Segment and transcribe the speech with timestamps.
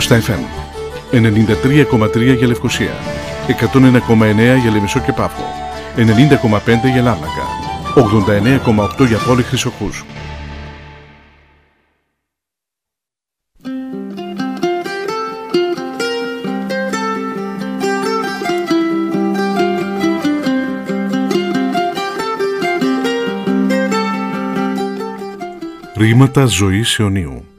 [0.00, 0.40] στα FM.
[1.12, 2.92] 93,3 για Λευκοσία.
[3.46, 5.42] 101,9 για Λεμισό και Πάφο.
[5.96, 7.44] 90,5 για Λάρνακα.
[7.94, 10.04] 89,8 για Πόλη Χρυσοκούς.
[25.96, 27.53] Ρήματα ζωής αιωνίου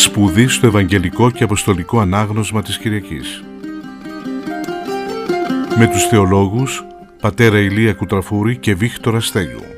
[0.00, 3.42] Σπουδή στο Ευαγγελικό και Αποστολικό Ανάγνωσμα της Κυριακής.
[5.76, 6.84] Με τους θεολόγους
[7.20, 9.77] Πατέρα Ηλία Κουτραφούρη και Βίκτορα Στέλιου.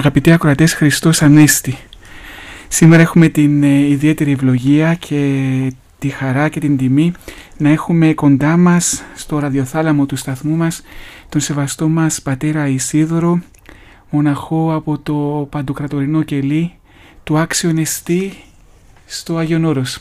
[0.00, 1.78] Αγαπητοί ακροατές Χριστός Ανέστη.
[2.68, 7.12] Σήμερα έχουμε την ε, ιδιαίτερη ευλογία και τη χαρά και την τιμή
[7.56, 10.82] να έχουμε κοντά μας στο ραδιοθάλαμο του σταθμού μας
[11.28, 13.40] τον σεβαστό μας πατέρα Ισίδωρο
[14.10, 16.72] μοναχό από το παντοκρατορινό κελί
[17.24, 18.32] του Άξιον Εστί
[19.06, 19.98] στο Άγιον Όρος.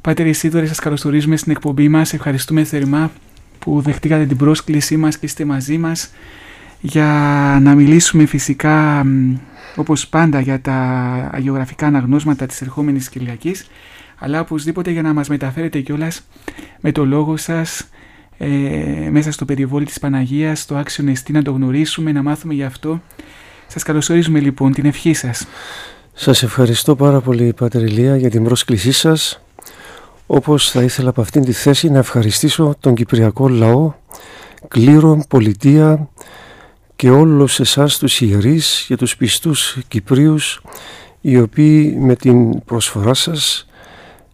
[0.00, 3.10] Πάτερ Ισίδωρε σας καλωσορίζουμε στην εκπομπή μας, ευχαριστούμε θερμά
[3.58, 6.10] που δεχτήκατε την πρόσκλησή μας και είστε μαζί μας
[6.80, 7.06] για
[7.62, 9.06] να μιλήσουμε φυσικά
[9.76, 10.74] όπως πάντα για τα
[11.32, 13.66] αγιογραφικά αναγνώσματα της ερχόμενης Κυριακής
[14.18, 16.22] αλλά οπωσδήποτε για να μας μεταφέρετε κιόλας
[16.80, 17.88] με το λόγο σας
[18.38, 22.64] ε, μέσα στο περιβόλι της Παναγίας, το άξιο νεστή να το γνωρίσουμε, να μάθουμε γι'
[22.64, 23.02] αυτό.
[23.66, 25.46] Σας καλωσορίζουμε λοιπόν την ευχή σας.
[26.12, 29.42] Σας ευχαριστώ πάρα πολύ Πάτερ Ηλία για την πρόσκλησή σας.
[30.26, 33.92] Όπως θα ήθελα από αυτήν τη θέση να ευχαριστήσω τον Κυπριακό λαό,
[34.68, 36.08] κλήρων, πολιτεία,
[37.00, 40.62] και όλους εσάς τους ιερείς και τους πιστούς Κυπρίους
[41.20, 43.66] οι οποίοι με την προσφορά σας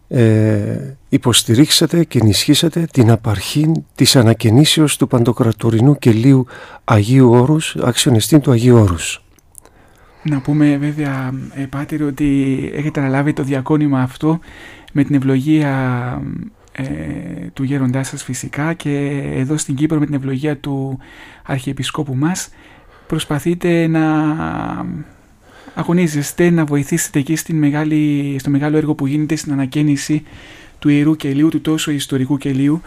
[0.07, 6.45] ε, υποστηρίξατε και ενισχύσατε την απαρχή της ανακαινήσεως του παντοκρατορινού κελίου
[6.83, 9.23] Αγίου Όρους, αξιονιστήν του Αγίου Όρους.
[10.23, 11.33] Να πούμε βέβαια,
[11.89, 14.39] ε, ότι έχετε αναλάβει το διακόνημα αυτό
[14.93, 15.69] με την ευλογία
[16.23, 16.56] ε,
[17.53, 20.99] του γέροντάς σας φυσικά και εδώ στην Κύπρο με την ευλογία του
[21.43, 22.49] Αρχιεπισκόπου μας
[23.07, 24.35] προσπαθείτε να
[25.73, 30.23] αγωνίζεστε, να βοηθήσετε εκεί στην μεγάλη, στο μεγάλο έργο που γίνεται στην ανακαίνιση
[30.79, 32.81] του Ιερού Κελίου, του τόσο ιστορικού κελίου,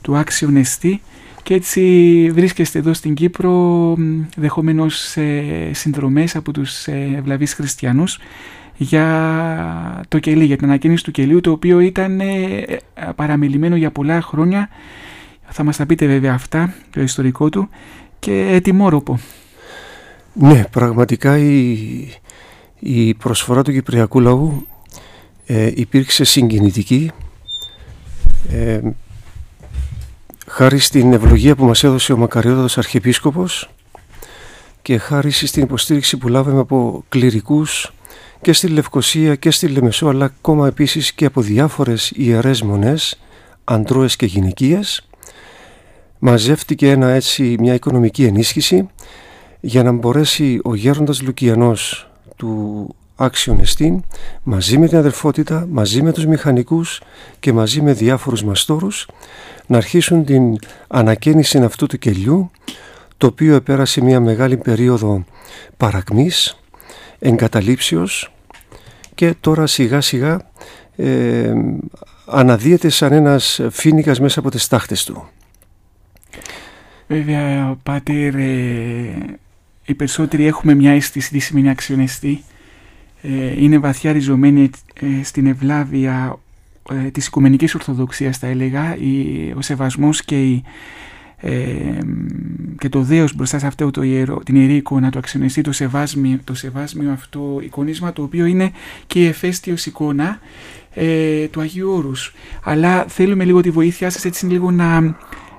[0.00, 1.00] του Άξιου Νεστή
[1.42, 1.80] και έτσι
[2.32, 3.96] βρίσκεστε εδώ στην Κύπρο
[4.36, 8.18] δεχόμενος ε, συνδρομές από τους ε, ευλαβείς χριστιανούς
[8.76, 12.64] για το κελί, για την ανακαίνιση του κελίου το οποίο ήταν ε,
[13.14, 14.68] παραμελημένο για πολλά χρόνια
[15.48, 17.68] θα μας τα πείτε βέβαια αυτά, το ιστορικό του
[18.18, 19.18] και ετοιμόρροπο.
[20.32, 21.78] Ναι, πραγματικά η,
[22.78, 24.66] η προσφορά του Κυπριακού λαού
[25.46, 27.10] ε, υπήρξε συγκινητική
[28.50, 28.80] ε,
[30.46, 33.70] χάρη στην ευλογία που μας έδωσε ο Μακαριότατος Αρχιεπίσκοπος
[34.82, 37.92] και χάρη στην υποστήριξη που λάβαμε από κληρικούς
[38.40, 43.18] και στη Λευκοσία και στη Λεμεσό αλλά ακόμα επίσης και από διάφορες ιερές μονές
[43.64, 45.08] αντρώες και γυναικείες
[46.18, 48.88] μαζεύτηκε ένα έτσι μια οικονομική ενίσχυση
[49.60, 54.04] για να μπορέσει ο γέροντας Λουκιανός του άξιον εστίν
[54.42, 57.00] μαζί με την αδερφότητα, μαζί με τους μηχανικούς
[57.40, 59.08] και μαζί με διάφορους μαστόρους
[59.66, 60.56] να αρχίσουν την
[60.88, 62.50] ανακαίνιση αυτού του κελιού
[63.16, 65.24] το οποίο επέρασε μια μεγάλη περίοδο
[65.76, 66.56] παρακμής,
[67.18, 68.32] εγκαταλείψεως
[69.14, 70.50] και τώρα σιγά σιγά
[70.96, 71.52] ε,
[72.26, 75.28] αναδύεται σαν ένας φίνικας μέσα από τις τάχτες του.
[77.06, 79.38] Βέβαια, Πάτερ, ε,
[79.84, 82.42] οι περισσότεροι έχουμε μια αίσθηση τι σημαίνει αξιονεστή.
[83.22, 84.70] Ε, είναι βαθιά ριζωμένη
[85.00, 86.38] ε, στην ευλάβεια
[86.90, 90.70] ε, της Οικουμενικής Ορθοδοξίας θα έλεγα, η, ο σεβασμός και, η, ε,
[92.78, 96.38] και το δέος μπροστά σε αυτό το ιερό, την ιερή εικόνα, το αξιονεστή, το σεβάσμιο,
[96.44, 98.70] το σεβάσμιο αυτό εικονίσμα, το οποίο είναι
[99.06, 100.38] και η εφέστιος εικόνα
[100.94, 102.34] ε, του Αγίου Όρους.
[102.62, 105.16] Αλλά θέλουμε λίγο τη βοήθειά σας έτσι λίγο να,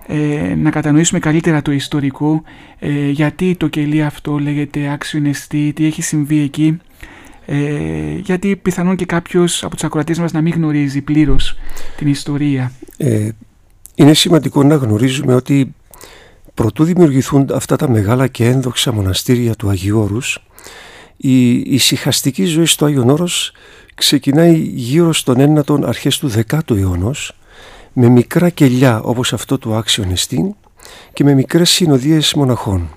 [0.08, 2.44] ε, να κατανοήσουμε καλύτερα το ιστορικό,
[2.80, 6.80] ε, γιατί το κελί αυτό λέγεται άξιο νεστή, τι έχει συμβεί εκεί,
[7.46, 11.58] ε, γιατί πιθανόν και κάποιος από τους ακροατές μας να μην γνωρίζει πλήρως
[11.98, 12.72] την ιστορία.
[12.98, 13.30] Ε,
[14.00, 15.76] είναι σημαντικό να γνωρίζουμε ότι
[16.54, 20.44] προτού δημιουργηθούν αυτά τα μεγάλα και ένδοξα μοναστήρια του Αγίου Όρους,
[21.18, 23.52] η, η συχαστική ζωή στο Άγιον Όρος
[23.96, 27.38] ξεκινάει γύρω στον ένατον αρχές του 10ου αιώνος
[27.94, 30.56] με μικρά κελιά όπως αυτό του Άξιον Εστίν
[31.14, 32.90] και με μικρές συνοδείες μοναχών.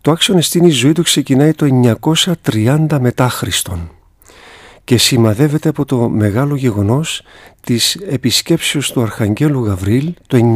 [0.00, 1.66] Το Άξιον Εστίν η ζωή του ξεκινάει το
[2.44, 3.90] 930 μετά Χριστόν
[4.88, 7.22] και σημαδεύεται από το μεγάλο γεγονός
[7.60, 10.54] της επισκέψεως του Αρχαγγέλου Γαβρίλ το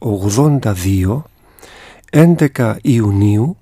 [0.00, 1.22] 982
[2.56, 3.56] 11 Ιουνίου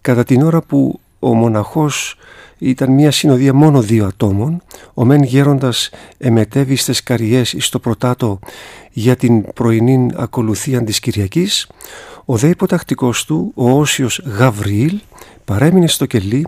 [0.00, 2.16] κατά την ώρα που ο μοναχός
[2.58, 4.62] ήταν μια συνοδεία μόνο δύο ατόμων.
[4.94, 8.38] Ο μεν γέροντας εμετέβη στις καριές στο πρωτάτο
[8.90, 11.68] για την πρωινή ακολουθία της Κυριακής.
[12.24, 15.00] Ο δε υποτακτικός του, ο Όσιος Γαβριήλ,
[15.44, 16.46] παρέμεινε στο κελί,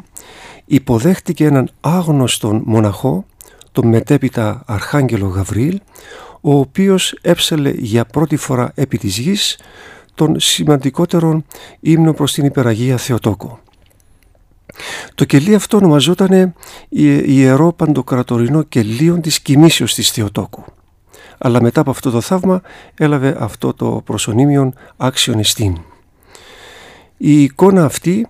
[0.64, 3.24] υποδέχτηκε έναν άγνωστον μοναχό,
[3.72, 5.80] τον μετέπειτα Αρχάγγελο Γαβριήλ,
[6.40, 9.58] ο οποίος έψαλε για πρώτη φορά επί της γης
[10.14, 11.44] τον σημαντικότερον
[11.80, 13.60] ύμνο προς την υπεραγία Θεοτόκο.
[15.14, 16.54] Το κελί αυτό ονομαζόταν
[16.88, 20.64] Ιερό Παντοκρατορινό Κελίον της Κοιμήσεως της Θεοτόκου.
[21.38, 22.62] Αλλά μετά από αυτό το θαύμα
[22.94, 25.78] έλαβε αυτό το προσωνύμιον άξιον εστίν.
[27.16, 28.26] Η εικόνα αυτή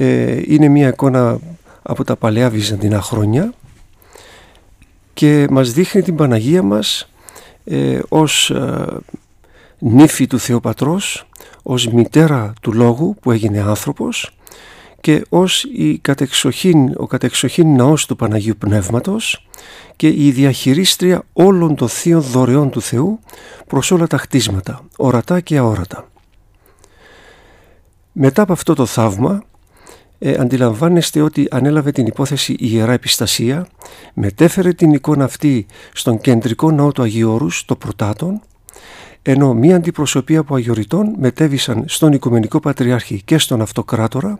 [0.00, 1.38] ε, είναι μια εικόνα
[1.82, 3.52] από τα παλαιά βυζαντινά χρόνια
[5.14, 7.10] και μας δείχνει την Παναγία μας
[7.64, 8.86] ε, ως ε,
[9.78, 11.28] νύφη του Θεοπατρός,
[11.62, 14.36] ως μητέρα του Λόγου που έγινε άνθρωπος
[15.00, 19.48] και ως η κατεξοχήν, ο κατεξοχήν ναός του Παναγίου Πνεύματος
[19.96, 23.20] και η διαχειρίστρια όλων των θείων δωρεών του Θεού
[23.66, 26.08] προς όλα τα χτίσματα, ορατά και αόρατα.
[28.12, 29.42] Μετά από αυτό το θαύμα
[30.18, 33.66] ε, αντιλαμβάνεστε ότι ανέλαβε την υπόθεση η Ιερά Επιστασία,
[34.14, 38.40] μετέφερε την εικόνα αυτή στον κεντρικό ναό του Αγίου Όρους, το Πρωτάτον,
[39.22, 44.38] ενώ μία αντιπροσωπεία από αγιοριτών μετέβησαν στον Οικουμενικό Πατριάρχη και στον Αυτοκράτορα,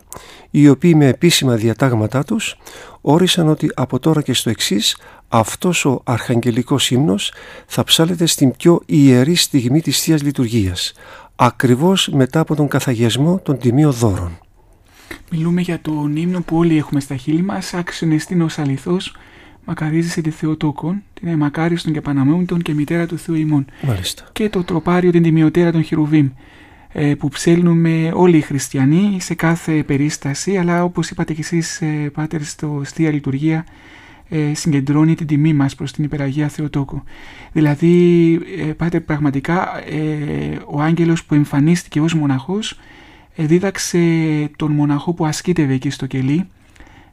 [0.51, 2.57] οι οποίοι με επίσημα διατάγματά τους
[3.01, 4.97] όρισαν ότι από τώρα και στο εξής
[5.27, 7.33] αυτός ο αρχαγγελικός ύμνος
[7.65, 10.93] θα ψάλεται στην πιο ιερή στιγμή της Θείας Λειτουργίας,
[11.35, 14.37] ακριβώς μετά από τον καθαγιασμό των τιμίων δώρων.
[15.31, 19.15] Μιλούμε για τον ύμνο που όλοι έχουμε στα χείλη μας, άξιον ως αληθός,
[19.65, 23.65] μακαρίζεσαι τη Θεοτόκον, την εμακάριστον και Παναμόντων και μητέρα του Θεού ημών.
[23.81, 24.29] Μάλιστα.
[24.31, 26.29] Και το τροπάριο την τιμιωτέρα των Χειρουβίμ,
[26.91, 32.11] ε, που ψέλνουμε όλοι οι χριστιανοί σε κάθε περίσταση, αλλά όπως είπατε και εσείς, ε,
[32.13, 33.65] Πάτερ, στο Θεία Λειτουργία,
[34.29, 37.03] ε, συγκεντρώνει την τιμή μας προς την Υπεραγία Θεοτόκο.
[37.51, 38.39] Δηλαδή,
[38.77, 39.69] Πάτερ, πραγματικά
[40.65, 42.79] ο άγγελος που εμφανίστηκε ως μοναχός
[43.45, 43.99] δίδαξε
[44.55, 46.47] τον μοναχό που ασκήτευε εκεί στο κελί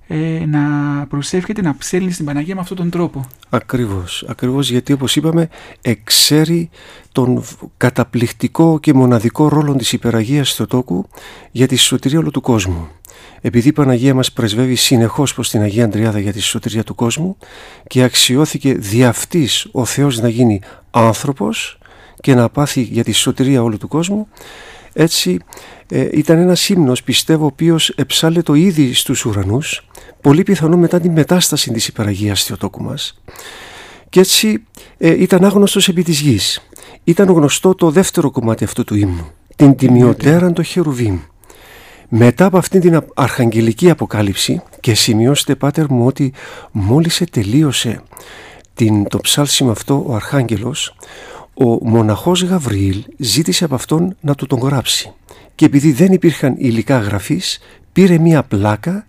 [0.08, 0.60] ε, να
[1.08, 3.24] προσεύχεται να ψέλνει στην Παναγία με αυτόν τον τρόπο.
[3.48, 5.48] Ακριβώς, ακριβώς γιατί όπως είπαμε
[5.82, 6.70] εξέρει
[7.12, 7.42] τον
[7.76, 11.08] καταπληκτικό και μοναδικό ρόλο της υπεραγίας Θεοτόκου
[11.50, 12.88] για τη σωτηρία όλου του κόσμου.
[13.40, 17.36] Επειδή η Παναγία μας πρεσβεύει συνεχώς προς την Αγία Αντριάδα για τη σωτηρία του κόσμου
[17.86, 21.78] και αξιώθηκε δι' αυτής ο Θεός να γίνει άνθρωπος
[22.20, 24.28] και να πάθει για τη σωτηρία όλου του κόσμου
[24.98, 25.38] έτσι
[25.88, 27.94] ε, ήταν ένας ύμνος πιστεύω ο οποίος
[28.42, 29.88] το ήδη στους ουρανούς
[30.20, 33.20] πολύ πιθανό μετά την μετάσταση της υπεραγίας Θεοτόκου μας
[34.08, 34.64] και έτσι
[34.98, 36.68] ε, ήταν άγνωστος επί της γης.
[37.04, 41.18] Ήταν γνωστό το δεύτερο κομμάτι αυτού του ύμνου, την τιμιωτέραν το χερουβίμ.
[42.08, 46.32] Μετά από αυτήν την αρχαγγελική αποκάλυψη και σημειώστε πάτερ μου ότι
[46.72, 48.02] μόλις τελείωσε
[48.74, 50.96] την, το ψάλσιμο αυτό ο Αρχάγγελος
[51.58, 55.12] ο μοναχός Γαβριήλ ζήτησε από αυτόν να του τον γράψει
[55.54, 57.58] και επειδή δεν υπήρχαν υλικά γραφής
[57.92, 59.06] πήρε μία πλάκα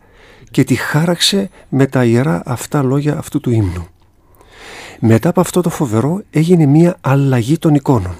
[0.51, 3.87] και τη χάραξε με τα ιερά αυτά λόγια αυτού του ύμνου.
[4.99, 8.15] Μετά από αυτό το φοβερό έγινε μια αλλαγή των εικόνων.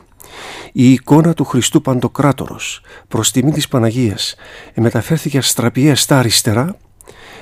[0.72, 4.36] Η εικόνα του Χριστού Παντοκράτορος προς τιμή της Παναγίας
[4.76, 6.78] μεταφέρθηκε αστραπιαία στα αριστερά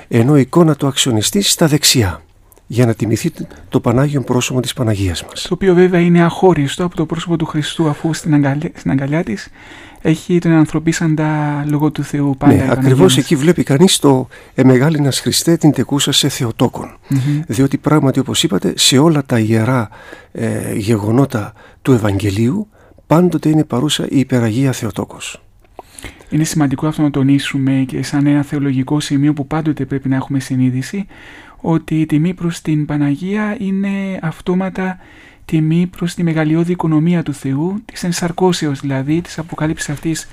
[0.08, 2.22] ενώ η εικόνα του αξιονιστή στα δεξιά
[2.66, 3.32] για να τιμηθεί
[3.68, 5.42] το Πανάγιο πρόσωπο της Παναγίας μας.
[5.42, 9.22] Το οποίο βέβαια είναι αχώριστο από το πρόσωπο του Χριστού αφού στην αγκαλιά, στην αγκαλιά
[9.22, 9.48] της
[10.02, 12.54] έχει τον ανθρωπίσαντα λόγω του Θεού πάντα.
[12.54, 16.98] Ναι, ακριβώς εκεί βλέπει κανείς το «Ε μεγάλινας Χριστέ την τεκούσα σε θεοτοκον
[17.46, 19.88] Διότι πράγματι όπως είπατε σε όλα τα ιερά
[20.32, 22.68] ε, γεγονότα του Ευαγγελίου
[23.06, 25.40] πάντοτε είναι παρούσα η υπεραγία Θεοτόκος.
[26.30, 30.40] Είναι σημαντικό αυτό να τονίσουμε και σαν ένα θεολογικό σημείο που πάντοτε πρέπει να έχουμε
[30.40, 31.06] συνείδηση
[31.60, 34.98] ότι η τιμή προς την Παναγία είναι αυτόματα
[35.44, 40.28] τιμή προς τη μεγαλειώδη οικονομία του Θεού, της ενσαρκώσεως δηλαδή, της αποκάλυψης αυτής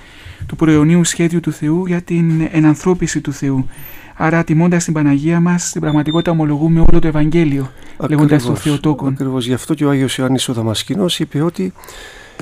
[0.48, 3.68] του προαιωνίου σχέδιου του Θεού για την ενανθρώπιση του Θεού.
[4.16, 7.72] Άρα τιμώντας την Παναγία μας, στην πραγματικότητα ομολογούμε όλο το Ευαγγέλιο,
[8.10, 9.14] λέγοντας το Θεοτόκον.
[9.14, 11.74] Ακριβώς, γι' αυτό και ο Άγιος Ιωάννης ο Δαμασκηνός είπε ότι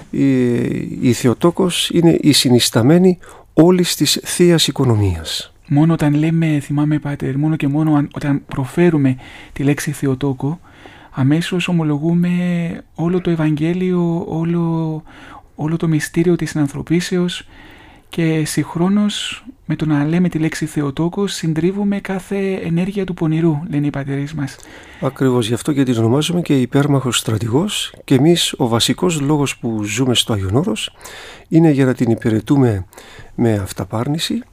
[0.10, 0.46] η,
[1.02, 3.18] η Θεοτόκος είναι η συνισταμένη
[3.54, 5.54] όλης της θείας οικονομίας.
[5.74, 9.16] Μόνο όταν λέμε, θυμάμαι Πάτερ, μόνο και μόνο όταν προφέρουμε
[9.54, 10.60] τη λέξη Θεοτόκο,
[11.12, 12.30] αμέσως ομολογούμε
[12.96, 15.04] όλο το Ευαγγέλιο, όλο,
[15.56, 17.48] όλο το μυστήριο της ανθρωπίσεως
[18.10, 23.86] και συγχρόνως με το να λέμε τη λέξη Θεοτόκος συντρίβουμε κάθε ενέργεια του πονηρού, λένε
[23.86, 24.56] οι πατερείς μας.
[25.02, 29.84] Ακριβώς γι' αυτό και την ονομάζουμε και υπέρμαχος στρατηγός και εμείς ο βασικός λόγος που
[29.84, 30.96] ζούμε στο Άγιον Όρος
[31.48, 32.86] είναι για να την υπηρετούμε
[33.36, 34.51] με αυταπάρνηση ε, ε,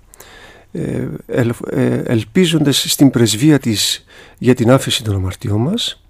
[2.07, 4.05] ελπίζοντας στην πρεσβεία της
[4.39, 6.03] για την άφεση των αμαρτιών μας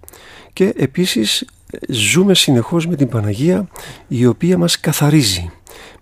[0.52, 1.44] και επίσης
[1.88, 3.68] ζούμε συνεχώς με την Παναγία
[4.08, 5.50] η οποία μας καθαρίζει.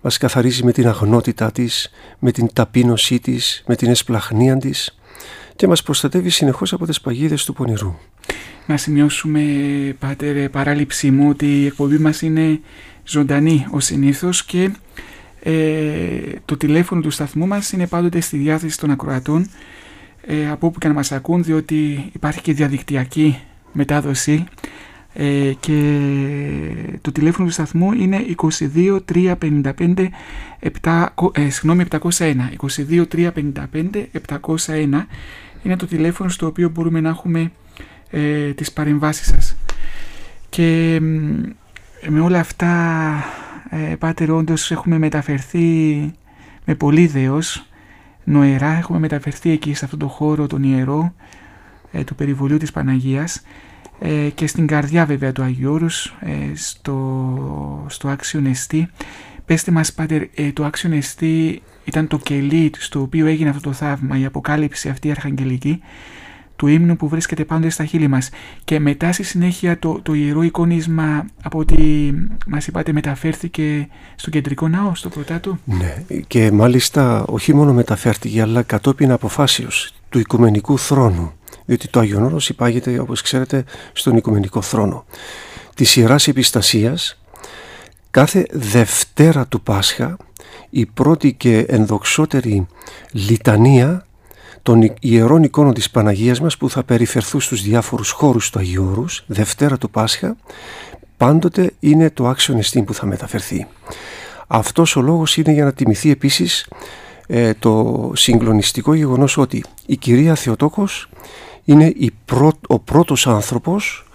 [0.01, 4.97] Μας καθαρίζει με την αγνότητά της, με την ταπείνωσή της, με την εσπλαχνία της
[5.55, 7.95] και μας προστατεύει συνεχώς από τις παγίδες του πονηρού.
[8.65, 9.41] Να σημειώσουμε,
[9.99, 12.59] Πάτερ, παράληψή μου ότι η εκπομπή μας είναι
[13.03, 14.71] ζωντανή ο συνήθως και ε,
[16.45, 19.49] το τηλέφωνο του σταθμού μας είναι πάντοτε στη διάθεση των ακροατών
[20.29, 23.39] ε, από όπου και να μας ακούν διότι υπάρχει και διαδικτυακή
[23.71, 24.43] μετάδοση.
[25.13, 26.01] Ε, και
[27.01, 28.25] το τηλέφωνο του σταθμού είναι
[28.75, 30.07] 22 355
[30.81, 32.35] 7, ε, 701
[32.87, 35.05] 22 355 701
[35.63, 37.51] είναι το τηλέφωνο στο οποίο μπορούμε να έχουμε
[38.09, 39.55] ε, τις παρεμβάσεις σας.
[40.49, 40.99] Και
[42.07, 42.73] με όλα αυτά
[43.69, 46.11] ε, Πάτερ όντως έχουμε μεταφερθεί
[46.65, 47.65] με πολύ δέος.
[48.23, 51.13] Νοερά έχουμε μεταφερθεί εκεί σε αυτό το χώρο τον ιερό
[51.91, 53.41] ε, του περιβολίου της Παναγίας.
[53.99, 58.89] Ε, και στην καρδιά βέβαια του Αγίου Όρους, ε, στο, στο Άξιο Νεστή.
[59.45, 63.73] Πέστε μας Πάτερ, ε, το Άξιο Νεστή ήταν το κελί στο οποίο έγινε αυτό το
[63.73, 65.81] θαύμα, η αποκάλυψη αυτή η αρχαγγελική
[66.57, 68.29] του ύμνου που βρίσκεται πάντοτε στα χείλη μας
[68.63, 72.11] και μετά στη συνέχεια το, το ιερό εικόνισμα από ό,τι
[72.47, 78.61] μας είπατε μεταφέρθηκε στο κεντρικό ναό, στο πρωτάτο; Ναι και μάλιστα όχι μόνο μεταφέρθηκε αλλά
[78.61, 81.31] κατόπιν αποφάσεως του Οικουμενικού Θρόνου
[81.65, 85.05] διότι το Άγιον Όρος υπάγεται όπως ξέρετε στον Οικουμενικό Θρόνο
[85.75, 87.21] της Ιεράς Επιστασίας
[88.11, 90.17] κάθε Δευτέρα του Πάσχα
[90.69, 92.67] η πρώτη και ενδοξότερη
[93.11, 94.06] λιτανία
[94.67, 99.23] των ιερών εικόνων της Παναγίας μας που θα περιφερθούν στους διάφορους χώρους του Αγίου Όρους,
[99.27, 100.35] Δευτέρα του Πάσχα,
[101.17, 103.67] πάντοτε είναι το άξιο εστίν που θα μεταφερθεί.
[104.47, 106.69] Αυτός ο λόγος είναι για να τιμηθεί επίσης
[107.27, 111.09] ε, το συγκλονιστικό γεγονός ότι η κυρία Θεοτόκος
[111.63, 112.11] είναι η
[112.67, 114.05] ο πρώτος άνθρωπος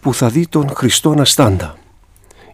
[0.00, 1.76] που θα δει τον Χριστό Αναστάντα.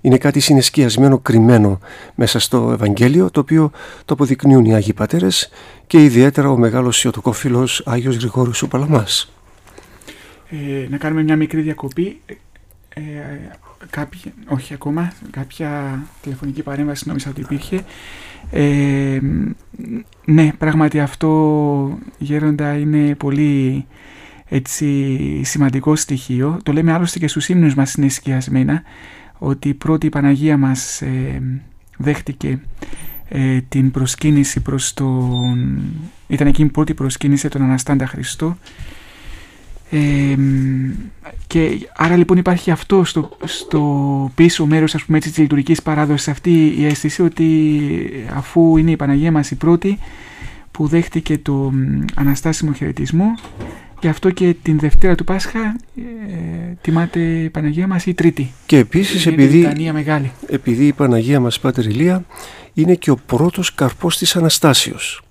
[0.01, 1.81] Είναι κάτι συνεσκιασμένο, κρυμμένο
[2.15, 3.71] μέσα στο Ευαγγέλιο, το οποίο
[4.05, 5.51] το αποδεικνύουν οι Άγιοι Πατέρες
[5.87, 9.33] και ιδιαίτερα ο μεγάλος ιωτοκόφιλος Άγιος Γρηγόριος ο Παλαμάς.
[10.51, 12.21] Ε, να κάνουμε μια μικρή διακοπή.
[12.89, 13.01] Ε,
[13.91, 17.85] κάποια, όχι ακόμα, κάποια τηλεφωνική παρέμβαση νόμιζα ότι υπήρχε.
[18.51, 19.19] Ε,
[20.25, 23.87] ναι, πράγματι αυτό γέροντα είναι πολύ
[24.49, 26.59] έτσι σημαντικό στοιχείο.
[26.63, 28.83] Το λέμε άλλωστε και στους ύμνους μας είναι σκιασμένα
[29.39, 31.43] ότι η πρώτη Παναγία μας ε,
[31.99, 32.59] δέχτηκε
[33.29, 35.83] ε, την προσκύνηση προς τον...
[36.27, 38.57] ήταν εκείνη η πρώτη προσκύνηση τον Αναστάντα Χριστό.
[39.91, 40.37] Ε,
[41.47, 46.29] και άρα λοιπόν υπάρχει αυτό στο, στο πίσω μέρος ας πούμε έτσι της λειτουργικής παράδοσης
[46.29, 47.81] αυτή η αίσθηση ότι
[48.35, 49.99] αφού είναι η Παναγία μας η πρώτη
[50.71, 51.73] που δέχτηκε το
[52.15, 53.35] Αναστάσιμο χαιρετισμό
[54.01, 56.03] Γι' αυτό και την Δευτέρα του Πάσχα ε,
[56.81, 58.53] τιμάται η Παναγία μας η Τρίτη.
[58.67, 60.33] Και επίσης επειδή, μεγάλη.
[60.47, 62.25] επειδή η Παναγία μας Πάτερ Ηλία
[62.75, 65.23] είναι και ο πρώτος καρπός της Αναστάσεως.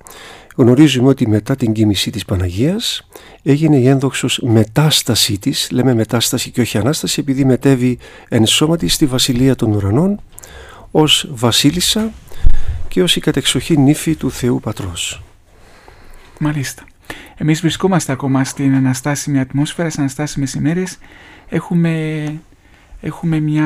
[0.55, 3.07] γνωρίζουμε ότι μετά την κοίμηση της Παναγίας
[3.43, 7.97] έγινε η ένδοξος μετάστασή της, λέμε μετάσταση και όχι Ανάσταση, επειδή μετέβη
[8.27, 10.19] εν σώματι στη Βασιλεία των Ουρανών
[10.91, 12.11] ως βασίλισσα
[12.87, 15.21] και ως η κατεξοχή νύφη του Θεού Πατρός.
[16.39, 16.83] Μάλιστα.
[17.37, 20.97] Εμείς βρισκόμαστε ακόμα στην αναστάσιμη ατμόσφαιρα, στις αναστάσιμες ημέρες.
[21.49, 22.33] Έχουμε,
[23.01, 23.65] έχουμε μια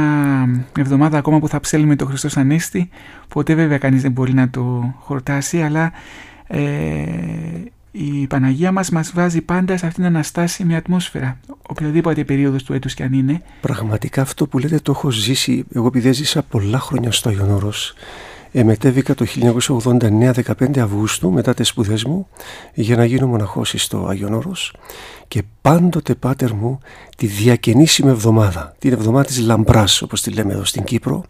[0.78, 2.90] εβδομάδα ακόμα που θα ψέλνουμε το Χριστός Ανέστη.
[3.28, 5.92] Ποτέ βέβαια κανείς δεν μπορεί να το χορτάσει, αλλά
[6.48, 6.62] ε,
[7.92, 12.94] η Παναγία μας μας βάζει πάντα σε αυτήν την αναστάσιμη ατμόσφαιρα, οποιαδήποτε περίοδος του έτους
[12.94, 13.42] κι αν είναι.
[13.62, 17.74] Πραγματικά αυτό που λέτε το έχω ζήσει, εγώ επειδή έζησα πολλά χρόνια στο Άγιον
[18.54, 22.28] Όρος, Εμετέβηκα το 1989 15 Αυγούστου μετά τις σπουδές μου
[22.74, 24.74] για να γίνω μοναχός στο Άγιον Όρος
[25.32, 26.80] και πάντοτε πάτερ μου
[27.18, 31.24] τη διακαινήσιμη εβδομάδα, την εβδομάδα της λαμπράς όπως τη λέμε εδώ στην Κύπρο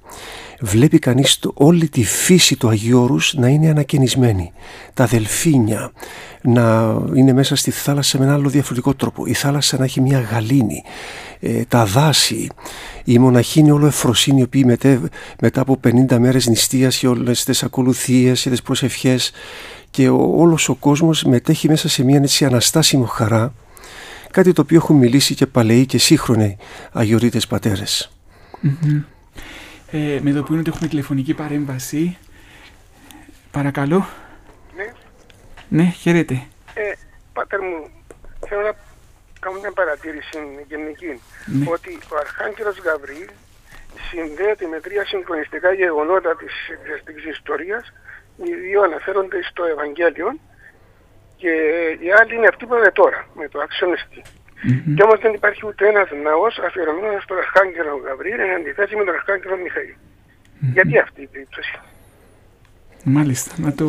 [0.61, 4.51] βλέπει κανείς το, όλη τη φύση του Αγίου Όρους να είναι ανακαινισμένη.
[4.93, 5.91] Τα δελφίνια
[6.41, 9.25] να είναι μέσα στη θάλασσα με ένα άλλο διαφορετικό τρόπο.
[9.25, 10.83] Η θάλασσα να έχει μια γαλήνη.
[11.39, 12.47] Ε, τα δάση.
[13.03, 14.77] Οι μοναχοί είναι όλο εφροσύνη οι οποίοι
[15.41, 15.79] μετά από
[16.09, 19.31] 50 μέρες νηστείας και όλες τις ακολουθίες και τις προσευχές
[19.91, 23.53] και ο, όλος ο κόσμος μετέχει μέσα σε μια έτσι αναστάσιμο χαρά
[24.31, 26.57] κάτι το οποίο έχουν μιλήσει και παλαιοί και σύγχρονοι
[26.91, 27.47] αγιορείτες
[29.91, 32.17] ε, με ειδοποιούν ότι έχουμε τηλεφωνική παρέμβαση.
[33.51, 34.07] Παρακαλώ.
[34.75, 34.93] Ναι.
[35.69, 36.33] Ναι, χαίρετε.
[36.73, 36.91] Ε,
[37.33, 37.89] πάτερ μου,
[38.47, 38.73] θέλω να
[39.39, 41.21] κάνω μια παρατήρηση γενική.
[41.45, 41.65] Ναι.
[41.69, 43.27] Ότι ο Αρχάγγελος Γαβρίλ
[44.09, 47.93] συνδέεται με τρία συγχρονιστικά γεγονότα της εκκληστικής ιστορίας.
[48.37, 50.39] Οι δύο αναφέρονται στο Ευαγγέλιο
[51.41, 51.51] και
[52.03, 54.21] οι άλλοι είναι αυτοί που είναι τώρα, με το αξιονιστή.
[54.23, 54.93] Mm-hmm.
[54.95, 59.13] Και όμως δεν υπάρχει ούτε ένας ναός αφιερωμένος στον Αρχάγγελο Γαβρίλ εν αντιθέσει με τον
[59.19, 59.93] Αρχάγγελο Μιχαήλ.
[59.93, 60.73] Mm-hmm.
[60.75, 61.73] Γιατί αυτή η περίπτωση;
[63.03, 63.51] Μάλιστα.
[63.57, 63.87] Να το,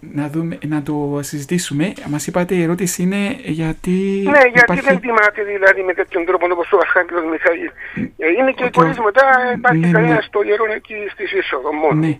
[0.00, 1.92] να, δούμε, να το συζητήσουμε.
[2.06, 3.96] Μας είπατε η ερώτηση είναι γιατί.
[4.34, 4.82] Ναι, γιατί υπάρχει...
[4.82, 7.70] δεν τιμάται δηλαδή με τέτοιον τρόπο όπως ο Αρχάγγελο Μιχαήλ.
[8.16, 8.96] Ε, είναι και okay.
[8.96, 9.24] οι μετά
[9.54, 10.20] υπάρχει ναι, κανένα ναι.
[10.20, 12.00] στο ιερό εκεί στη είσοδο μόνο.
[12.00, 12.18] Ναι,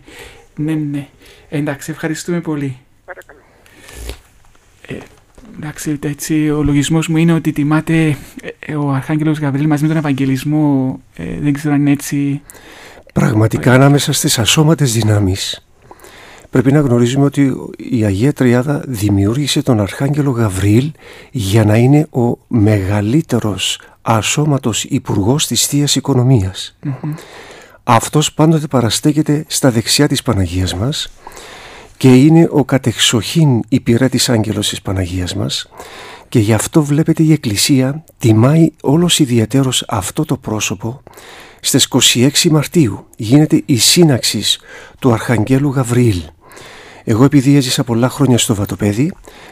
[0.55, 1.07] ναι, ναι.
[1.49, 2.77] Εντάξει, ευχαριστούμε πολύ.
[4.89, 5.09] Παρακαλώ.
[5.51, 8.17] Ε, εντάξει, έτσι, ο λογισμός μου είναι ότι τιμάται
[8.59, 10.99] ε, ο Αρχάγγελος Γαβρίλ μαζί με τον Ευαγγελισμό.
[11.15, 12.41] Ε, δεν ξέρω αν είναι έτσι...
[13.13, 15.63] Πραγματικά ανάμεσα στις ασώματες δυνάμεις
[16.49, 20.91] πρέπει να γνωρίζουμε ότι η Αγία Τριάδα δημιούργησε τον Αρχάγγελο Γαβρίλ
[21.31, 26.77] για να είναι ο μεγαλύτερος ασώματος υπουργός της Θείας Οικονομίας.
[27.83, 31.11] Αυτός πάντοτε παραστέκεται στα δεξιά της Παναγίας μας
[31.99, 35.69] και είναι ο κατεξοχήν υπηρέτης άγγελος της Παναγίας μας
[36.29, 41.01] και γι' αυτό βλέπετε η Εκκλησία τιμάει όλος ιδιαίτερος αυτό το πρόσωπο.
[41.59, 44.59] Στις 26 Μαρτίου γίνεται η σύναξης
[44.99, 46.21] του Αρχαγγέλου Γαβριήλ
[47.11, 49.11] εγώ επειδή έζησα πολλά χρόνια στο Βατοπέδι,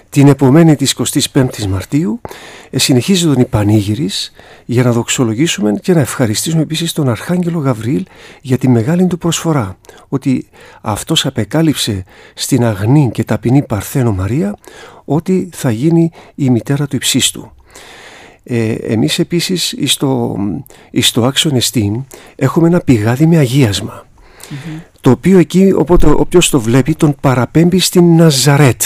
[0.09, 0.95] την επομένη της
[1.33, 2.21] 25ης Μαρτίου
[2.69, 4.31] ε, συνεχίζει τον Ιπανήγυρης
[4.65, 8.05] για να δοξολογήσουμε και να ευχαριστήσουμε επίσης τον Αρχάγγελο Γαβριήλ
[8.41, 10.47] για τη μεγάλη του προσφορά, ότι
[10.81, 14.57] αυτός απεκάλυψε στην αγνή και ταπεινή Παρθένο Μαρία
[15.05, 17.51] ότι θα γίνει η μητέρα του υψίστου.
[18.43, 20.37] Ε, εμείς επίσης στο,
[20.99, 24.05] στο Άξον Εστίν έχουμε ένα πηγάδι με αγίασμα
[25.07, 28.81] το οποίο εκεί οπότε όποιος το βλέπει τον παραπέμπει στην Ναζαρέτ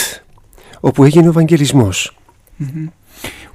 [0.80, 2.16] όπου έγινε ο ευαγγελισμος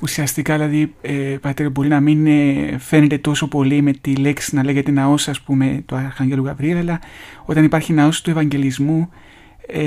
[0.01, 4.63] Ουσιαστικά δηλαδή ε, πατέρα μπορεί να μην ε, φαίνεται τόσο πολύ με τη λέξη να
[4.63, 6.99] λέγεται ναός ας πούμε του Αρχαγγέλου Γαβρίλ αλλά
[7.45, 9.09] όταν υπάρχει ναός του Ευαγγελισμού
[9.67, 9.81] ε,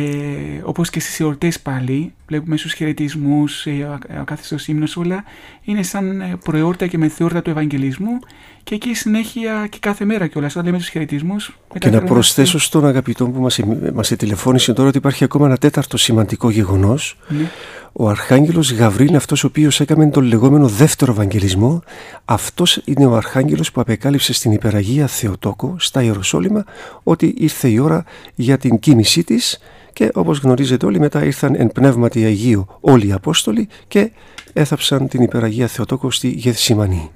[0.62, 5.24] όπως και στις εορτές πάλι βλέπουμε στους χαιρετισμούς, ε, ο κάθιστος ύμνος όλα
[5.64, 8.18] είναι σαν ε, προεόρτα και μεθεόρτα του Ευαγγελισμού
[8.62, 11.58] και εκεί συνέχεια και κάθε μέρα κιόλας όταν λέμε τους χαιρετισμούς.
[11.78, 13.60] Και να προσθέσω στον αγαπητό που μας,
[13.94, 17.50] μας τηλεφώνησε τώρα ότι υπάρχει ακόμα ένα τέταρτο σημαντικό γεγονός ναι.
[17.92, 21.82] Ο Αρχάγγελος Γαβρίλ είναι αυτός ο οποίος έκανε τον λεγόμενο δεύτερο Ευαγγελισμό.
[22.24, 26.64] Αυτός είναι ο Αρχάγγελος που απεκάλυψε στην υπεραγία Θεοτόκο στα Ιεροσόλυμα
[27.02, 29.58] ότι ήρθε η ώρα για την κίνησή της
[30.00, 34.10] και όπως γνωρίζετε όλοι μετά ήρθαν εν πνεύματι Αγίου όλοι οι Απόστολοι και
[34.52, 37.10] έθαψαν την υπεραγία Θεοτόκο στη γεθσιμανη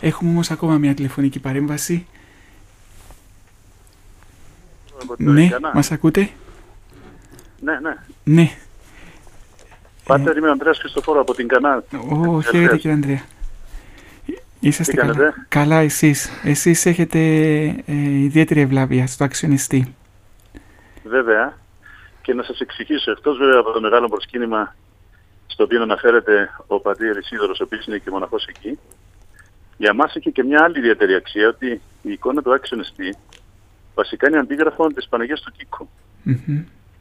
[0.00, 2.06] Έχουμε όμως ακόμα μια τηλεφωνική παρέμβαση.
[5.16, 6.28] Ναι, μας ακούτε;
[7.60, 7.96] Ναι, ναι.
[8.24, 8.50] Ναι.
[10.04, 11.84] Πάτερ, είμαι ο Ανδρέας Χριστοφόρο από την Κανά.
[12.10, 13.22] Ω, χαίρετε κύριε Ανδρέα.
[14.60, 15.34] Είσαστε καλά.
[15.48, 16.30] Καλά εσείς.
[16.44, 17.18] Εσείς έχετε
[17.86, 19.94] ε, ιδιαίτερη ευλάβεια στο αξιονιστή.
[21.04, 21.64] Βέβαια.
[22.26, 24.74] Και να σας εξηγήσω, εκτός βέβαια από το μεγάλο προσκύνημα
[25.46, 28.78] στο οποίο αναφέρεται ο πατήρ Ισίδωρος, ο οποίος είναι και μοναχός εκεί,
[29.76, 33.16] για μας έχει και μια άλλη ιδιαίτερη αξία, ότι η εικόνα του αξιονιστή
[33.94, 35.88] βασικά είναι αντίγραφο της Παναγίας του Κίκου.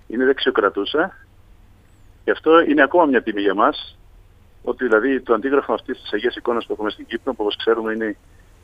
[0.07, 1.17] είναι δεξιοκρατούσα
[2.23, 3.97] και αυτό είναι ακόμα μια τιμή για μας
[4.63, 7.93] ότι δηλαδή το αντίγραφο αυτής της Αγίας εικόνας που έχουμε στην Κύπρο που όπως ξέρουμε
[7.93, 8.17] είναι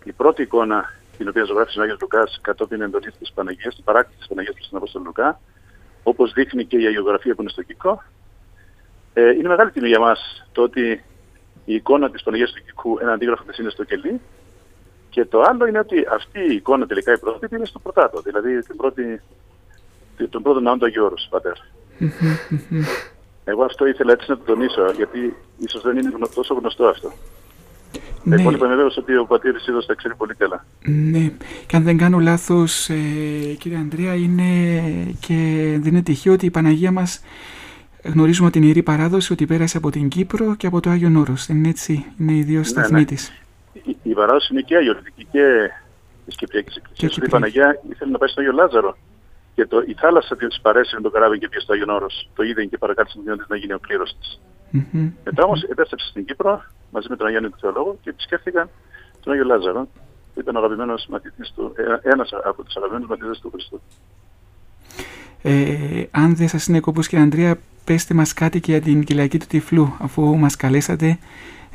[0.03, 4.17] η πρώτη εικόνα την οποία ζωγράφησε ο Άγιος Λουκάς κατόπιν εντολής της Παναγίας, την παράκτηση
[4.17, 5.39] της Παναγίας προς τον Απόστολο Λουκά
[6.03, 8.03] όπως δείχνει και η αγιογραφία που είναι στο Κικό.
[9.13, 11.03] Ε, είναι μεγάλη τιμή για μας το ότι
[11.65, 14.21] η εικόνα της Παναγίας του Κικού, ένα αντίγραφο της είναι στο κελί
[15.09, 18.59] και το άλλο είναι ότι αυτή η εικόνα τελικά η πρώτη είναι στο Πρωτάτο, δηλαδή
[18.59, 19.21] την πρώτη,
[20.29, 21.53] τον πρώτο ναό του Αγίου Όρους, πατέρ.
[23.43, 27.11] Εγώ αυτό ήθελα έτσι να το τονίσω, γιατί ίσως δεν είναι τόσο γνωστό αυτό.
[28.23, 28.35] Ναι.
[28.35, 30.65] Τα υπόλοιπα είμαι βέβαιος ότι ο πατήρης είδος τα ξέρει πολύ καλά.
[30.85, 31.31] Ναι,
[31.67, 32.95] και αν δεν κάνω λάθος, ε,
[33.59, 34.43] κύριε Ανδρέα, είναι
[35.19, 35.35] και
[35.81, 37.21] δεν είναι τυχαίο ότι η Παναγία μας
[38.03, 41.45] γνωρίζουμε την Ιερή Παράδοση ότι πέρασε από την Κύπρο και από το Άγιο Όρος.
[41.45, 43.05] Δεν είναι έτσι, είναι οι δύο ναι, σταθμοί ναι.
[43.05, 43.31] της.
[43.73, 45.69] Η, η παράδοση είναι και αγιορτική και
[46.25, 47.15] της Κυπριακής Εκκλησίας.
[47.15, 48.97] Η Παναγία ήθελε να πάει στο Άγιο Λάζαρο
[49.55, 52.29] και το, η θάλασσα της παρέσει με το καράβι και πήγε στο Άγιο Όρος.
[52.35, 54.41] Το είδε και παρακάτω στην να γίνει ο κλήρος της.
[54.73, 55.11] Mm-hmm.
[55.23, 58.69] Μετά όμως επέστρεψε στην Κύπρο μαζί με τον Αγιάννη του Θεολόγο και επισκέφθηκαν
[59.23, 59.87] τον Άγιο Λάζαρο
[60.33, 63.81] που ήταν ο αγαπημένος μαθητής του, ε, ένας από τους αγαπημένους μαθητές του Χριστού.
[65.41, 69.39] Ε, αν δεν σας είναι κόπος κύριε Ανδρέα, πέστε μας κάτι και για την Κυλιακή
[69.39, 71.17] του Τυφλού, αφού μας καλέσατε.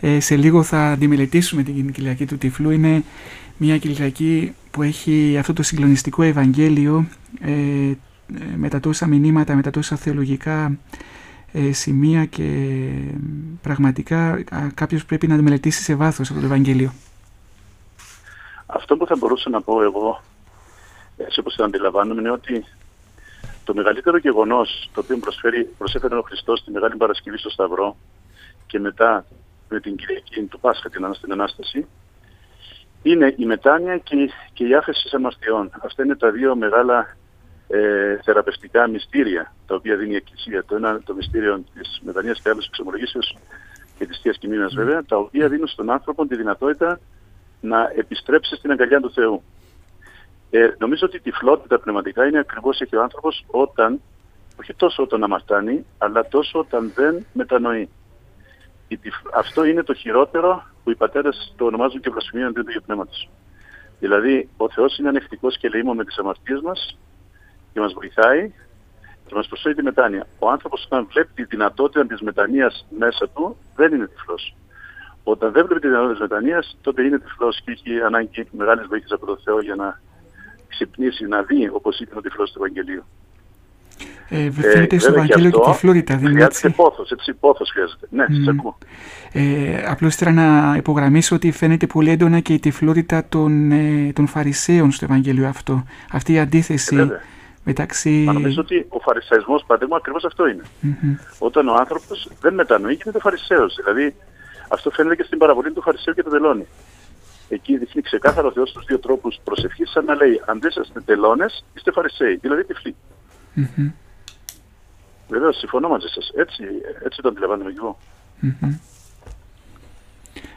[0.00, 2.70] Ε, σε λίγο θα αντιμελετήσουμε την Κυλιακή του Τυφλού.
[2.70, 3.02] Είναι
[3.56, 7.06] μια Κυλιακή που έχει αυτό το συγκλονιστικό Ευαγγέλιο
[7.40, 7.96] ε, ε
[8.56, 10.78] με τα τόσα μηνύματα, με τα τόσα θεολογικά ε,
[11.70, 12.88] σημεία και
[13.62, 16.92] πραγματικά κάποιος πρέπει να το μελετήσει σε βάθος αυτό το Ευαγγέλιο.
[18.66, 20.22] Αυτό που θα μπορούσα να πω εγώ,
[21.16, 22.64] έτσι όπως το αντιλαμβάνομαι, είναι ότι
[23.64, 27.96] το μεγαλύτερο γεγονός το οποίο προσφέρει, προσέφερε ο Χριστός τη Μεγάλη Παρασκευή στο Σταυρό
[28.66, 29.24] και μετά
[29.68, 31.86] με την Κυριακή του Πάσχα την Ανάσταση,
[33.02, 35.70] είναι η μετάνοια και, και η άφεση αμαρτιών.
[35.84, 37.16] Αυτά είναι τα δύο μεγάλα
[37.68, 40.64] ε, θεραπευτικά μυστήρια τα οποία δίνει η Εκκλησία.
[40.64, 43.36] Το ένα το μυστήριο της μετανοίας και άλλης εξομολογήσεως
[43.98, 47.00] και της Θείας Κοινωνίας βέβαια, τα οποία δίνουν στον άνθρωπο τη δυνατότητα
[47.60, 49.42] να επιστρέψει στην αγκαλιά του Θεού.
[50.50, 54.00] Ε, νομίζω ότι η τυφλότητα πνευματικά είναι ακριβώς έχει ο άνθρωπος όταν,
[54.60, 57.88] όχι τόσο όταν αμαρτάνει, αλλά τόσο όταν δεν μετανοεί.
[59.34, 63.30] Αυτό είναι το χειρότερο που οι πατέρες το ονομάζουν και βλασφημία αντί του πνεύματος.
[64.00, 66.98] Δηλαδή, ο Θεός είναι ανεκτικός και λαίμο με τις αμαρτίες μας
[67.76, 68.52] και μας βοηθάει
[69.26, 70.26] και μας προσφέρει τη μετάνοια.
[70.38, 74.54] Ο άνθρωπος όταν βλέπει τη δυνατότητα της μετανοίας μέσα του δεν είναι τυφλός.
[75.24, 79.12] Όταν δεν βλέπει τη δυνατότητα της μετανοίας τότε είναι τυφλός και έχει ανάγκη μεγάλης βοήθειας
[79.12, 80.00] από τον Θεό για να
[80.68, 83.04] ξυπνήσει, να δει όπως είπε ο τυφλός του Ευαγγελίου.
[84.28, 88.06] Ε, φαίνεται ε, στο Ευαγγέλιο και τη Φλόριτα, δεν είναι έτσι; Πόθος, έτσι πόθος χρειάζεται.
[88.10, 88.34] Ναι, mm.
[88.36, 88.78] σας ακούω.
[89.32, 94.26] Ε, απλώς ήθελα να υπογραμμίσω ότι φαίνεται πολύ έντονα και η τυφλότητα των, ε, των
[94.26, 95.84] Φαρισαίων στο Ευαγγέλιο αυτό.
[96.12, 96.96] Αυτή η αντίθεση.
[96.96, 97.20] Ε,
[97.66, 98.24] μεταξύ...
[98.26, 100.62] Μα νομίζω ότι ο φαρισαϊσμός πάντα μου ακριβώς αυτό είναι.
[100.82, 101.36] Mm-hmm.
[101.38, 103.74] Όταν ο άνθρωπος δεν μετανοεί γίνεται φαρισαίος.
[103.74, 104.14] Δηλαδή
[104.68, 106.66] αυτό φαίνεται και στην παραβολή του φαρισαίου και του τελώνη.
[107.48, 111.00] Εκεί δείχνει ξεκάθαρο ο Θεός τους δύο τρόπους προσευχής σαν να λέει αν δεν είστε
[111.00, 112.96] τελώνες είστε φαρισαίοι, δηλαδή τυφλοί.
[113.56, 113.92] Mm-hmm.
[115.28, 116.30] Βεβαίως, συμφωνώ μαζί σας.
[116.34, 116.64] Έτσι,
[117.04, 117.98] έτσι το αντιλαμβάνομαι και εγώ.
[118.42, 118.95] Mm-hmm.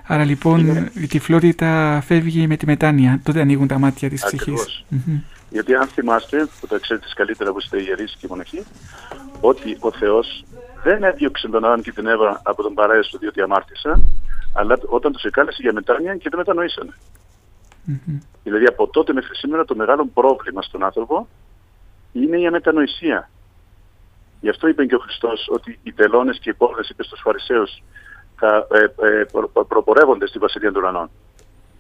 [0.08, 0.92] Άρα λοιπόν είναι...
[0.96, 3.20] η τυφλότητα φεύγει με τη μετάνοια.
[3.24, 4.84] Τότε ανοίγουν τα μάτια της ψυχής.
[4.92, 5.22] Mm-hmm.
[5.50, 8.64] Γιατί αν θυμάστε, που το ξέρετε καλύτερα που είστε ιερείς και μοναχοί,
[9.42, 10.44] ότι ο Θεός
[10.84, 14.04] δεν έδιωξε τον Αδάμ και την Εύα από τον παράεσο διότι αμάρτησαν,
[14.54, 16.94] αλλά όταν τους εκάλεσε για μετάνοια και δεν μετανοήσανε.
[17.88, 18.20] Mm-hmm.
[18.44, 21.28] Δηλαδή από τότε μέχρι σήμερα το μεγάλο πρόβλημα στον άνθρωπο
[22.12, 23.30] είναι η αμετανοησία.
[24.42, 27.84] Γι' αυτό είπε και ο Χριστός ότι οι τελώνες και οι πόρνες, είπε στους Φαρισαίους,
[28.40, 31.10] θα ε, ε, προ, προπορεύονται στη Βασιλεία των Ουρανών.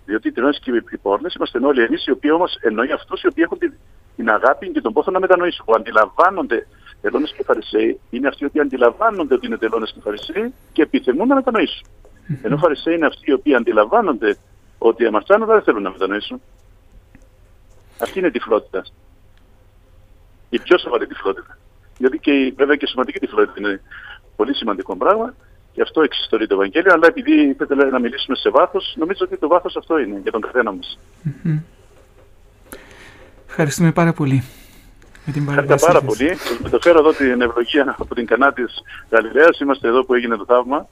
[0.05, 3.27] Διότι οι τελώνες και οι πόρνες είμαστε όλοι εμείς οι οποίοι όμως εννοεί αυτούς οι
[3.27, 3.73] οποίοι έχουν την,
[4.15, 5.65] την αγάπη και τον πόθο να μετανοήσουν.
[5.65, 6.67] Που αντιλαμβάνονται
[7.01, 11.27] τελώνες και Φαρισαίοι είναι αυτοί οι οποίοι αντιλαμβάνονται ότι είναι τελώνες και Φαρισαίοι και επιθυμούν
[11.27, 11.87] να μετανοήσουν.
[12.41, 14.37] Ενώ Φαρισαίοι είναι αυτοί οι οποίοι αντιλαμβάνονται
[14.77, 16.41] ότι αμαρτάνουν δεν θέλουν να μετανοήσουν.
[18.01, 18.85] Αυτή είναι η τυφλότητα.
[20.49, 21.57] Η πιο σοβαρή τυφλότητα.
[21.97, 23.81] Γιατί και βέβαια και η σωματική τυφλότητα είναι
[24.35, 25.33] πολύ σημαντικό πράγμα.
[25.79, 29.47] Γι' αυτό εξιστορεί το Ευαγγέλιο, αλλά επειδή θέλετε να μιλήσουμε σε βάθος, νομίζω ότι το
[29.47, 30.99] βάθος αυτό είναι για τον καθένα μας.
[33.47, 34.43] Ευχαριστούμε πάρα πολύ.
[35.25, 36.35] Με την Ευχαριστώ πάρα πολύ.
[36.35, 38.73] Σα μεταφέρω εδώ την ευλογία από την Κανά της
[39.09, 39.59] Γαλιλαίας.
[39.59, 40.87] Είμαστε εδώ που έγινε το θαύμα.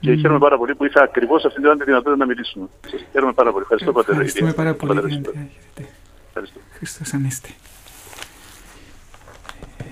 [0.00, 0.18] Και mm.
[0.18, 2.68] χαίρομαι πάρα πολύ που είχα ακριβώς αυτή την δυνατότητα να μιλήσουμε.
[2.90, 3.62] Σας χαίρομαι πάρα πολύ.
[3.62, 4.12] Ευχαριστώ, Πατέρα.
[4.12, 5.22] Ευχαριστούμε πάρα πολύ.
[6.72, 7.16] Ευχαριστώ.
[7.16, 7.54] Ανέστη.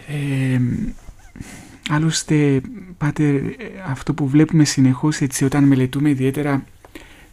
[0.08, 0.58] Ε,
[1.90, 2.60] άλλωστε,
[2.98, 3.42] Πάτερ,
[3.86, 6.64] αυτό που βλέπουμε συνεχώς έτσι όταν μελετούμε ιδιαίτερα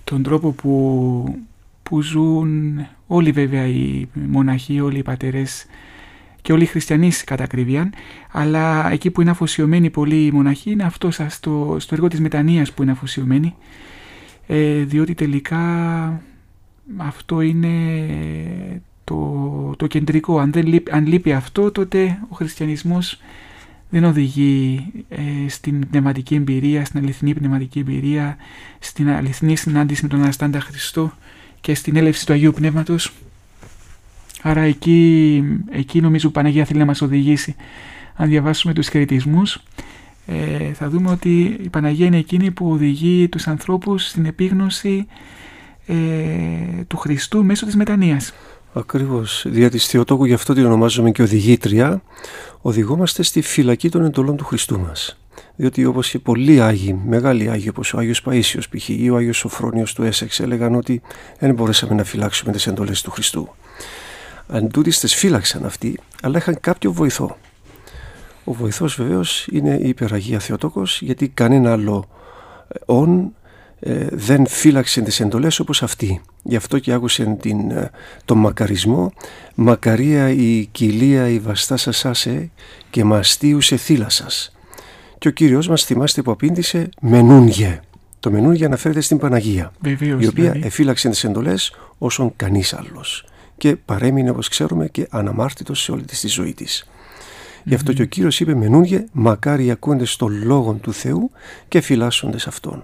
[0.04, 1.38] τον τρόπο που,
[1.84, 5.66] που ζουν όλοι βέβαια οι μοναχοί, όλοι οι πατερές
[6.42, 7.90] και όλοι οι χριστιανοί κατά ακρίβεια,
[8.32, 12.72] αλλά εκεί που είναι αφοσιωμένοι πολλοί οι μοναχοί είναι αυτό στο, στο έργο της μετανοίας
[12.72, 13.56] που είναι αφοσιωμένοι,
[14.48, 15.62] ε, διότι τελικά
[16.98, 17.70] αυτό είναι
[19.04, 20.40] το, το κεντρικό.
[20.40, 23.20] Αν, δεν λείπει, αν λείπει αυτό, τότε ο χριστιανισμός
[23.90, 28.38] δεν οδηγεί ε, στην πνευματική εμπειρία, στην αληθινή πνευματική εμπειρία,
[28.80, 31.12] στην αληθινή συνάντηση με τον Αναστάντα Χριστό
[31.62, 33.14] και στην έλευση του Αγίου Πνεύματος.
[34.42, 37.56] Άρα εκεί, εκεί νομίζω η Παναγία θέλει να μας οδηγήσει.
[38.16, 39.64] Αν διαβάσουμε τους χαιρετισμούς,
[40.26, 45.08] ε, θα δούμε ότι η Παναγία είναι εκείνη που οδηγεί τους ανθρώπους στην επίγνωση
[45.88, 45.96] ε,
[46.88, 48.34] του Χριστού μέσω της μετανοίας.
[48.78, 49.46] Ακριβώς.
[49.48, 52.02] Δια της Θεοτόκου, γι' αυτό την ονομάζουμε και οδηγήτρια,
[52.62, 55.18] οδηγόμαστε στη φυλακή των εντολών του Χριστού μας.
[55.56, 58.90] Διότι όπως και πολλοί Άγιοι, μεγάλοι Άγιοι όπως ο Άγιος Παΐσιος π.χ.
[58.90, 61.02] ή ο Άγιος Σοφρόνιος του Έσεξ έλεγαν ότι
[61.40, 63.50] δεν μπορέσαμε να φυλάξουμε τις εντολές του Χριστού.
[64.48, 67.38] Αν τούτοι τις φύλαξαν αυτοί, αλλά είχαν κάποιο βοηθό.
[68.44, 72.10] Ο βοηθός βεβαίως είναι η υπεραγία Θεοτόκος γιατί κανένα άλλο
[72.68, 73.47] ε, όν ε,
[74.10, 76.22] δεν φύλαξε τις εντολές όπως αυτή.
[76.44, 77.92] Γι' αυτό και άκουσε την, ε,
[78.26, 79.14] τον μακαρισμό
[79.56, 82.50] «Μακαρία η κοιλία η βαστά σας άσε
[82.90, 84.52] και μαστίουσε θύλα σας».
[85.18, 87.80] Και ο Κύριος μας θυμάστε που απήντησε «Μενούνγε».
[88.20, 90.68] Το μενούνγε αναφέρεται στην Παναγία, Βεβαίως, η οποία δηλαδή.
[90.68, 93.26] εφύλαξε τις εντολές όσον κανείς άλλος
[93.58, 96.88] και παρέμεινε όπως ξέρουμε και αναμάρτητος σε όλη της τη ζωή της.
[97.64, 101.32] Γι' αυτό και ο Κύριος είπε «Μενούνγε, μακάρι ακούντες το λόγο του Θεού
[101.68, 102.84] και φυλάσσοντες Αυτόν».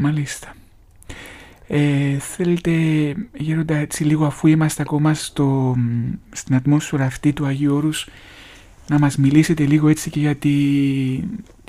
[0.00, 0.54] Μάλιστα.
[1.66, 2.72] Ε, θέλετε,
[3.34, 5.76] Γέροντα, έτσι λίγο αφού είμαστε ακόμα στο,
[6.32, 8.08] στην ατμόσφαιρα αυτή του Αγίου Όρους,
[8.88, 10.50] να μας μιλήσετε λίγο έτσι και για, τη,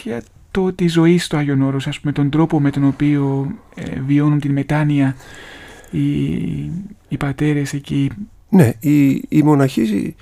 [0.03, 3.99] για το, τη ζωή στο Άγιον Όρος, ας πούμε, τον τρόπο με τον οποίο ε,
[3.99, 5.15] βιώνουν την μετάνοια
[5.91, 6.01] οι,
[7.07, 8.09] οι πατέρες εκεί.
[8.49, 10.15] Ναι, οι, οι μοναχοί,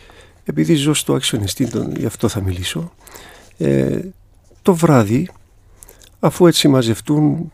[0.46, 2.93] επειδή ζω στο Άξιο Νεστήντον, γι' αυτό θα μιλήσω,
[3.58, 4.00] ε,
[4.62, 5.30] το βράδυ,
[6.20, 7.52] αφού έτσι μαζευτούν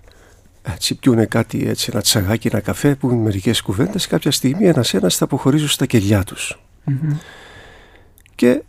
[0.64, 4.08] έτσι πιούνε κάτι έτσι ένα τσαγάκι, ένα καφέ που είναι μερικές κουβέντες.
[4.08, 6.60] Κάποια στιγμή ένας ένας θα αποχωρήσουν στα κελιά τους.
[6.84, 7.18] Μμμ.
[8.36, 8.62] και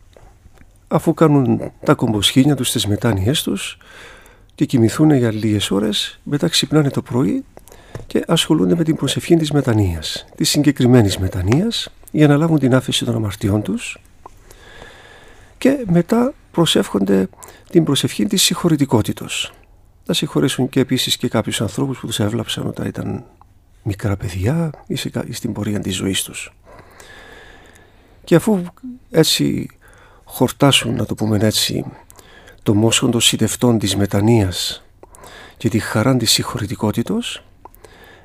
[0.88, 3.78] αφού κάνουν τα κομποσχήνια τους στις μετάνοιές τους
[4.54, 7.44] και κοιμηθούν για λίγες ώρες μετά ξυπνάνε το πρωί
[8.06, 13.04] και ασχολούνται με την προσευχή της μετανοίας της συγκεκριμένης μετανοίας για να λάβουν την άφεση
[13.04, 13.98] των αμαρτιών τους.
[15.58, 17.28] Και μετά προσεύχονται
[17.70, 19.52] την προσευχή της συγχωρητικότητος
[20.06, 23.24] να συγχωρήσουν και επίσης και κάποιους ανθρώπους που τους έβλαψαν όταν ήταν
[23.82, 26.54] μικρά παιδιά ή, σε, κα- ή στην πορεία της ζωής τους.
[28.24, 28.62] Και αφού
[29.10, 29.68] έτσι
[30.24, 31.84] χορτάσουν, να το πούμε έτσι,
[32.62, 34.84] το μόσχον των συντευτών της μετανοίας
[35.56, 37.44] και τη χαρά της συγχωρητικότητος,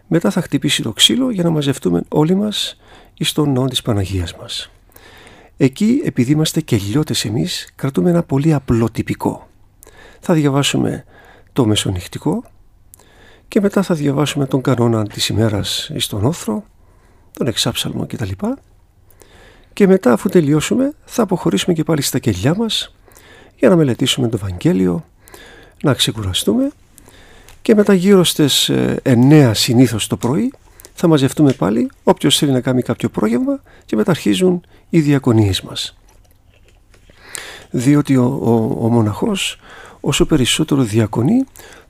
[0.07, 2.77] μετά θα χτυπήσει το ξύλο για να μαζευτούμε όλοι μας
[3.13, 4.71] εις τον ναό της Παναγίας μας.
[5.57, 9.47] Εκεί, επειδή είμαστε κελιώτες εμείς, κρατούμε ένα πολύ απλό τυπικό.
[10.19, 11.05] Θα διαβάσουμε
[11.53, 12.43] το μεσονυχτικό
[13.47, 16.63] και μετά θα διαβάσουμε τον κανόνα της ημέρας εις τον όθρο,
[17.37, 18.31] τον εξάψαλμο κτλ.
[19.73, 22.95] Και μετά αφού τελειώσουμε θα αποχωρήσουμε και πάλι στα κελιά μας
[23.55, 25.05] για να μελετήσουμε το Ευαγγέλιο,
[25.83, 26.71] να ξεκουραστούμε
[27.61, 30.53] και μετά γύρω στις ε, 9 συνήθως το πρωί
[30.93, 35.97] θα μαζευτούμε πάλι όποιος θέλει να κάνει κάποιο πρόγευμα και μετά αρχίζουν οι διακονίες μας.
[37.69, 39.59] Διότι ο, ο, ο μοναχός
[39.99, 41.43] όσο περισσότερο διακονεί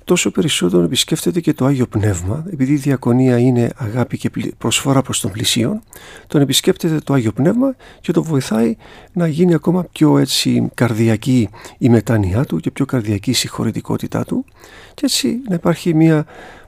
[0.04, 5.02] τόσο περισσότερο επισκέφτεται και το Άγιο Πνεύμα επειδή η διακονία είναι αγάπη και πλη- προσφορά
[5.02, 5.82] προς τον πλησίον
[6.28, 8.76] τον επισκέπτεται το Άγιο Πνεύμα και τον βοηθάει
[9.14, 14.46] να γίνει ακόμα πιο έτσι καρδιακή η μετάνοιά του και πιο καρδιακή η συγχωρητικότητά του
[14.94, 16.26] και έτσι να υπάρχει μια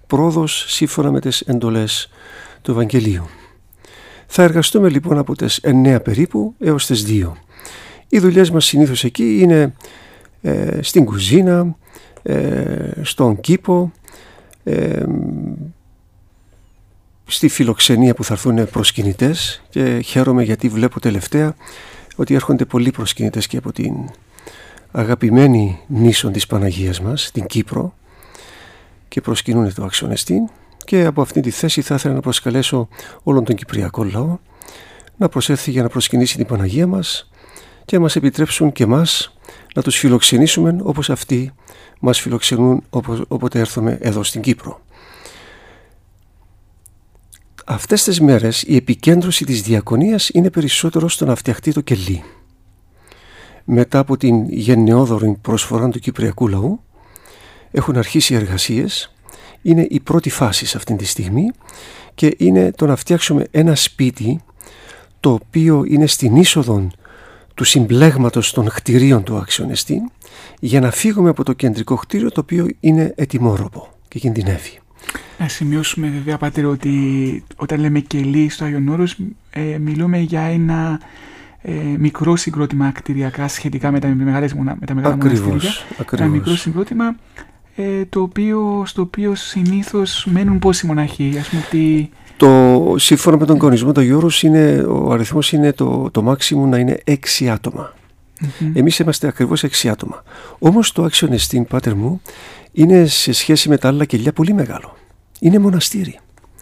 [0.07, 2.09] πρόοδος σύμφωνα με τις εντολές
[2.61, 3.27] του Ευαγγελίου.
[4.27, 7.31] Θα εργαστούμε λοιπόν από τις 9 περίπου έως τις 2.
[8.07, 9.71] Οι δουλειές μας συνήθως εκεί είναι ε,
[10.81, 11.75] στην κουζίνα,
[12.23, 13.91] ε, στον κήπο,
[14.63, 15.03] ε,
[17.25, 21.55] στη φιλοξενία που θα έρθουν προσκυνητές και χαίρομαι γιατί βλέπω τελευταία
[22.15, 23.93] ότι έρχονται πολλοί προσκυνητές και από την
[24.91, 27.93] αγαπημένη νήσον της Παναγίας μας, την Κύπρο
[29.07, 30.49] και προσκυνούν το Αξιονεστήν.
[30.85, 32.87] Και από αυτή τη θέση θα ήθελα να προσκαλέσω
[33.23, 34.37] όλον τον Κυπριακό λαό
[35.17, 37.29] να προσέλθει για να προσκυνήσει την Παναγία μας
[37.85, 39.33] και να μας επιτρέψουν και μας
[39.75, 41.51] να τους φιλοξενήσουμε όπως αυτοί
[41.99, 44.81] μας φιλοξενούν οπο- όποτε έρθουμε εδώ στην Κύπρο.
[47.65, 52.23] Αυτές τις μέρες η επικέντρωση της διακονίας είναι περισσότερο στο να φτιαχτεί το κελί.
[53.63, 56.79] Μετά από την γενναιόδορη προσφορά του Κυπριακού λαού
[57.71, 59.13] έχουν αρχίσει οι εργασίες,
[59.61, 61.51] είναι η πρώτη φάση σε αυτή τη στιγμή
[62.15, 64.41] και είναι το να φτιάξουμε ένα σπίτι
[65.19, 66.87] το οποίο είναι στην είσοδο
[67.61, 70.11] του συμπλέγματος των κτηρίων του αξιονεστή
[70.59, 74.79] για να φύγουμε από το κεντρικό κτίριο το οποίο είναι ετοιμόρροπο και κινδυνεύει.
[75.39, 79.17] Να σημειώσουμε βέβαια Πάτερ ότι όταν λέμε κελί στο Άγιον Όρος
[79.49, 80.99] ε, μιλούμε για ένα
[81.61, 85.75] ε, μικρό συγκρότημα κτηριακά σχετικά με τα, μεγάλες, με τα μεγάλα ακριβώς, μοναστήρια.
[85.99, 86.19] Ακριβώς.
[86.19, 87.15] Ένα μικρό συγκρότημα
[87.75, 92.09] ε, το οποίο, στο οποίο συνήθως μένουν πόσοι μοναχοί, ας πούμε ότι...
[92.41, 96.77] Το, σύμφωνα με τον κανονισμό του Γιώργος είναι, ο αριθμός είναι το, το μάξιμου να
[96.77, 97.93] είναι έξι άτομα.
[98.41, 98.71] Mm-hmm.
[98.73, 100.23] Εμείς είμαστε ακριβώς έξι άτομα.
[100.59, 102.21] Όμως το Action Esteem, πάτερ μου,
[102.71, 104.95] είναι σε σχέση με τα άλλα κελιά πολύ μεγάλο.
[105.39, 106.19] Είναι μοναστήρι.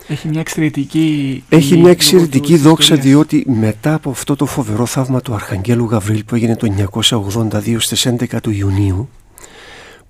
[0.08, 1.44] Έχει μια εξαιρετική...
[1.50, 6.36] Έχει μια εξαιρετική δόξα διότι μετά από αυτό το φοβερό θαύμα του Αρχαγγέλου Γαβρίλ που
[6.36, 9.10] έγινε το 982 στις 11 του Ιουνίου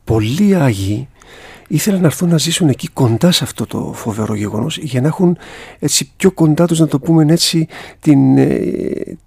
[0.04, 1.08] πολλοί Άγιοι
[1.70, 5.38] ήθελαν να έρθουν να ζήσουν εκεί κοντά σε αυτό το φοβερό γεγονός για να έχουν
[5.80, 7.68] έτσι πιο κοντά τους να το πούμε έτσι
[8.00, 8.60] την, ε,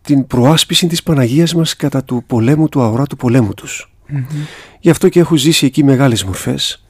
[0.02, 3.92] την προάσπιση της Παναγίας μας κατά του πολέμου, του αορά του πολέμου τους.
[4.80, 6.84] Γι' αυτό και έχουν ζήσει εκεί μεγάλες μορφές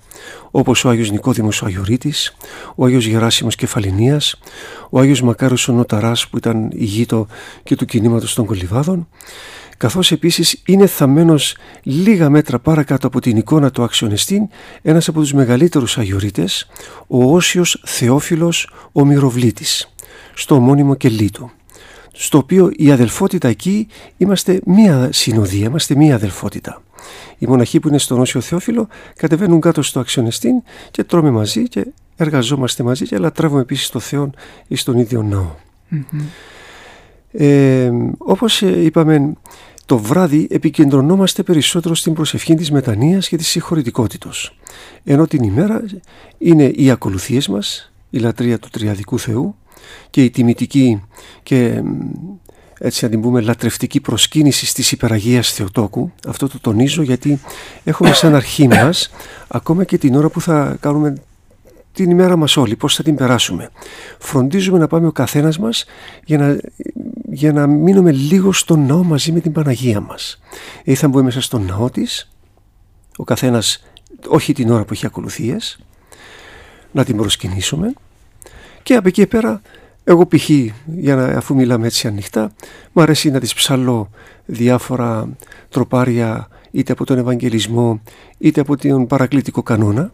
[0.50, 2.36] όπως ο Άγιος Νικόδημος ο Αγιορείτης,
[2.74, 4.40] ο Άγιος Γεράσιμος Κεφαλινίας,
[4.90, 7.26] ο Άγιος Μακάριος ο Νοταράς που ήταν ηγείτο
[7.62, 9.08] και του κινήματος των Κολυβάδων,
[9.82, 14.48] καθώς επίσης είναι θαμμένος λίγα μέτρα παρακάτω από την εικόνα του Αξιονεστίν
[14.82, 16.68] ένας από τους μεγαλύτερους Αγιορείτες,
[17.06, 19.94] ο Όσιος Θεόφιλος ο Μυροβλήτης,
[20.34, 21.50] στο ομώνυμο κελί του
[22.12, 26.82] στο οποίο η αδελφότητα εκεί είμαστε μία συνοδεία, είμαστε μία αδελφότητα.
[27.38, 31.86] Οι μοναχοί που είναι στον Όσιο Θεόφιλο κατεβαίνουν κάτω στο Αξιονεστίν και τρώμε μαζί και
[32.16, 34.30] εργαζόμαστε μαζί και λατρεύουμε επίσης το Θεό
[34.68, 35.54] ή στον ίδιο ναό.
[35.92, 36.20] Mm-hmm.
[37.32, 39.32] Ε, όπως είπαμε
[39.86, 44.56] το βράδυ επικεντρωνόμαστε περισσότερο στην προσευχή της μετανοίας και της συγχωρητικότητος.
[45.04, 45.82] Ενώ την ημέρα
[46.38, 49.54] είναι οι ακολουθίες μας, η λατρεία του Τριαδικού Θεού
[50.10, 51.02] και η τιμητική
[51.42, 51.82] και
[52.78, 56.12] έτσι να την πούμε λατρευτική προσκύνηση στις υπεραγίας Θεοτόκου.
[56.28, 57.40] Αυτό το τονίζω γιατί
[57.84, 59.10] έχουμε σαν αρχή μας
[59.48, 61.14] ακόμα και την ώρα που θα κάνουμε
[61.92, 63.70] την ημέρα μας όλοι, πώς θα την περάσουμε.
[64.18, 65.84] Φροντίζουμε να πάμε ο καθένας μας
[66.24, 66.58] για να,
[67.30, 70.40] για να μείνουμε λίγο στον ναό μαζί με την Παναγία μας.
[70.84, 72.30] Ή θα μπούμε μέσα στον ναό της,
[73.16, 73.84] ο καθένας
[74.26, 75.78] όχι την ώρα που έχει ακολουθίες,
[76.92, 77.92] να την προσκυνήσουμε
[78.82, 79.62] και από εκεί πέρα
[80.04, 80.48] εγώ π.χ.
[80.96, 82.52] για να, αφού μιλάμε έτσι ανοιχτά
[82.92, 84.10] μου αρέσει να τις ψαλώ
[84.44, 85.28] διάφορα
[85.68, 88.02] τροπάρια είτε από τον Ευαγγελισμό
[88.38, 90.12] είτε από τον παρακλητικό κανόνα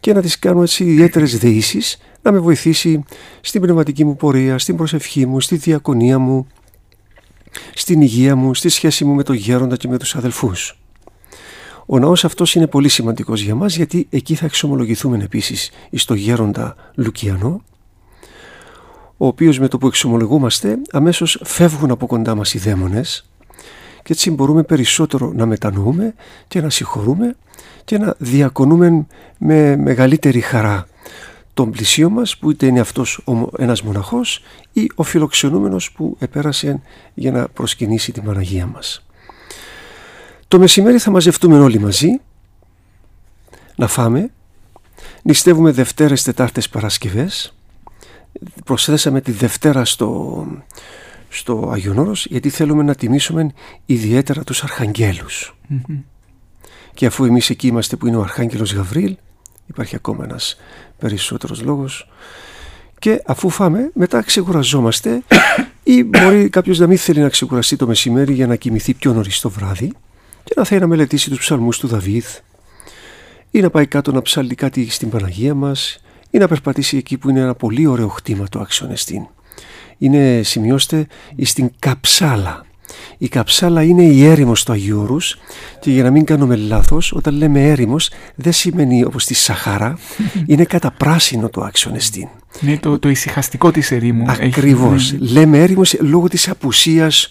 [0.00, 3.04] και να τις κάνω έτσι ιδιαίτερες δεήσεις να με βοηθήσει
[3.40, 6.46] στην πνευματική μου πορεία, στην προσευχή μου, στη διακονία μου,
[7.74, 10.80] στην υγεία μου, στη σχέση μου με τον γέροντα και με τους αδελφούς.
[11.86, 16.74] Ο ναός αυτός είναι πολύ σημαντικός για μας γιατί εκεί θα εξομολογηθούμε επίσης στο γέροντα
[16.94, 17.62] Λουκιανό
[19.16, 23.29] ο οποίος με το που εξομολογούμαστε αμέσως φεύγουν από κοντά μας οι δαίμονες
[24.10, 26.14] και έτσι μπορούμε περισσότερο να μετανοούμε
[26.48, 27.36] και να συγχωρούμε
[27.84, 29.06] και να διακονούμε
[29.38, 30.86] με μεγαλύτερη χαρά
[31.54, 33.24] τον πλησίο μας που είτε είναι αυτός
[33.58, 34.42] ένας μοναχός
[34.72, 36.80] ή ο φιλοξενούμενος που επέρασε
[37.14, 39.06] για να προσκυνήσει την Παναγία μας.
[40.48, 42.20] Το μεσημέρι θα μαζευτούμε όλοι μαζί
[43.76, 44.30] να φάμε,
[45.22, 47.54] νηστεύουμε Δευτέρες, Τετάρτες, Παρασκευές
[48.64, 50.46] προσθέσαμε τη Δευτέρα στο,
[51.32, 53.52] στο Αγιονόρος γιατί θέλουμε να τιμήσουμε
[53.86, 55.54] ιδιαίτερα τους αρχαγγέλους.
[56.94, 59.16] Και αφού εμείς εκεί είμαστε που είναι ο Αρχάγγελος Γαβρίλ
[59.66, 60.56] υπάρχει ακόμα ένας
[60.98, 62.08] περισσότερος λόγος
[62.98, 65.22] και αφού φάμε μετά ξεκουραζόμαστε
[65.82, 69.40] ή μπορεί κάποιος να μην θέλει να ξεκουραστεί το μεσημέρι για να κοιμηθεί πιο νωρίς
[69.40, 69.92] το βράδυ
[70.44, 72.26] και να θέλει να μελετήσει τους ψαλμούς του Δαβίδ
[73.50, 77.30] ή να πάει κάτω να ψάλει κάτι στην Παναγία μας ή να περπατήσει εκεί που
[77.30, 79.26] είναι ένα πολύ ωραίο χτήμα το Αξιονεστίν.
[80.02, 81.06] Είναι, σημειώστε,
[81.42, 82.64] στην Καψάλα.
[83.18, 85.38] Η Καψάλα είναι η έρημος του Αγίου Όρους
[85.80, 89.98] και για να μην κάνουμε λάθος, όταν λέμε έρημος δεν σημαίνει όπως τη Σαχάρα,
[90.46, 92.28] είναι κατά πράσινο το Αξιονεστίν.
[92.60, 94.24] Είναι το, το ησυχαστικό της ερήμου.
[94.28, 95.14] Ακριβώς.
[95.18, 97.28] Λέμε έρημος λόγω της απουσίας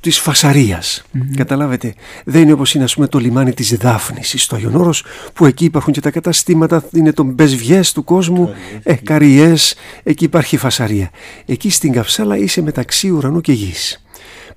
[0.00, 1.04] Της φασαρίας.
[1.36, 5.64] Καταλάβετε δεν είναι όπως είναι ας πούμε το λιμάνι της Δάφνης στο Αγιονόρος που εκεί
[5.64, 11.10] υπάρχουν και τα καταστήματα είναι το μπεσβιές του κόσμου ε, καριές, εκεί υπάρχει φασαρία.
[11.46, 14.02] Εκεί στην Καυσάλα είσαι μεταξύ ουρανού και γης.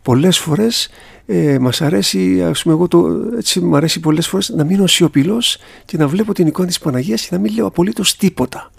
[0.01, 0.89] Πολλές φορές
[1.25, 5.57] ε, μας αρέσει, ας πούμε εγώ το, έτσι μου αρέσει πολλές φορές να μείνω σιωπηλός
[5.85, 8.71] και να βλέπω την εικόνα της Παναγίας και να μην λέω απολύτως τίποτα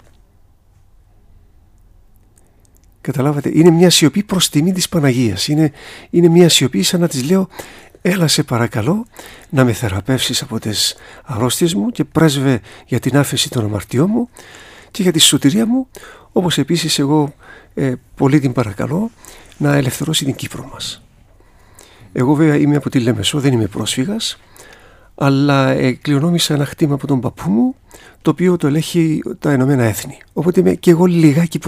[3.03, 5.47] Καταλάβατε, είναι μια σιωπή προς τιμή της Παναγίας.
[5.47, 5.71] Είναι,
[6.09, 7.47] είναι μια σιωπή σαν να της λέω
[8.01, 9.05] έλα σε παρακαλώ
[9.49, 14.29] να με θεραπεύσεις από τις αρρώστιες μου και πρέσβε για την άφεση των αμαρτιών μου
[14.91, 15.87] και για τη σωτηρία μου,
[16.31, 17.33] όπως επίσης εγώ
[17.73, 19.11] ε, πολύ την παρακαλώ
[19.57, 21.03] να ελευθερώσει την Κύπρο μας.
[22.13, 24.39] Εγώ βέβαια είμαι από τη Λέμεσο, δεν είμαι πρόσφυγας,
[25.15, 27.75] αλλά ε, κληρονόμησα ένα χτήμα από τον παππού μου,
[28.21, 30.17] το οποίο το ελέγχει τα Ηνωμένα Έθνη.
[30.33, 31.59] Οπότε είμαι και εγώ λιγάκι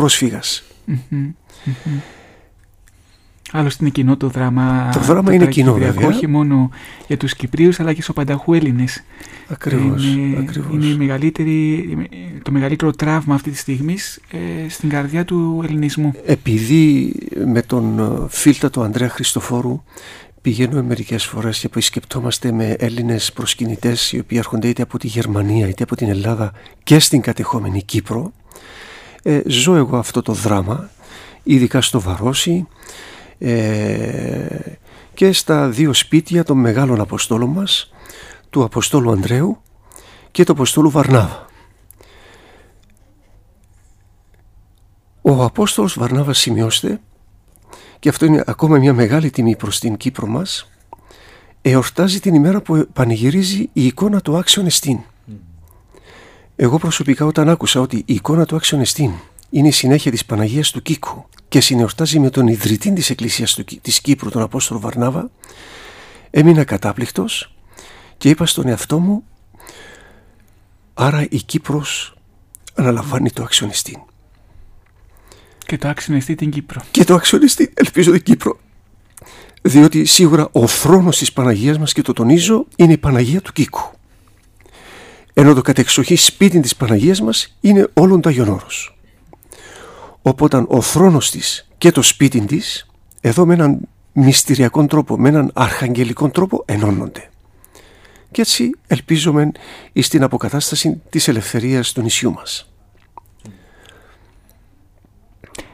[3.52, 4.90] Άλλωστε είναι κοινό το δράμα.
[4.94, 6.08] Το δράμα είναι κοινό βέβαια.
[6.08, 6.70] Όχι μόνο
[7.08, 9.04] για τους Κυπρίους αλλά και στους πανταχού Έλληνες.
[9.48, 10.06] Ακριβώς.
[10.06, 10.74] Είναι, ακριβώς.
[10.74, 11.98] είναι η μεγαλύτερη,
[12.44, 16.14] το μεγαλύτερο τραύμα αυτή τη στιγμής ε, στην καρδιά του ελληνισμού.
[16.26, 17.14] Επειδή
[17.46, 19.84] με τον ε, φίλτα του Ανδρέα Χριστοφόρου
[20.42, 25.68] πηγαίνουμε μερικές φορές και επισκεπτόμαστε με Έλληνες προσκυνητές οι οποίοι έρχονται είτε από τη Γερμανία
[25.68, 26.52] είτε από την Ελλάδα
[26.84, 28.34] και στην κατεχόμενη Κύπρο
[29.28, 30.90] ε, ζω εγώ αυτό το δράμα
[31.44, 32.68] ειδικά στο Βαρόσι
[33.38, 34.60] ε,
[35.14, 37.94] και στα δύο σπίτια των μεγάλων Αποστόλων μας
[38.50, 39.62] του Αποστόλου Ανδρέου
[40.32, 41.46] και του Αποστόλου Βαρνάβα.
[45.22, 47.00] Ο Απόστολος Βαρνάβας σημειώστε
[48.00, 50.70] και αυτό είναι ακόμα μια μεγάλη τιμή προς την Κύπρο μας
[51.62, 55.00] εορτάζει την ημέρα που πανηγυρίζει η εικόνα του Άξιον Εστίν.
[56.56, 59.12] Εγώ προσωπικά όταν άκουσα ότι η εικόνα του Άξιον Εστίν
[59.50, 64.02] είναι η συνέχεια της Παναγίας του Κίκου και συνεορτάζει με τον ιδρυτή της Εκκλησίας της
[64.02, 65.32] Κύπρου, τον Απόστολο Βαρνάβα,
[66.30, 67.56] έμεινα κατάπληκτος
[68.18, 69.24] και είπα στον εαυτό μου
[70.94, 72.18] άρα η Κύπρος
[72.76, 74.06] αναλαμβάνει το αξιονιστή.
[75.66, 76.82] Και το αξιονιστή την Κύπρο.
[76.92, 78.60] Και το αξιονιστή, ελπίζω την Κύπρο.
[79.62, 83.95] Διότι σίγουρα ο θρόνος της Παναγίας μας και το τονίζω είναι η Παναγία του Κίκου.
[85.38, 88.98] Ενώ το κατεξοχή σπίτι της Παναγίας μας είναι όλον το Αγιον Όρος.
[90.22, 92.88] Οπότε ο θρόνος της και το σπίτι της
[93.22, 93.80] εδώ με έναν
[94.14, 97.30] μυστηριακό τρόπο, με έναν αρχαγγελικό τρόπο ενώνονται.
[98.32, 99.52] Και έτσι ελπίζουμε
[99.94, 102.70] στην αποκατάσταση της ελευθερίας του νησιού μας.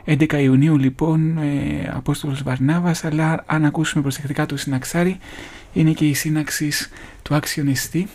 [0.06, 5.20] 11 Ιουνίου λοιπόν ε, Απόστολος Βαρνάβας αλλά αν ακούσουμε προσεκτικά το συναξάρι
[5.74, 6.72] είναι και η σύναξη
[7.22, 8.08] του άξιονιστή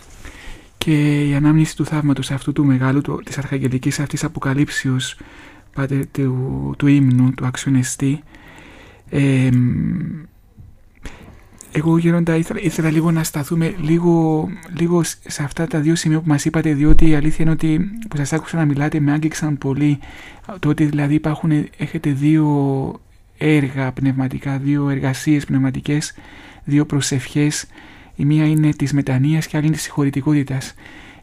[0.79, 5.17] και η ανάμνηση του θαύματος αυτού του μεγάλου του, της αρχαγγελικής αυτής αποκαλύψεως
[5.73, 8.23] πάτε του, του ύμνου, του αξιονιστή.
[9.11, 9.51] Ε,
[11.73, 14.49] εγώ γέροντα ήθελα, ήθελα λίγο να σταθούμε λίγο,
[14.79, 18.17] λίγο σε αυτά τα δύο σημεία που μας είπατε διότι η αλήθεια είναι ότι που
[18.17, 19.99] σας άκουσα να μιλάτε με άγγιξαν πολύ
[20.59, 22.47] το ότι δηλαδή υπάρχουν, έχετε δύο
[23.39, 26.15] έργα πνευματικά, δύο εργασίες πνευματικές,
[26.65, 27.67] δύο προσευχές
[28.17, 30.75] η μία είναι της μετανοίας και άλλη είναι της συγχωρητικότητας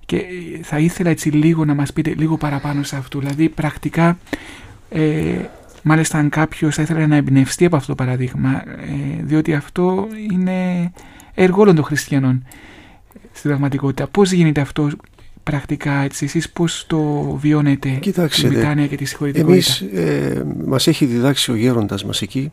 [0.05, 0.25] και
[0.61, 3.19] θα ήθελα έτσι λίγο να μας πείτε λίγο παραπάνω σε αυτό.
[3.19, 4.17] Δηλαδή πρακτικά,
[4.89, 5.35] ε,
[5.83, 10.91] μάλιστα αν κάποιος θα ήθελε να εμπνευστεί από αυτό το παραδείγμα, ε, διότι αυτό είναι
[11.33, 12.45] έργο όλων των χριστιανών
[13.31, 14.07] στην πραγματικότητα.
[14.07, 14.89] Πώς γίνεται αυτό
[15.43, 16.99] πρακτικά έτσι, εσείς πώς το
[17.41, 22.21] βιώνετε Κοιτάξτε, τη Βιτάνια και τη συγχωρητικότητα; Εμείς ε, μας έχει διδάξει ο γέροντας μας
[22.21, 22.51] εκεί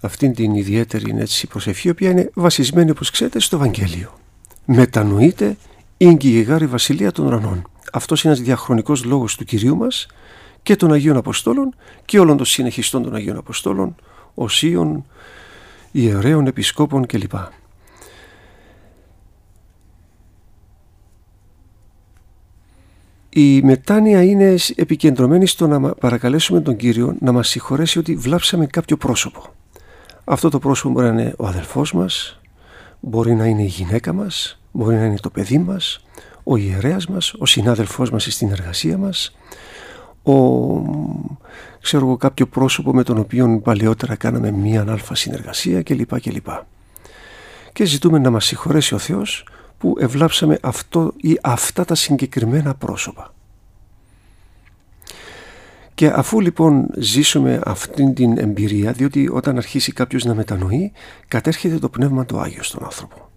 [0.00, 4.18] αυτήν την ιδιαίτερη έτσι, προσευχή, η οποία είναι βασισμένη όπως ξέρετε στο Ευαγγέλιο.
[4.64, 5.56] Μετανοείτε
[5.96, 7.70] η γάρη βασιλεία των ουρανών.
[7.92, 10.06] Αυτός είναι ένας διαχρονικός λόγος του κυρίου μας
[10.62, 11.74] και των Αγίων Αποστόλων
[12.04, 13.94] και όλων των συνεχιστών των Αγίων Αποστόλων,
[14.34, 15.04] οσίων,
[15.92, 17.32] ιερέων, επισκόπων κλπ.
[23.28, 28.96] Η μετάνοια είναι επικεντρωμένη στο να παρακαλέσουμε τον Κύριο να μας συγχωρέσει ότι βλάψαμε κάποιο
[28.96, 29.54] πρόσωπο.
[30.24, 32.40] Αυτό το πρόσωπο μπορεί να είναι ο αδελφός μας,
[33.00, 36.04] μπορεί να είναι η γυναίκα μας, Μπορεί να είναι το παιδί μας,
[36.44, 39.36] ο ιερέας μας, ο συνάδελφός μας στην εργασία μας,
[40.22, 40.32] ο,
[41.80, 46.20] ξέρω εγώ, κάποιο πρόσωπο με τον οποίο παλαιότερα κάναμε μία αλφα συνεργασία κλπ.
[46.20, 46.46] κλπ.
[47.72, 49.46] Και ζητούμε να μας συγχωρέσει ο Θεός
[49.78, 53.34] που ευλάψαμε αυτό ή αυτά τα συγκεκριμένα πρόσωπα.
[56.00, 60.92] Και αφού λοιπόν ζήσουμε αυτή την εμπειρία, διότι όταν αρχίσει κάποιος να μετανοεί,
[61.28, 63.30] κατέρχεται το Πνεύμα το Άγιος στον άνθρωπο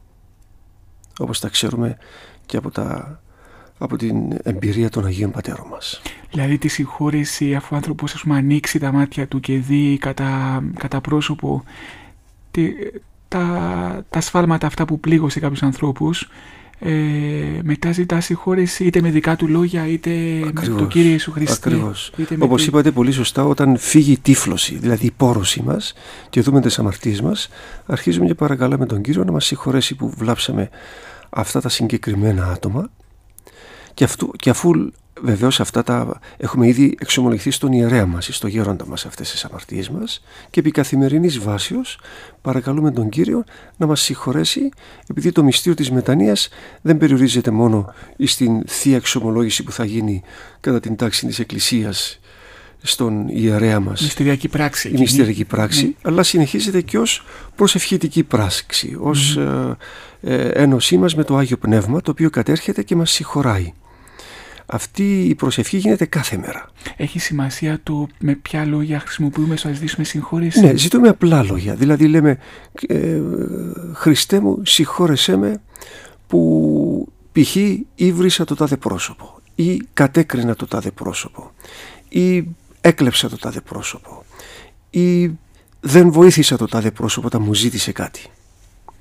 [1.19, 1.97] όπως τα ξέρουμε
[2.45, 3.19] και από, τα,
[3.77, 6.01] από την εμπειρία των Αγίων Πατέρων μας.
[6.31, 11.01] Δηλαδή τη συγχώρεση αφού ο άνθρωπος ας ανοίξει τα μάτια του και δει κατά, κατά
[11.01, 11.63] πρόσωπο
[12.51, 12.71] τη,
[13.27, 16.29] τα, τα σφάλματα αυτά που πλήγωσε κάποιους ανθρώπους
[16.85, 20.11] ε, μετά ζητά συγχώρεση είτε με δικά του λόγια είτε
[20.53, 21.69] με το Κύριο Ιησού Χριστέ.
[21.69, 22.11] Ακριβώς.
[22.39, 25.93] Όπως είπατε πολύ σωστά όταν φύγει η τύφλωση, δηλαδή η πόρωση μας
[26.29, 27.49] και δούμε τις αμαρτίες μας
[27.85, 30.69] αρχίζουμε και παρακαλάμε τον Κύριο να μας συγχωρέσει που βλάψαμε
[31.29, 32.89] αυτά τα συγκεκριμένα άτομα
[33.93, 34.91] Και, και αφού
[35.21, 39.89] Βεβαίως αυτά τα έχουμε ήδη εξομολογηθεί στον ιερέα μας, στο γέροντα μας αυτές τις αμαρτίες
[39.89, 41.99] μας και επί καθημερινής βάσεως
[42.41, 43.43] παρακαλούμε τον κύριο
[43.77, 44.69] να μας συγχωρέσει,
[45.07, 46.35] επειδή το μυστήριο της μετανία
[46.81, 50.21] δεν περιορίζεται μόνο στην θεία εξομολόγηση που θα γίνει
[50.59, 52.19] κατά την τάξη της Εκκλησίας
[52.81, 55.93] στον ιερέα μας η μυστηριακή πράξη, η μυστηριακή πράξη ναι.
[56.01, 57.25] αλλά συνεχίζεται και ως
[57.55, 59.77] προσευχητική πράξη ως mm.
[60.21, 63.73] ε, ε, ένωσή μας με το Άγιο Πνεύμα το οποίο κατέρχεται και μας συγχωράει
[64.65, 66.69] αυτή η προσευχή γίνεται κάθε μέρα.
[66.97, 71.75] Έχει σημασία το με ποια λόγια χρησιμοποιούμε στο να ζητήσουμε συγχώρεση; Ναι, ζητούμε απλά λόγια.
[71.75, 72.37] Δηλαδή λέμε
[72.87, 73.19] ε,
[73.93, 75.61] Χριστέ μου συγχώρεσέ με
[76.27, 77.55] που π.χ.
[77.95, 81.51] ήβρισα το τάδε πρόσωπο ή κατέκρινα το τάδε πρόσωπο
[82.09, 82.47] ή
[82.81, 84.23] έκλεψα το τάδε πρόσωπο
[84.89, 85.31] ή
[85.79, 88.21] δεν βοήθησα το τάδε πρόσωπο όταν μου ζήτησε κάτι.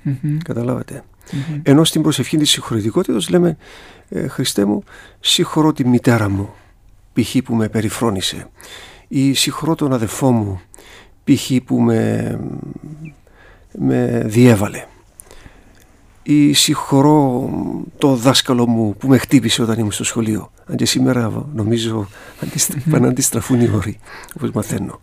[0.04, 0.36] Mm-hmm.
[0.44, 1.04] Καταλάβατε.
[1.30, 1.60] Mm-hmm.
[1.62, 3.56] Ενώ στην προσευχή της συγχωρητικότητας λέμε
[4.08, 4.82] ε, Χριστέ μου
[5.20, 6.54] συγχωρώ τη μητέρα μου
[7.12, 7.36] π.χ.
[7.44, 8.46] που με περιφρόνησε
[9.08, 10.60] ή συγχωρώ τον αδελφό μου
[11.24, 11.50] π.χ.
[11.64, 12.38] που με,
[13.78, 14.86] με διέβαλε
[16.22, 17.50] ή συγχωρώ
[17.98, 22.08] το δάσκαλο μου που με χτύπησε όταν ήμουν στο σχολείο αν και σήμερα νομίζω
[22.90, 23.98] πάνε να αντιστραφούν οι όροι
[24.36, 25.00] όπως μαθαίνω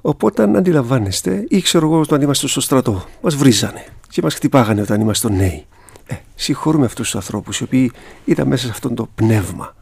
[0.00, 4.80] οπότε αν αντιλαμβάνεστε ή ξέρω εγώ όταν είμαστε στο στρατό μας βρίζανε και μας χτυπάγανε
[4.80, 5.66] όταν είμαστε νέοι
[6.06, 7.92] ε, συγχωρούμε αυτούς τους ανθρώπους οι οποίοι
[8.24, 9.74] ήταν μέσα σε αυτό το πνεύμα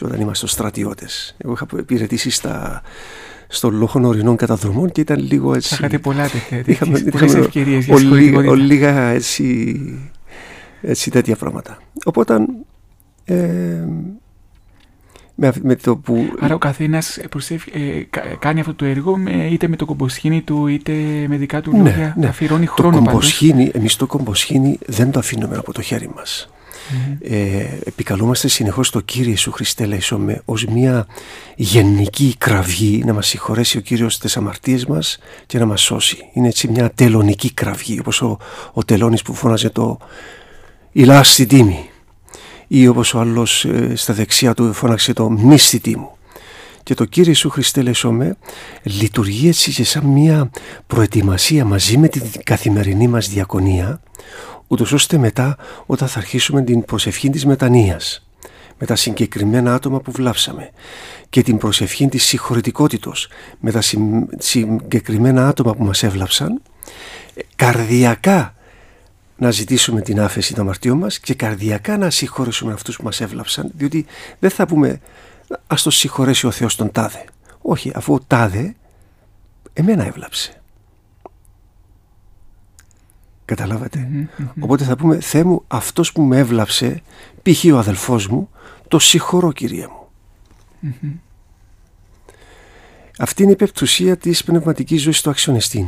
[0.00, 1.36] και όταν είμαστε στρατιώτες.
[1.38, 2.82] Εγώ είχα υπηρετήσει στα,
[3.48, 5.68] στο λόγο ορεινών καταδρομών και ήταν λίγο έτσι...
[5.68, 7.94] Θα είχατε πολλά τέτοια, είχαμε, είχαμε ευκαιρίες για
[8.50, 9.76] ο, λίγα έτσι,
[10.80, 11.78] έτσι τέτοια πράγματα.
[12.04, 12.46] Οπότε
[13.24, 13.84] ε,
[15.40, 16.34] με, με το που...
[16.40, 17.28] Άρα ο καθένας ε,
[18.38, 20.92] κάνει αυτό το έργο με, είτε με το κομποσχήνι του είτε
[21.28, 21.96] με δικά του λόγια.
[21.96, 22.26] Ναι, ναι.
[22.26, 26.48] Αφιερώνει χρόνο το κομποσχήνι, εμείς το κομποσχήνι δεν το αφήνουμε από το χέρι μας.
[26.90, 27.16] Mm.
[27.20, 31.06] Ε, επικαλούμαστε συνεχώς το Κύριε Ιησού Χριστέ Λαϊσόμε ως μια
[31.56, 36.16] γενική κραυγή να μας συγχωρέσει ο Κύριος τις αμαρτίες μας και να μας σώσει.
[36.32, 38.38] Είναι έτσι μια τελωνική κραυγή όπως ο,
[38.72, 39.98] ο τελώνης που φώναζε το
[40.92, 41.89] «Ηλά στην τίμη»
[42.72, 46.10] ή όπως ο άλλος ε, στα δεξιά του φώναξε το «Μύστητη μου».
[46.82, 48.36] Και το Κύριε Ιησού Χριστέ Λεσόμε
[48.82, 50.50] λειτουργεί έτσι και σαν μια
[50.86, 54.00] προετοιμασία μαζί με την καθημερινή μας διακονία
[54.66, 55.56] ούτως ώστε μετά
[55.86, 58.26] όταν θα αρχίσουμε την προσευχή της μετανοίας
[58.78, 60.70] με τα συγκεκριμένα άτομα που βλάψαμε
[61.30, 63.28] και την προσευχή της συγχωρητικότητος
[63.60, 63.80] με τα
[64.38, 66.62] συγκεκριμένα άτομα που μας έβλαψαν
[67.34, 68.54] ε, καρδιακά
[69.40, 73.70] να ζητήσουμε την άφεση των αμαρτιών μας και καρδιακά να συγχωρήσουμε αυτούς που μας έβλαψαν
[73.74, 74.06] διότι
[74.38, 75.00] δεν θα πούμε
[75.66, 77.24] ας το συγχωρέσει ο Θεός τον τάδε
[77.60, 78.74] όχι αφού ο τάδε
[79.72, 80.62] εμένα έβλαψε.
[83.44, 84.28] Καταλαβατε
[84.60, 87.02] οπότε θα πούμε Θεέ μου αυτός που με έβλαψε
[87.42, 87.64] π.χ.
[87.72, 88.50] ο αδελφός μου
[88.88, 90.08] το συγχωρώ Κύριε μου
[93.18, 95.86] αυτή είναι η υπερτουσία της πνευματικής ζωής του αξιονεστήν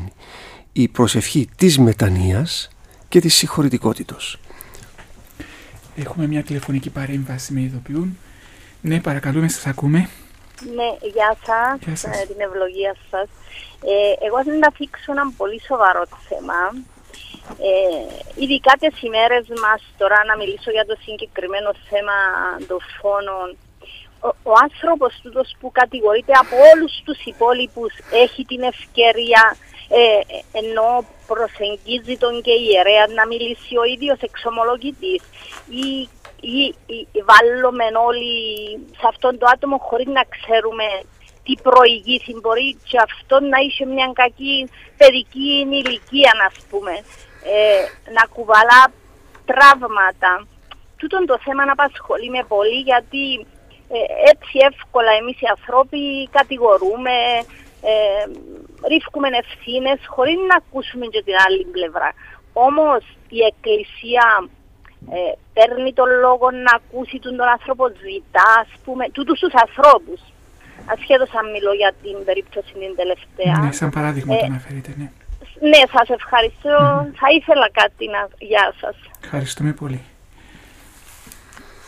[0.72, 2.70] η προσευχή της μετανοίας
[3.13, 4.39] και της συγχωρητικότητος.
[5.97, 8.19] Έχουμε μια τηλεφωνική παρέμβαση με ειδοποιούν.
[8.81, 9.99] Ναι, παρακαλούμε, σας ακούμε.
[10.77, 12.17] Ναι, γεια σας, γεια σας.
[12.21, 13.29] Ε, την ευλογία σας.
[13.93, 16.61] Ε, εγώ θα θίξω ένα πολύ σοβαρό θέμα.
[17.71, 18.05] Ε,
[18.43, 22.19] ειδικά τις ημέρες μας τώρα να μιλήσω για το συγκεκριμένο θέμα
[22.69, 23.49] των φόνων
[24.27, 27.93] ο, ο άνθρωπος τούτος που κατηγορείται από όλους τους υπόλοιπους
[28.25, 29.43] έχει την ευκαιρία
[30.01, 30.20] ε,
[30.61, 35.22] ενώ προσεγγίζει τον και η ιερέα να μιλήσει ο ίδιος εξομολογητής
[35.84, 36.09] ή,
[36.40, 36.59] ή,
[36.95, 36.99] ή,
[37.30, 38.34] βάλουμε όλοι
[38.99, 40.86] σε αυτόν το άτομο χωρίς να ξέρουμε
[41.45, 46.95] τι προηγήθη μπορεί και αυτό να είσαι μια κακή παιδική ηλικία να πούμε.
[47.55, 47.84] Ε,
[48.16, 48.82] να κουβαλά
[49.51, 50.47] τραύματα.
[50.97, 53.47] Τούτον το θέμα να απασχολεί με πολύ γιατί
[53.95, 53.99] ε,
[54.32, 57.16] έτσι εύκολα εμείς οι ανθρώποι κατηγορούμε
[57.91, 58.24] ε,
[58.93, 62.11] ρίχνουμε ευθύνες χωρίς να ακούσουμε και την άλλη πλευρά.
[62.68, 63.03] Όμως
[63.39, 64.26] η Εκκλησία
[65.16, 70.20] ε, παίρνει τον λόγο να ακούσει τον, τον άνθρωπο, ζητά, ας πούμε, τούτους τους ανθρώπους.
[70.95, 73.57] Ασχέτως αν μιλώ για την περίπτωση την τελευταία.
[73.64, 75.09] Ναι, σαν παράδειγμα ε, το αναφέρετε, ναι.
[75.70, 76.76] Ναι, σας ευχαριστώ.
[77.20, 78.28] Θα ήθελα κάτι να.
[78.39, 78.97] Γεια σας.
[79.24, 80.01] Ευχαριστούμε πολύ.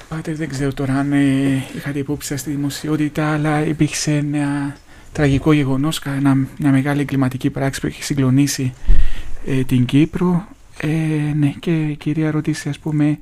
[0.09, 4.76] Πάτε, δεν ξέρω τώρα αν ε, είχατε υπόψη σας στη δημοσιότητα, αλλά υπήρξε ένα
[5.14, 6.02] τραγικό γεγονός,
[6.58, 8.72] μια μεγάλη εγκληματική πράξη που έχει συγκλονίσει
[9.46, 10.46] ε, την Κύπρο.
[10.80, 10.88] Ε,
[11.36, 13.18] ναι, και η κυρία ρωτήσει, ας πούμε,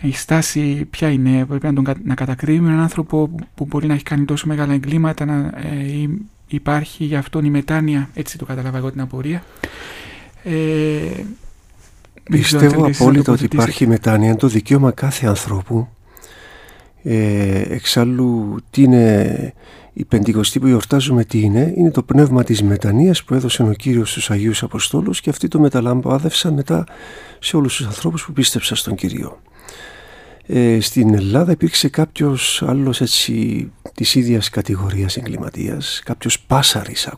[0.00, 4.02] η στάση ποια είναι, πρέπει να, τον, να κατακρίνουμε έναν άνθρωπο που μπορεί να έχει
[4.02, 6.08] κάνει τόσο μεγάλα εγκλήματα, να ε,
[6.48, 9.42] υπάρχει για αυτόν η μετάνοια, έτσι το καταλάβα εγώ την απορία.
[10.42, 11.24] Ε,
[12.30, 15.88] Πιστεύω απόλυτα ότι υπάρχει μετάνοια, το δικαίωμα κάθε ανθρώπου.
[17.02, 19.54] Ε, εξάλλου, τι είναι
[20.00, 24.10] η Πεντηκοστή που γιορτάζουμε τι είναι, είναι το πνεύμα της μετανοίας που έδωσε ο Κύριος
[24.10, 26.84] στους Αγίους Αποστόλους και αυτοί το μεταλαμπάδευσαν μετά
[27.38, 29.40] σε όλους τους ανθρώπους που πίστεψαν στον Κύριο.
[30.46, 37.08] Ε, στην Ελλάδα υπήρξε κάποιος άλλος έτσι της ίδιας κατηγορίας εγκληματίας, κάποιος πάσαρης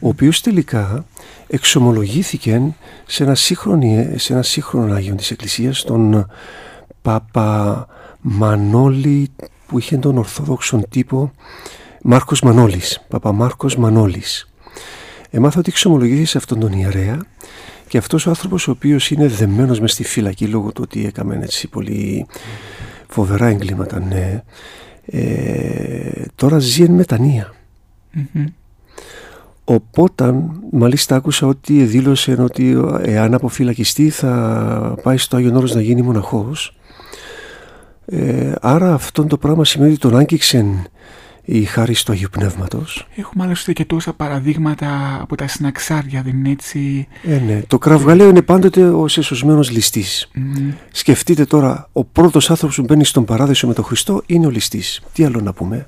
[0.00, 1.04] ο οποίος τελικά
[1.46, 2.74] εξομολογήθηκε
[3.06, 6.26] σε ένα, σύγχρονο, σε ένα σύγχρονο Άγιο της Εκκλησίας, τον
[7.02, 7.86] Παπα
[8.20, 9.30] Μανώλη
[9.74, 11.32] που είχε τον Ορθόδοξον τύπο
[12.02, 14.48] Μάρκος Μανώλης, Παπα Μάρκος Μανώλης.
[15.30, 17.18] Έμαθα ότι εξομολογήθηκε σε αυτόν τον ιερέα
[17.88, 21.38] και αυτός ο άνθρωπος ο οποίος είναι δεμένος μες στη φυλακή λόγω του ότι έκαμε
[21.42, 22.26] έτσι πολύ
[23.08, 24.42] φοβερά εγκλήματα, ναι,
[25.06, 27.54] ε, τώρα ζει εν μετανία.
[29.64, 30.34] Οπότε,
[30.72, 36.76] μάλιστα άκουσα ότι δήλωσε ότι εάν αποφυλακιστεί θα πάει στο Άγιον Όρος να γίνει μοναχός.
[38.06, 40.88] Ε, άρα αυτό το πράγμα σημαίνει ότι τον άγγιξε
[41.44, 43.06] η χάρη του Αγίου Πνεύματος.
[43.16, 47.62] Έχουμε άλλωστε και τόσα παραδείγματα από τα συναξάρια, δεν είναι έτσι; Ε, ναι.
[47.66, 50.30] Το κραυγαλαίο είναι πάντοτε ο σεσωσμένος ληστής.
[50.92, 55.02] Σκεφτείτε τώρα, ο πρώτος άνθρωπος που μπαίνει στον παράδεισο με τον Χριστό είναι ο ληστής.
[55.12, 55.86] Τι άλλο να πούμε;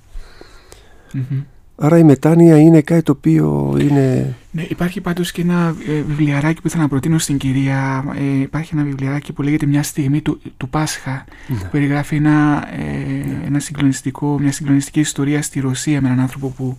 [1.77, 4.37] Άρα η μετάνοια είναι κάτι το οποίο είναι...
[4.57, 8.05] Ναι, υπάρχει πάντως και ένα ε, βιβλιαράκι που ήθελα να προτείνω στην κυρία.
[8.19, 11.57] Ε, υπάρχει ένα βιβλιαράκι που λέγεται «Μια στιγμή του, του Πάσχα» ναι.
[11.57, 16.77] που περιγράφει ένα, ε, ένα συγκλονιστικό, μια συγκλονιστική ιστορία στη Ρωσία με έναν άνθρωπο που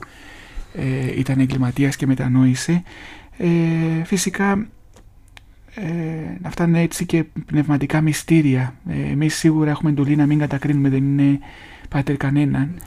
[0.73, 2.83] ε, ήταν εγκληματίας και μετανόησε.
[3.37, 3.47] Ε,
[4.03, 4.67] φυσικά
[5.75, 5.91] ε,
[6.41, 8.73] αυτά είναι έτσι και πνευματικά μυστήρια.
[8.89, 11.39] Ε, εμείς σίγουρα έχουμε εντολή να μην κατακρίνουμε, δεν είναι
[11.89, 12.79] πάτερ κανέναν.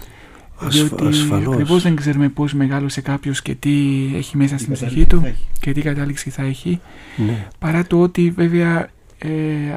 [0.68, 3.70] Διότι ακριβώς δεν ξέρουμε πώς μεγάλωσε κάποιος και τι
[4.14, 6.80] έχει μέσα στην ψυχή του και τι κατάληξη θα έχει.
[7.16, 7.46] Ναι.
[7.58, 8.88] Παρά το ότι βέβαια
[9.18, 9.28] ε,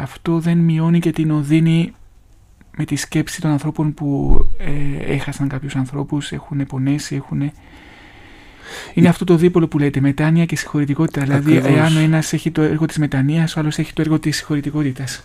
[0.01, 1.93] αυτό δεν μειώνει και την οδύνη
[2.77, 7.51] με τη σκέψη των ανθρώπων που ε, έχασαν κάποιους ανθρώπους, έχουν πονέσει, έχουν...
[8.93, 11.21] Είναι αυτό το δίπολο που λέτε, μετάνοια και συγχωρητικότητα.
[11.21, 14.37] Δηλαδή, εάν ο ένας έχει το έργο της μετανία, ο άλλος έχει το έργο της
[14.37, 15.23] συγχωρητικότητας.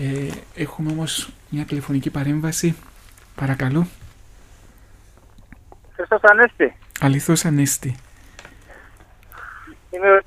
[0.00, 2.74] Ε, έχουμε όμως μια τηλεφωνική παρέμβαση.
[3.34, 3.86] Παρακαλώ.
[5.96, 6.76] Χριστός Ανέστη.
[7.00, 7.94] Αληθώς Ανέστη.
[9.90, 10.22] Είμαι...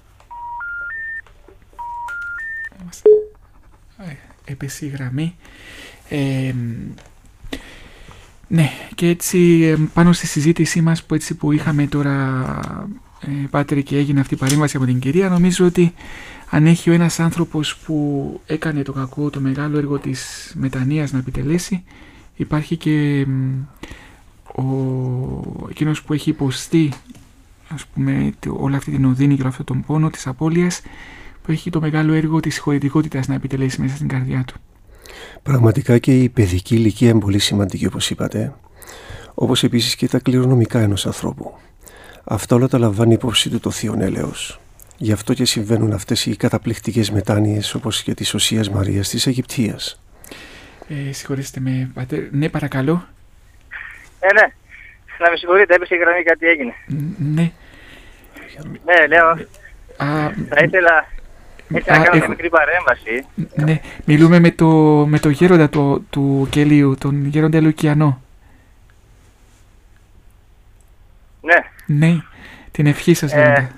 [4.46, 5.36] Έπεσε η γραμμή.
[6.10, 6.54] Ε,
[8.48, 12.44] ναι, και έτσι πάνω στη συζήτησή μας που, έτσι που είχαμε τώρα
[13.22, 15.94] ε, Πάτρη και έγινε αυτή η παρέμβαση από την κυρία νομίζω ότι
[16.50, 21.20] αν έχει ο ένας άνθρωπος που έκανε το κακό, το μεγάλο έργο της μετανοίας να
[21.20, 21.84] επιτελέσει
[22.36, 23.26] υπάρχει και
[24.60, 26.94] ο, εκείνος που έχει υποστεί
[27.68, 30.82] ας πούμε όλη αυτή την οδύνη και όλο αυτόν τον πόνο της απώλειας
[31.42, 34.56] που έχει το μεγάλο έργο της συγχωρητικότητας να επιτελέσει μέσα στην καρδιά του.
[35.44, 38.54] Πραγματικά και η παιδική ηλικία είναι πολύ σημαντική όπως είπατε
[39.34, 41.54] όπως επίσης και τα κληρονομικά ενός ανθρώπου.
[42.24, 44.60] Αυτά όλα τα λαμβάνει υπόψη του το Θείο Έλεος.
[44.98, 50.00] Γι' αυτό και συμβαίνουν αυτές οι καταπληκτικές μετάνοιες όπως και της Οσίας Μαρίας της Αιγυπτίας.
[50.88, 52.34] Ε, συγχωρήστε με, πατέρ.
[52.34, 53.08] Ναι, παρακαλώ.
[54.20, 54.54] Ε, ναι.
[55.20, 56.74] Να με συγχωρείτε, έπεσε η γραμμή, κάτι έγινε.
[57.18, 57.52] Ναι.
[58.86, 59.28] Ναι, λέω.
[59.98, 61.06] Α, θα ήθελα,
[61.68, 63.26] ήθελα να κάνω μια μικρή παρέμβαση.
[63.56, 64.68] Ναι, μιλούμε με το,
[65.08, 68.22] με το γέροντα το, του Κελίου, τον γέροντα Λουκιανό.
[71.42, 71.58] Ναι.
[71.86, 72.18] Ναι,
[72.72, 73.72] την ευχή σας ε, λέτε.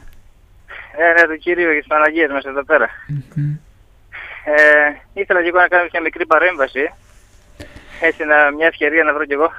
[0.98, 2.90] Ε, ναι, το Κύριο και τις Παναγίες μας εδώ πέρα.
[3.10, 3.58] Mm-hmm.
[4.46, 6.92] Ε, ήθελα και εγώ να κάνω μια μικρή παρέμβαση.
[8.02, 9.52] Έτσι, να, μια ευκαιρία να βρω κι εγώ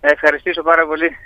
[0.00, 1.16] ευχαριστήσω πάρα πολύ.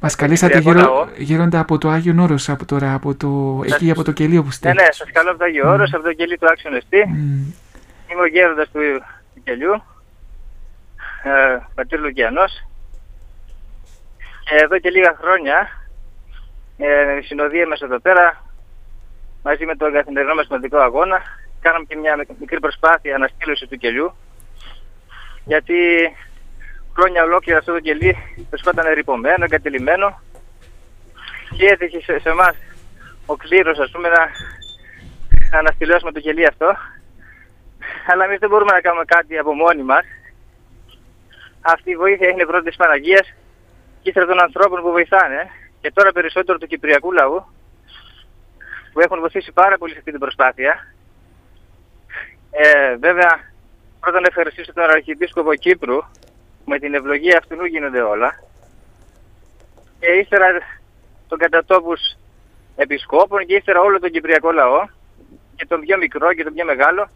[0.00, 4.12] Μας καλέσατε γύρω, γύροντα από το Άγιο Όρο από τώρα, από το, εκεί από το
[4.12, 4.76] κελί όπου στέλνει.
[4.76, 5.86] Ναι, ναι, σας καλώ από το Άγιο mm.
[5.92, 7.04] από το κελί του Άξιον Εστί.
[7.06, 8.12] Mm.
[8.12, 8.80] Είμαι ο γέροντας του,
[9.34, 9.72] του κελιού,
[11.22, 12.52] ε, πατήρ Λουκιανός.
[14.44, 15.68] Και εδώ και λίγα χρόνια,
[16.76, 18.44] ε, η συνοδεία μας εδώ πέρα,
[19.42, 21.22] μαζί με τον καθημερινό μας σημαντικό αγώνα,
[21.60, 24.14] κάναμε και μια μικρή προσπάθεια αναστήλωση του κελιού,
[25.44, 25.74] γιατί
[26.94, 28.16] χρόνια ολόκληρα αυτό το κελί
[28.50, 30.20] βρισκόταν ερυπωμένο, εγκατελειμμένο.
[31.56, 32.56] Και έτυχε σε, σε εμάς
[33.26, 34.26] ο κλήρος ας πούμε να,
[35.50, 36.76] να αναστηλώσουμε το κελί αυτό.
[38.12, 40.04] Αλλά εμείς δεν μπορούμε να κάνουμε κάτι από μόνοι μας.
[41.60, 43.26] Αυτή η βοήθεια είναι πρώτη της Παναγίας
[44.02, 47.46] και ύστερα των ανθρώπων που βοηθάνε και τώρα περισσότερο του Κυπριακού λαού
[48.92, 50.94] που έχουν βοηθήσει πάρα πολύ σε αυτή την προσπάθεια.
[52.50, 53.40] Ε, βέβαια,
[54.00, 55.98] πρώτα να ευχαριστήσω τον Αρχιεπίσκοπο Κύπρου
[56.64, 58.34] με την ευλογία αυτού γίνονται όλα.
[59.98, 60.46] Και ύστερα
[61.28, 62.00] των κατατόπους
[62.76, 64.86] επισκόπων και ύστερα όλο τον Κυπριακό λαό
[65.56, 67.08] και τον πιο μικρό και τον πιο μεγάλο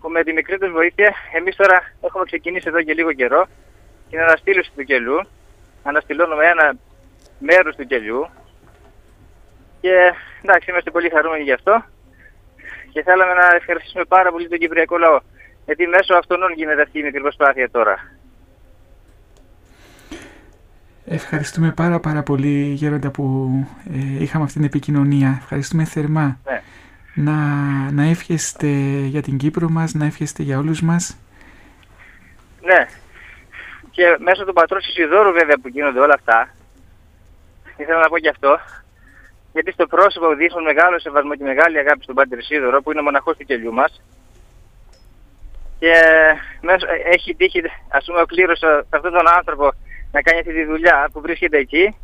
[0.00, 3.46] που με τη μικρή τους βοήθεια εμείς τώρα έχουμε ξεκινήσει εδώ και λίγο καιρό
[4.10, 5.26] την αναστήλωση του κελού.
[5.82, 6.76] Αναστηλώνουμε ένα
[7.38, 8.28] μέρος του κελιού
[9.80, 10.12] και
[10.42, 11.84] εντάξει είμαστε πολύ χαρούμενοι γι' αυτό
[12.92, 15.20] και θέλαμε να ευχαριστήσουμε πάρα πολύ τον Κυπριακό λαό
[15.64, 18.19] γιατί μέσω αυτών γίνεται αυτή η μικρή προσπάθεια τώρα.
[21.12, 23.24] Ευχαριστούμε πάρα πάρα πολύ Γέροντα που
[23.92, 25.38] ε, είχαμε αυτή την επικοινωνία.
[25.40, 26.38] Ευχαριστούμε θερμά.
[26.44, 26.62] Ναι.
[27.14, 27.34] Να,
[27.90, 28.66] να εύχεστε
[29.14, 31.16] για την Κύπρο μας, να εύχεστε για όλους μας.
[32.62, 32.86] Ναι.
[33.90, 36.48] Και μέσω του πατρός Ισιδόρου βέβαια που γίνονται όλα αυτά,
[37.76, 38.58] ήθελα να πω και αυτό,
[39.52, 43.02] γιατί στο πρόσωπο δείχνουν μεγάλο σεβασμό και μεγάλη αγάπη στον Πάτερ Ισίδωρο που είναι ο
[43.02, 44.02] μοναχός του κελιού μας.
[45.78, 45.94] Και
[46.60, 49.72] μέσω, έχει τύχει, ας πούμε, ο κλήρος σε αυτόν τον άνθρωπο
[50.12, 51.94] να κάνει αυτή τη δουλειά που βρίσκεται εκεί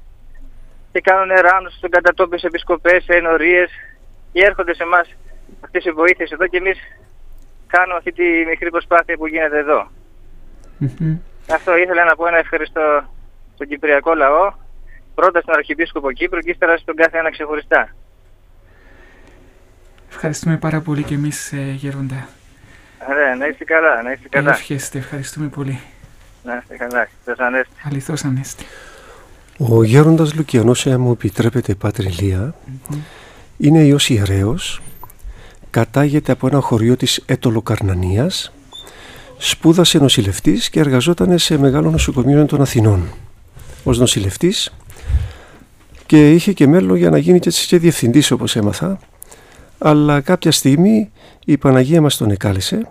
[0.93, 3.71] και κάνουν ράνους στον κατατόπιους επισκοπές, ενορίες
[4.33, 5.15] και έρχονται σε εμάς
[5.61, 6.79] αυτές οι βοήθειες εδώ και εμείς
[7.67, 9.91] κάνουμε αυτή τη μικρή προσπάθεια που γίνεται εδώ.
[11.51, 13.05] Αυτό ήθελα να πω ένα ευχαριστώ
[13.55, 14.53] στον Κυπριακό λαό,
[15.15, 17.95] πρώτα στον Αρχιεπίσκοπο Κύπρου και ύστερα στον κάθε ένα ξεχωριστά.
[20.09, 22.29] Ευχαριστούμε πάρα πολύ και εμείς ε, Γεροντά.
[23.09, 24.51] Ωραία, να είστε καλά, να είστε καλά.
[24.51, 25.81] Ευχαριστούμε, ευχαριστούμε πολύ.
[26.47, 27.09] Να είστε καλά,
[27.47, 27.73] Ανέστη.
[27.85, 28.65] Αληθώς Ανέστη.
[29.59, 32.09] Ο γέροντας Λουκιανός, εάν μου επιτρέπετε Πάτρε
[33.57, 34.83] είναι Υιός Ιερέος,
[35.71, 38.53] κατάγεται από ένα χωριό της Έτολοκαρνανίας,
[39.39, 43.09] σπούδασε νοσηλευτής και εργαζόταν σε μεγάλο νοσοκομείο των Αθηνών
[43.85, 44.75] ως νοσηλευτής
[46.07, 48.99] και είχε και μέλλον για να γίνει και, και διευθυντής όπως έμαθα
[49.79, 51.11] αλλά κάποια στιγμή
[51.45, 52.89] η Παναγία μας τον εκάλεσε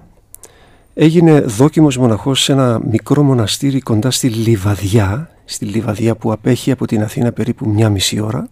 [0.98, 6.88] έγινε δόκιμος μοναχός σε ένα μικρό μοναστήρι κοντά στη Λιβαδιά στη Λιβαδιά που απέχει από
[6.88, 8.48] την Αθήνα περίπου μια μισή ώρα.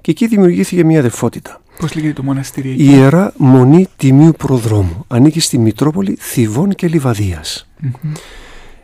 [0.00, 1.60] Και εκεί δημιουργήθηκε μια αδερφότητα.
[1.78, 5.04] Πώς λέγεται το μοναστήρι εκεί; Η Ιερά Μονή Τιμίου Προδρόμου.
[5.08, 7.68] Ανήκει στη Μητρόπολη Θηβών και λιβαδιας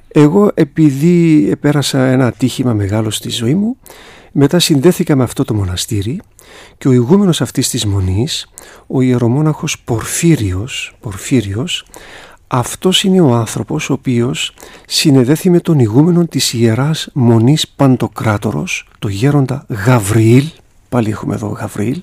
[0.08, 3.76] Εγώ επειδή πέρασα ένα ατύχημα μεγάλο στη ζωή μου
[4.32, 6.20] μετά συνδέθηκα με αυτό το μοναστήρι
[6.78, 8.48] και ο ηγούμενος αυτής της μονής,
[8.86, 11.84] ο ιερομόναχος Πορφύριος, Πορφύριος
[12.48, 14.54] αυτός είναι ο άνθρωπος ο οποίος
[14.86, 20.44] συνεδέθη με τον ηγούμενο της Ιεράς Μονής Παντοκράτορος, το γέροντα Γαβριήλ,
[20.88, 22.00] πάλι έχουμε εδώ Γαβριήλ,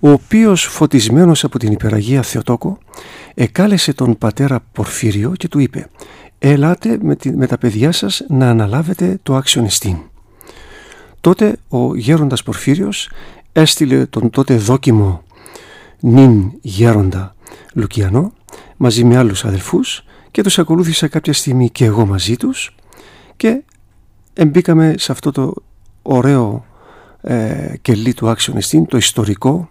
[0.00, 2.78] ο οποίος φωτισμένος από την υπεραγία Θεοτόκο
[3.34, 5.88] εκάλεσε τον πατέρα Πορφύριο και του είπε
[6.38, 9.96] «Ελάτε με, με τα παιδιά σας να αναλάβετε το άξιον εστίν».
[11.20, 13.10] Τότε ο γέροντας Πορφύριος
[13.52, 15.22] έστειλε τον τότε δόκιμο
[16.00, 17.34] νυν γέροντα
[17.74, 18.32] Λουκιανό
[18.82, 22.74] μαζί με άλλους αδελφούς και τους ακολούθησα κάποια στιγμή και εγώ μαζί τους
[23.36, 23.62] και
[24.34, 25.54] εμπήκαμε σε αυτό το
[26.02, 26.64] ωραίο
[27.20, 29.70] ε, κελί του Άξιον Εστίν, το ιστορικό,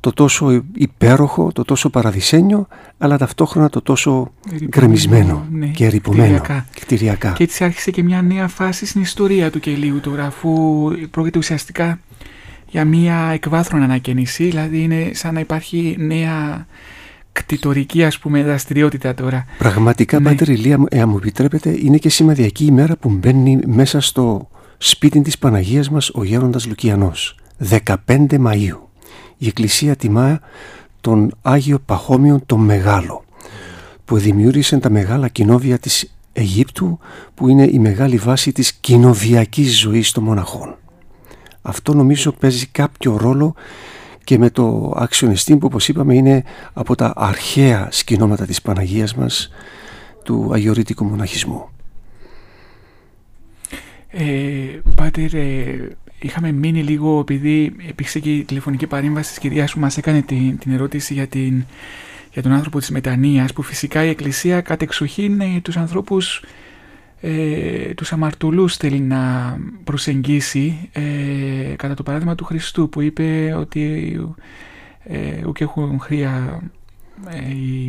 [0.00, 2.66] το τόσο υπέροχο, το τόσο παραδεισένιο,
[2.98, 4.32] αλλά ταυτόχρονα το τόσο
[4.64, 6.40] γκρεμισμένο ναι, και ερυπωμένο
[6.80, 7.32] κτηριακά.
[7.32, 10.50] Και έτσι άρχισε και μια νέα φάση στην ιστορία του κελίου τώρα, αφού
[11.10, 12.00] πρόκειται ουσιαστικά
[12.68, 16.66] για μια εκβάθρον ανακαίνιση, δηλαδή είναι σαν να υπάρχει νέα
[17.34, 19.44] κτητορική ας πούμε δραστηριότητα τώρα.
[19.58, 20.28] Πραγματικά ναι.
[20.28, 25.38] Πάτερ Ηλία, εάν μου επιτρέπετε, είναι και σημαδιακή ημέρα που μπαίνει μέσα στο σπίτι της
[25.38, 27.36] Παναγίας μας ο Γέροντας Λουκιανός.
[27.58, 27.94] 15
[28.28, 28.78] Μαΐου.
[29.38, 30.40] Η Εκκλησία τιμά
[31.00, 33.24] τον Άγιο Παχώμιο τον Μεγάλο
[34.04, 36.98] που δημιούργησε τα μεγάλα κοινόβια της Αιγύπτου
[37.34, 40.76] που είναι η μεγάλη βάση της κοινοβιακής ζωής των μοναχών.
[41.62, 43.54] Αυτό νομίζω παίζει κάποιο ρόλο
[44.24, 49.50] και με το αξιονιστή που όπως είπαμε είναι από τα αρχαία σκηνώματα της Παναγίας μας
[50.24, 51.68] του αγιορείτικου μοναχισμού.
[54.08, 54.24] Ε,
[54.96, 59.96] πάτερ, ε, είχαμε μείνει λίγο επειδή υπήρξε και η τηλεφωνική παρέμβαση της κυρίας που μας
[59.96, 61.64] έκανε την, την ερώτηση για, την,
[62.32, 66.42] για τον άνθρωπο της μετανοίας που φυσικά η Εκκλησία κατεξοχήν ε, τους ανθρώπους
[67.26, 74.16] ε, τους αμαρτωλούς θέλει να προσεγγίσει ε, κατά το παράδειγμα του Χριστού που είπε ότι
[75.04, 76.62] ε, ουκ έχουν χρία
[77.28, 77.84] ε, οι,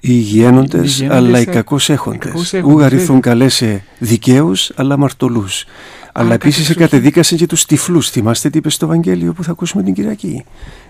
[0.00, 2.54] οι υγιένοντες, αλλά οι κακώς έχοντες.
[2.64, 5.64] Ου αριθούν καλέσε δικαίους αλλά αμαρτωλούς.
[6.12, 8.10] Αλλά επίσης κατεδίκασε και τους τυφλούς.
[8.10, 10.44] Θυμάστε τι είπε στο Ευαγγέλιο που θα ακούσουμε την Κυριακή.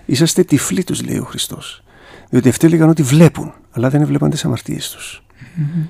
[0.05, 1.83] Είσαστε τυφλοί, τους λέει ο Χριστός.
[2.29, 5.21] Διότι αυτοί έλεγαν ότι βλέπουν, αλλά δεν έβλεπαν τις αμαρτίες τους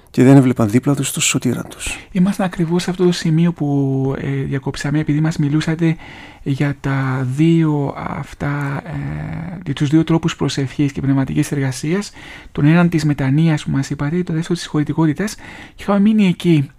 [0.09, 1.97] και δεν έβλεπαν δίπλα τους το σωτήρα τους.
[2.11, 5.95] Είμαστε ακριβώς σε αυτό το σημείο που ε, διακόψαμε επειδή μας μιλούσατε
[6.43, 12.11] για τα δύο αυτά, ε, για τους δύο τρόπους προσευχής και πνευματικής εργασίας,
[12.51, 15.35] τον έναν της μετανοίας που μας είπατε, το δεύτερο της συγχωρητικότητας
[15.75, 16.69] και είχαμε μείνει εκεί.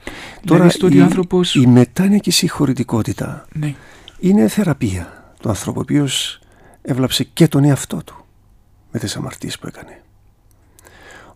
[0.44, 1.54] Τώρα δηλαδή, η, άνθρωπος...
[1.54, 3.74] η μετάνοια και η συγχωρητικότητα ναι.
[4.18, 5.32] είναι θεραπεία.
[5.40, 6.40] Το άνθρωπο ο οποίος
[6.82, 8.24] έβλαψε και τον εαυτό του
[8.90, 10.02] με τις αμαρτίες που έκανε.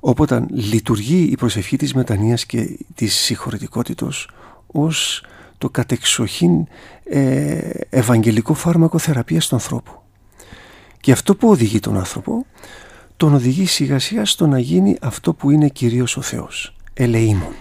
[0.05, 4.31] Οπότε λειτουργεί η προσευχή της μετανοίας και της συγχωρητικότητος
[4.67, 5.25] ως
[5.59, 6.67] το κατεξοχήν
[7.05, 9.93] ε, ευαγγελικό φάρμακο θεραπείας του ανθρώπου.
[11.01, 12.47] Και αυτό που οδηγεί τον άνθρωπο,
[13.17, 16.77] τον οδηγεί σιγά σιγά στο να γίνει αυτό που είναι κυρίως ο Θεός.
[16.95, 17.55] Ελεήμων,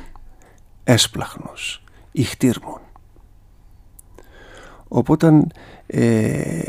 [0.84, 2.82] έσπλαχνος, ηχτήρμων.
[4.88, 5.48] Οπότε
[5.88, 6.62] ε,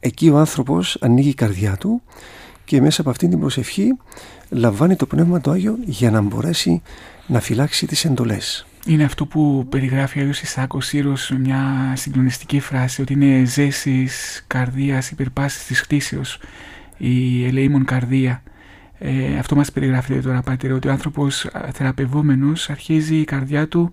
[0.00, 2.02] εκεί ο άνθρωπος ανοίγει η καρδιά του
[2.64, 3.96] και μέσα από αυτήν την προσευχή
[4.48, 6.82] λαμβάνει το Πνεύμα το Άγιο για να μπορέσει
[7.26, 8.66] να φυλάξει τις εντολές.
[8.86, 15.10] Είναι αυτό που περιγράφει ο Άγιος Ισάκος Σύρος μια συγκλονιστική φράση ότι είναι ζέσης καρδίας
[15.10, 16.38] υπερπάσης της χτίσεως
[16.96, 18.42] η ελεήμων καρδία.
[18.98, 23.92] Ε, αυτό μας περιγράφει τώρα Πάτερ ότι ο άνθρωπος θεραπευόμενος αρχίζει η καρδιά του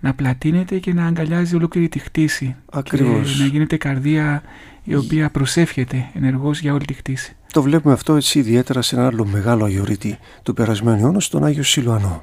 [0.00, 3.32] να πλατείνεται και να αγκαλιάζει ολόκληρη τη χτίση Ακριβώς.
[3.32, 4.42] και να γίνεται καρδία
[4.84, 7.36] η οποία προσεύχεται ενεργώς για όλη τη χτίση.
[7.52, 11.62] Το βλέπουμε αυτό έτσι ιδιαίτερα σε ένα άλλο μεγάλο αγιορείτη του περασμένου αιώνα, τον Άγιο
[11.62, 12.22] Σιλουανό.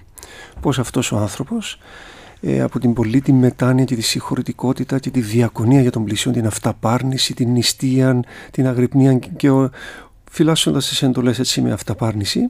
[0.61, 1.79] Πώς αυτός ο άνθρωπος
[2.41, 6.45] ε, από την πολύτιμη μετάνοια και τη συγχωρητικότητα και τη διακονία για τον πλησίον, την
[6.45, 8.19] αυταπάρνηση, την νηστεία,
[8.51, 9.69] την αγρυπνία και ο,
[10.31, 12.47] φυλάσσοντας τις εντολές έτσι με αυταπάρνηση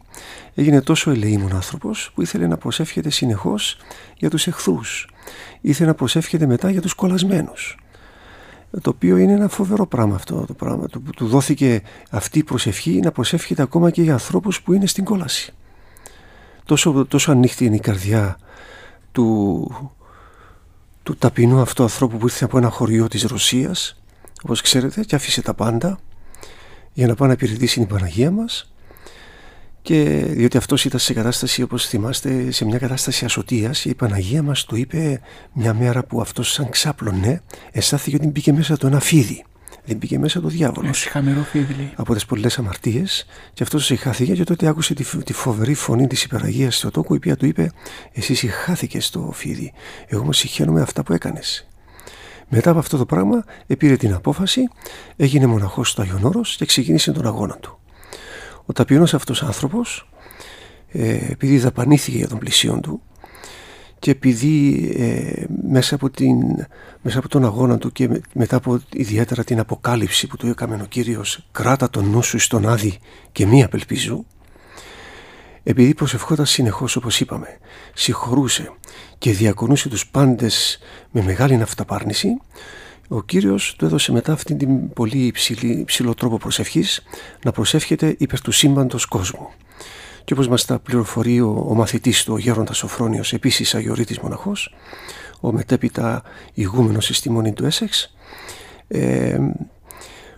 [0.54, 3.78] έγινε τόσο ελεήμων άνθρωπος που ήθελε να προσεύχεται συνεχώς
[4.18, 5.10] για τους εχθρούς
[5.62, 7.78] ήθελε να προσεύχεται μετά για τους κολλασμένους
[8.82, 13.00] το οποίο είναι ένα φοβερό πράγμα αυτό το πράγμα του, του δόθηκε αυτή η προσευχή
[13.00, 15.54] να προσεύχεται ακόμα και για ανθρώπους που είναι στην κόλαση.
[16.66, 18.38] Τόσο, τόσο ανοιχτή είναι η καρδιά
[19.12, 19.92] του,
[21.04, 24.02] του ταπεινού αυτού ανθρώπου που ήρθε από ένα χωριό της Ρωσίας
[24.44, 26.00] όπως ξέρετε και άφησε τα πάντα
[26.94, 28.72] για να πάει να υπηρετήσει την Παναγία μας
[29.88, 34.64] και διότι αυτός ήταν σε κατάσταση όπως θυμάστε σε μια κατάσταση ασωτείας η Παναγία μας
[34.64, 35.22] του είπε
[35.54, 39.46] μια μέρα που αυτός σαν ξάπλωνε αισθάθηκε ότι μπήκε μέσα του ένα φίδι
[39.86, 41.04] δεν μπήκε μέσα το διάβολος.
[41.06, 41.92] χαμερό φίδι.
[41.96, 46.24] Από τις πολλές αμαρτίες, και αυτός συγχάθηκε και τότε άκουσε τη, τη φοβερή φωνή της
[46.24, 47.72] υπεραγίας Θεοτόκου, η οποία του είπε:
[48.12, 49.74] Εσύ συγχάθηκε στο φίδι.
[50.08, 51.68] Εγώ όμως συγχαίρομαι αυτά που έκανες.
[52.50, 54.62] Μετά από αυτό το πράγμα επήρε την απόφαση,
[55.16, 57.80] έγινε μοναχός στο Άγιον Όρος και ξεκίνησε τον αγώνα του.
[58.70, 60.10] Ο ταπεινός αυτός άνθρωπος,
[60.92, 63.02] ε, επειδή δαπανήθηκε για τον πλησίον του
[64.00, 66.38] και επειδή ε, μέσα, από την,
[67.02, 70.86] μέσα από τον αγώνα του και μετά από ιδιαίτερα την αποκάλυψη που του έκαμε ο
[70.86, 72.98] Κύριος «Κράτα τον νου σου στον άδει
[73.32, 74.26] και μη απελπίζου»,
[75.64, 77.48] επειδή προσευχόταν συνεχώς όπως είπαμε,
[77.94, 78.72] συγχωρούσε
[79.18, 80.80] και διακονούσε τους πάντες
[81.12, 82.30] με μεγάλη αυταπάρνηση,
[83.08, 87.04] ο Κύριος του έδωσε μετά αυτήν την πολύ υψηλή, υψηλό τρόπο προσευχής
[87.44, 89.50] να προσεύχεται υπέρ του σύμπαντος κόσμου.
[90.24, 94.76] Και όπως μας τα πληροφορεί ο, ο μαθητής του, ο Γέροντας Σοφρόνιος, επίσης αγιορείτης μοναχός,
[95.40, 98.16] ο μετέπειτα ηγούμενος στη μονή του Έσεξ,
[98.88, 99.40] ε,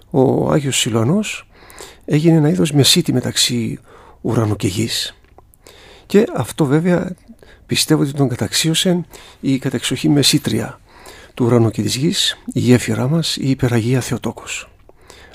[0.09, 1.49] ο Άγιος Σιλωανός
[2.05, 3.79] έγινε ένα είδος μεσίτη μεταξύ
[4.21, 5.15] ουρανού και γης.
[6.05, 7.15] Και αυτό βέβαια
[7.65, 9.05] πιστεύω ότι τον καταξίωσε
[9.39, 10.79] η κατεξοχή μεσήτρια
[11.33, 14.69] του ουρανού και της γης, η γέφυρά μας, η υπεραγία Θεοτόκος.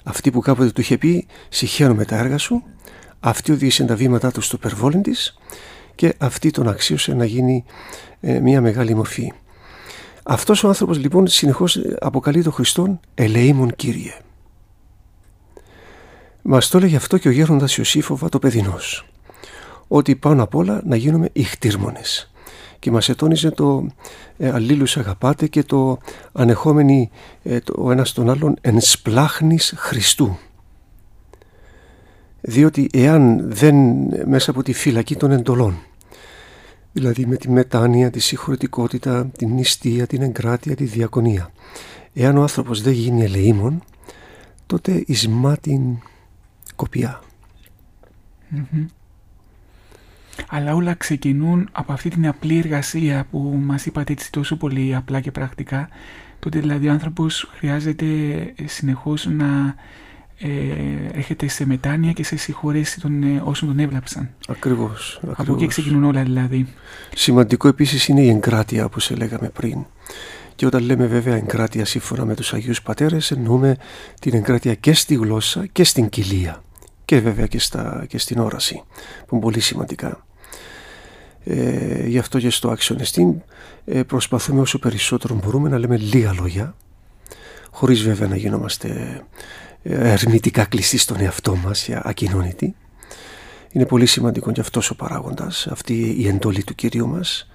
[0.05, 2.63] Αυτή που κάποτε του είχε πει «Συχαίνομαι τα έργα σου»,
[3.21, 5.39] αυτή οδήγησε τα βήματά του στο περβόλιν της
[5.95, 7.65] και αυτή τον αξίωσε να γίνει
[8.21, 9.33] ε, μια μεγάλη μορφή.
[10.23, 14.13] Αυτός ο άνθρωπος λοιπόν συνεχώς αποκαλεί τον Χριστόν «Ελεήμων Κύριε».
[16.43, 19.07] Μας το έλεγε αυτό και ο γέροντας Ιωσήφοβα το παιδινός
[19.89, 22.33] ότι πάνω απ' όλα να γίνουμε ηχτήρμονες
[22.85, 23.87] και μας ετώνιζε το
[24.37, 25.99] ε, αλλήλους αγαπάτε και το
[26.33, 27.11] ανεχόμενοι
[27.43, 30.37] ε, το, ο ένας τον άλλον ενσπλάχνης Χριστού
[32.41, 33.75] διότι εάν δεν
[34.27, 35.79] μέσα από τη φυλακή των εντολών
[36.93, 41.51] δηλαδή με τη μετάνοια, τη συγχωρητικότητα, την νηστεία, την εγκράτεια, τη διακονία
[42.13, 43.83] εάν ο άνθρωπος δεν γίνει ελεήμων
[44.67, 45.81] τότε εισμά την
[46.77, 47.23] κοπια
[50.49, 55.21] αλλά όλα ξεκινούν από αυτή την απλή εργασία που μας είπατε έτσι τόσο πολύ απλά
[55.21, 55.89] και πρακτικά
[56.39, 58.07] τότε δηλαδή ο άνθρωπος χρειάζεται
[58.65, 59.75] συνεχώς να
[60.39, 60.49] ε,
[61.13, 64.31] έρχεται σε μετάνοια και σε συγχωρέση των ε, όσων τον έβλαψαν.
[64.49, 65.39] Ακριβώς, ακριβώς.
[65.39, 66.67] Από εκεί ξεκινούν όλα δηλαδή.
[67.15, 69.85] Σημαντικό επίσης είναι η εγκράτεια όπως έλεγαμε πριν.
[70.55, 73.77] Και όταν λέμε βέβαια εγκράτεια σύμφωνα με τους Αγίους Πατέρες εννοούμε
[74.21, 76.63] την εγκράτεια και στη γλώσσα και στην κοιλία
[77.05, 78.83] και βέβαια και, στα, και στην όραση
[79.27, 80.27] που είναι πολύ σημαντικά.
[81.45, 83.35] Ε, γι' αυτό και στο Action Esteem
[83.85, 86.75] ε, προσπαθούμε όσο περισσότερο μπορούμε να λέμε λίγα λόγια
[87.71, 89.21] χωρίς βέβαια να γινόμαστε
[89.83, 92.75] ε, ερμητικά κλειστοί στον εαυτό μας για ακοινώνητοι.
[93.73, 97.49] Είναι πολύ σημαντικό και αυτός ο παράγοντας, αυτή η εντολή του Κυρίου μας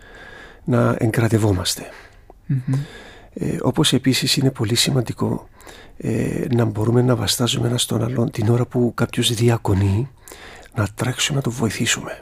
[0.64, 1.84] να εγκρατευόμαστε.
[2.50, 2.78] Mm-hmm.
[3.34, 5.50] Ε, όπως επίσης είναι πολύ σημαντικό
[5.97, 10.09] ε, να μπορούμε να βαστάζουμε ένα στον άλλον την ώρα που κάποιος διακονεί
[10.76, 12.20] να τρέξουμε να το βοηθήσουμε.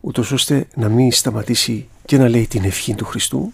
[0.00, 3.52] Ούτως ώστε να μην σταματήσει και να λέει την ευχή του Χριστού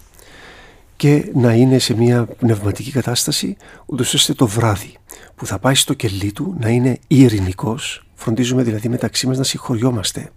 [0.95, 4.93] και να είναι σε μια πνευματική κατάσταση ούτως ώστε το βράδυ
[5.35, 10.31] που θα πάει στο κελί του να είναι ειρηνικός φροντίζουμε δηλαδή μεταξύ μας να συγχωριόμαστε.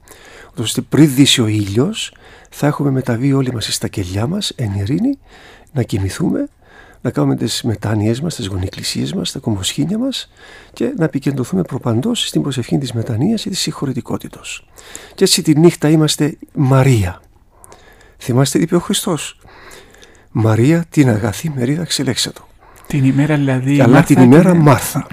[0.51, 2.15] Ούτως ώστε πριν δύσει ο ήλιος
[2.51, 5.19] θα έχουμε μεταβεί όλοι μας στα κελιά μας εν ειρήνη
[5.73, 6.49] να κοιμηθούμε
[7.05, 10.31] να κάνουμε τις μετάνοιές μας, τις γονικλησίες μας, τα κομμοσχήνια μας
[10.73, 14.67] και να επικεντρωθούμε προπαντός στην προσευχή της μετανοίας και της συγχωρητικότητος.
[15.15, 17.23] Και έτσι τη νύχτα είμαστε Μαρία.
[18.19, 19.39] Θυμάστε τι είπε ο Χριστός.
[20.31, 22.49] Μαρία την αγαθή μερίδα ξελέξατο.
[22.87, 23.81] Την ημέρα δηλαδή.
[23.81, 25.07] Αλλά την ημέρα Μάρθα.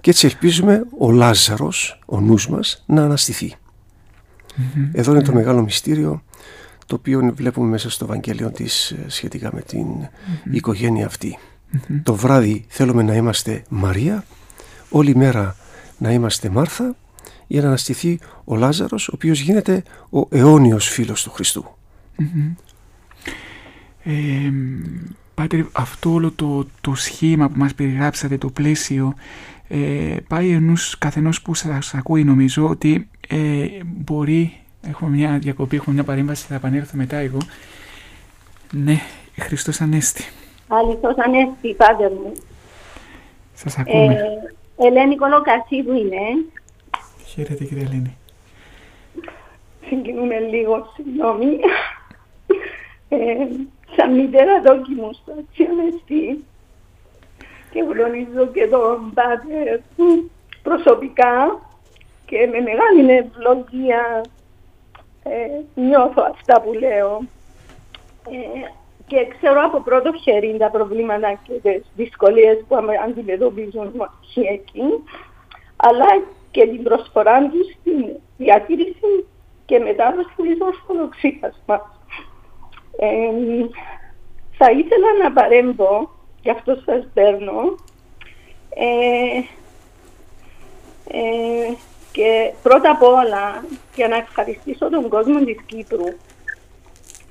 [0.00, 3.54] Και έτσι ελπίζουμε ο Λάζαρος, ο νους μας, να αναστηθει
[4.92, 6.22] Εδώ είναι το μεγάλο μυστήριο
[6.86, 9.86] το οποίο βλέπουμε μέσα στο Ευαγγέλιο της ε, σχετικά με την
[10.50, 11.10] οικογένεια
[12.02, 14.24] Το βράδυ θέλουμε να είμαστε Μαρία,
[14.90, 15.56] όλη μέρα
[15.98, 16.96] να είμαστε Μάρθα
[17.46, 21.64] για να αναστηθεί ο Λάζαρος ο οποίος γίνεται ο αιώνιος φίλος του χριστου
[24.02, 24.52] Ε,
[25.34, 29.14] Πάτερ, αυτό όλο το, το σχήμα που μας περιγράψατε, το πλαίσιο,
[29.68, 34.52] ε, πάει ενός καθενός που σας ακούει νομίζω ότι ε, μπορεί
[34.88, 37.38] Έχουμε μια διακοπή, έχουμε μια παρέμβαση, θα επανέλθω μετά εγώ.
[38.72, 38.96] Ναι,
[39.38, 40.24] Χριστός Ανέστη.
[40.68, 42.32] Αληθώς Ανέστη, πάτερ μου.
[43.54, 44.14] Σας ακούμε.
[44.76, 46.18] Ε, Ελένη Κολοκασίδου είναι.
[47.26, 48.16] Χαίρετε κύριε Ελένη.
[49.88, 51.58] Συγκινούμε λίγο, συγγνώμη.
[53.08, 53.16] Ε,
[53.96, 56.44] σαν μητέρα δόκιμου στο Ανέστη
[57.70, 59.80] και γνωρίζω και τον πάτερ
[60.62, 61.60] προσωπικά
[62.26, 64.24] και με μεγάλη ευλογία
[65.24, 67.20] ε, νιώθω αυτά που λέω
[68.30, 68.68] ε,
[69.06, 73.92] και ξέρω από πρώτο χέρι τα προβλήματα και τις δυσκολίες που αντιμετωπίζουν
[74.52, 74.88] εκεί,
[75.76, 76.06] αλλά
[76.50, 79.26] και την προσφορά τους στην διατήρηση
[79.64, 81.80] και μετάδοση της ορθοδοξίας μας.
[82.98, 83.66] Ε,
[84.56, 86.10] θα ήθελα να παρέμβω,
[86.42, 87.74] γι' αυτό σας παίρνω,
[88.74, 89.38] ε,
[91.08, 91.74] ε,
[92.14, 96.04] και πρώτα απ' όλα για να ευχαριστήσω τον κόσμο της Κύπρου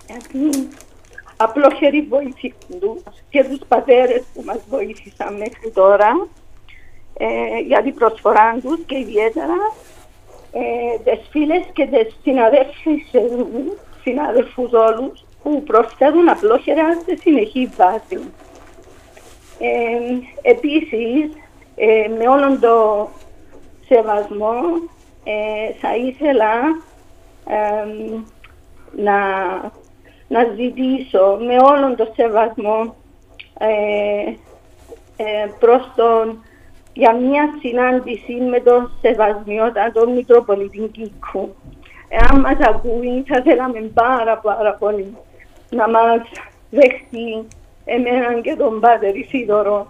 [0.08, 0.70] γιατί
[1.38, 6.28] απλό χέρι βοήθησαν τους και τους πατέρες που μας βοήθησαν μέχρι τώρα
[7.18, 9.58] ε, για την προσφορά τους και ιδιαίτερα
[10.52, 12.16] ε, τις φίλες και τις
[14.04, 18.20] συναδέλφους όλους που προσθέτουν απλόχερα σε συνεχή βάση.
[19.60, 21.32] Ε, επίσης,
[21.76, 23.10] ε, με όλον το
[23.88, 24.62] σεβασμό
[25.24, 26.54] ε, θα ήθελα
[28.96, 29.20] να,
[30.28, 32.96] να ζητήσω με όλον το σεβασμό
[33.58, 34.34] ε,
[35.16, 36.44] ε, προς τον
[36.94, 41.56] για μια συνάντηση με τον Σεβασμιότατο Μητροπολίτη Κίκου.
[42.08, 45.18] Εάν μας ακούει θα θέλαμε πάρα πάρα πολύ
[45.70, 46.22] να μας
[46.70, 47.48] δεχτεί
[47.86, 49.88] εμένα και τον Πάτερ Ισίδωρο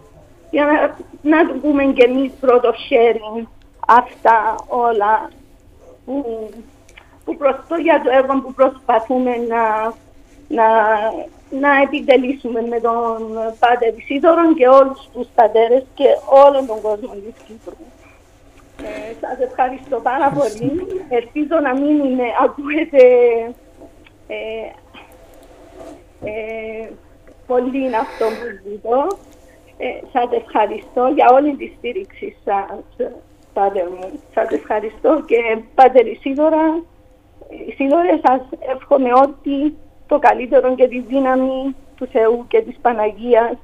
[0.49, 0.95] για να,
[1.31, 3.47] να του πούμε και εμείς πρώτο χέρι
[3.87, 5.29] αυτά όλα
[6.05, 6.49] που,
[7.25, 9.93] που το για το έργο που προσπαθούμε να,
[10.47, 10.67] να,
[11.49, 16.05] να επιτελήσουμε με τον Πάτερ Σίδωρο και όλους τους πατέρες και
[16.45, 17.75] όλον τον κόσμο της Κύπρου.
[18.83, 20.87] Ε, σας ευχαριστώ πάρα πολύ.
[21.09, 23.03] Ελπίζω να μην είναι, ακούετε
[24.27, 24.67] ε,
[26.23, 26.89] ε,
[27.47, 29.17] πολύ αυτό που ζητώ.
[29.77, 33.09] Ε, σας ευχαριστώ για όλη τη στήριξη σας
[33.53, 34.19] Πάτερ μου.
[34.33, 35.39] Σας ευχαριστώ και
[35.75, 36.83] Πάτερ Ισίδωρα,
[37.69, 38.41] Ισίδωρες σας
[38.75, 39.75] εύχομαι ότι
[40.07, 43.57] το καλύτερο και τη δύναμη του Θεού και της Παναγίας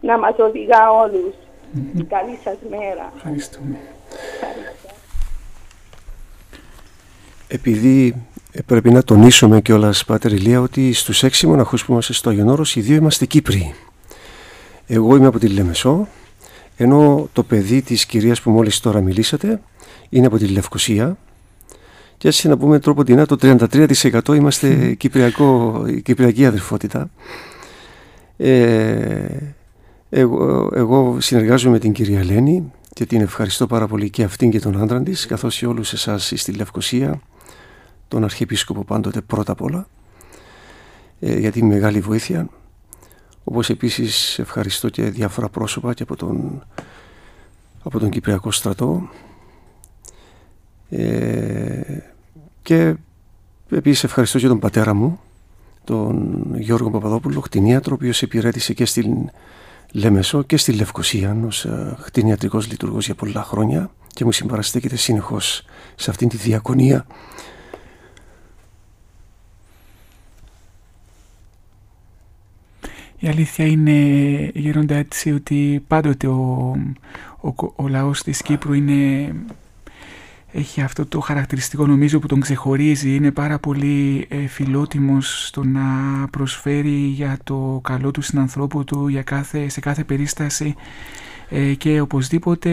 [0.00, 1.34] να μας οδηγά όλους.
[1.34, 2.04] Mm-hmm.
[2.08, 3.12] Καλή σας μέρα.
[3.16, 3.76] Ευχαριστούμε.
[7.48, 8.14] Επειδή
[8.66, 12.80] πρέπει να τονίσουμε κιόλας, Πάτερ Ηλία, ότι στους έξι μοναχούς που είμαστε στο Αγιονόρος, οι
[12.80, 13.74] δύο είμαστε Κύπροι.
[14.86, 16.08] Εγώ είμαι από τη Λεμεσό,
[16.76, 19.60] ενώ το παιδί της κυρίας που μόλις τώρα μιλήσατε
[20.08, 21.16] είναι από τη Λευκοσία
[22.16, 27.10] και έτσι να πούμε τρόπο την το 33% είμαστε κυπριακό, κυπριακή αδερφότητα.
[28.36, 29.26] Ε,
[30.10, 34.60] εγώ, εγώ συνεργάζομαι με την κυρία Λένη και την ευχαριστώ πάρα πολύ και αυτήν και
[34.60, 37.20] τον άντρα της καθώς και όλους εσάς στη Λευκοσία
[38.08, 39.86] τον Αρχιεπίσκοπο πάντοτε πρώτα απ' όλα
[41.20, 42.48] ε, για την μεγάλη βοήθεια
[43.48, 46.66] όπως επίσης ευχαριστώ και διάφορα πρόσωπα και από τον,
[47.82, 49.08] από τον Κυπριακό στρατό
[50.90, 51.98] ε,
[52.62, 52.94] και
[53.70, 55.20] επίσης ευχαριστώ και τον πατέρα μου
[55.84, 59.30] τον Γιώργο Παπαδόπουλο, κτηνίατρο, ο οποίος υπηρέτησε και στην
[59.92, 65.64] Λέμεσο και στη Λευκοσία ως ε, κτηνιατρικός λειτουργός για πολλά χρόνια και μου συμπαραστέκεται συνεχώς
[65.94, 67.06] σε αυτήν τη διακονία.
[73.18, 73.92] Η αλήθεια είναι,
[74.54, 76.74] γέροντα έτσι, ότι πάντοτε ο,
[77.40, 79.32] ο, ο λαός της Κύπρου είναι
[80.52, 83.14] έχει αυτό το χαρακτηριστικό νομίζω που τον ξεχωρίζει.
[83.14, 85.82] Είναι πάρα πολύ ε, φιλότιμος στο να
[86.30, 90.74] προσφέρει για το καλό του συνανθρώπου του για κάθε, σε κάθε περίσταση
[91.48, 92.70] ε, και οπωσδήποτε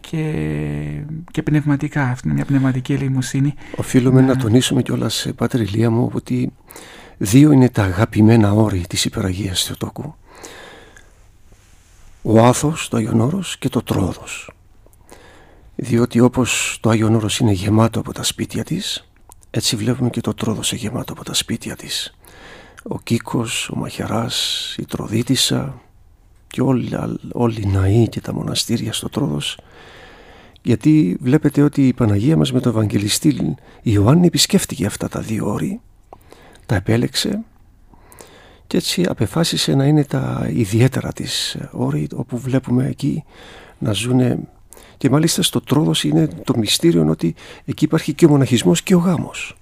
[0.00, 0.32] και,
[1.30, 2.02] και πνευματικά.
[2.02, 3.54] Αυτή είναι μια πνευματική ελεημοσύνη.
[3.76, 6.52] Οφείλουμε να, να τονίσουμε κιόλας Πάτερ Ηλία μου ότι
[7.18, 10.14] δύο είναι τα αγαπημένα όρη της υπεραγίας Θεοτόκου.
[12.22, 14.50] Ο Άθος, το Αγιονόρος και το Τρόδος.
[15.76, 19.06] Διότι όπως το Άγιον Όρος είναι γεμάτο από τα σπίτια της
[19.56, 22.14] έτσι βλέπουμε και το Τρόδος είναι γεμάτο από τα σπίτια της.
[22.82, 25.80] Ο Κίκος, ο Μαχαιράς, η Τροδίτισσα
[26.46, 26.88] και όλοι,
[27.32, 29.58] όλοι οι ναοί και τα μοναστήρια στο Τρόδος.
[30.62, 35.80] Γιατί βλέπετε ότι η Παναγία μας με τον Ευαγγελιστή Ιωάννη επισκέφτηκε αυτά τα δύο όρη
[36.66, 37.44] τα επέλεξε
[38.66, 43.24] και έτσι απεφάσισε να είναι τα ιδιαίτερα της όρη όπου βλέπουμε εκεί
[43.78, 44.48] να ζουν
[44.96, 48.98] και μάλιστα στο Τρόδος είναι το μυστήριο ότι εκεί υπάρχει και ο μοναχισμός και ο
[48.98, 49.56] γάμος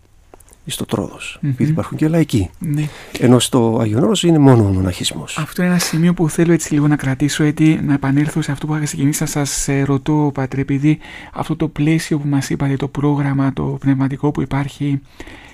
[0.66, 1.48] στο Τρόδος, mm-hmm.
[1.48, 2.50] επειδή υπάρχουν και λαϊκοί.
[2.58, 2.88] Ναι.
[3.18, 5.38] Ενώ στο Άγιον είναι μόνο ο μοναχισμός.
[5.38, 8.66] Αυτό είναι ένα σημείο που θέλω έτσι λίγο να κρατήσω, έτσι να επανέλθω σε αυτό
[8.66, 10.98] που είχα ξεκινήσει να σας ε, ρωτώ, Πατρέ, επειδή
[11.32, 15.00] αυτό το πλαίσιο που μας είπατε, το πρόγραμμα, το πνευματικό που υπάρχει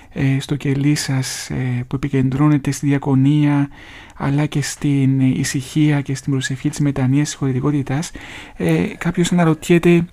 [0.39, 3.69] στο κελί σας ε, που επικεντρώνεται στη διακονία
[4.15, 8.11] αλλά και στην ησυχία και στην προσευχή της μετανοίας της χωρητικότητας.
[8.57, 10.05] Ε, κάποιος αναρωτιέται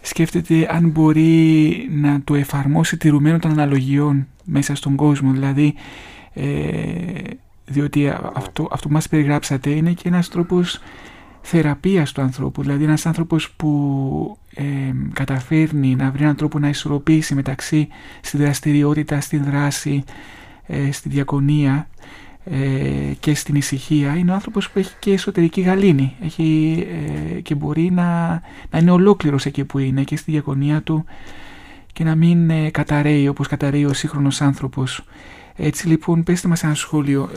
[0.00, 5.32] σκέφτεται αν μπορεί να το εφαρμόσει τηρουμένο των αναλογιών μέσα στον κόσμο.
[5.32, 5.74] Δηλαδή
[6.34, 6.44] ε,
[7.66, 10.80] διότι αυτό, αυτό που μας περιγράψατε είναι και ένας τρόπος
[11.46, 14.64] θεραπείας του ανθρώπου δηλαδή ένας άνθρωπος που ε,
[15.12, 17.88] καταφέρνει να βρει έναν τρόπο να ισορροπήσει μεταξύ
[18.20, 20.04] στη δραστηριότητα, στη δράση,
[20.66, 21.88] ε, στη διακονία
[22.44, 26.78] ε, και στην ησυχία είναι ο άνθρωπος που έχει και εσωτερική γαλήνη έχει,
[27.36, 28.28] ε, και μπορεί να,
[28.70, 31.04] να είναι ολόκληρος εκεί που είναι και στη διακονία του
[31.92, 35.04] και να μην ε, καταραίει όπως καταραίει ο σύγχρονος άνθρωπος.
[35.56, 37.30] Έτσι λοιπόν πέστε μας ένα σχόλιο.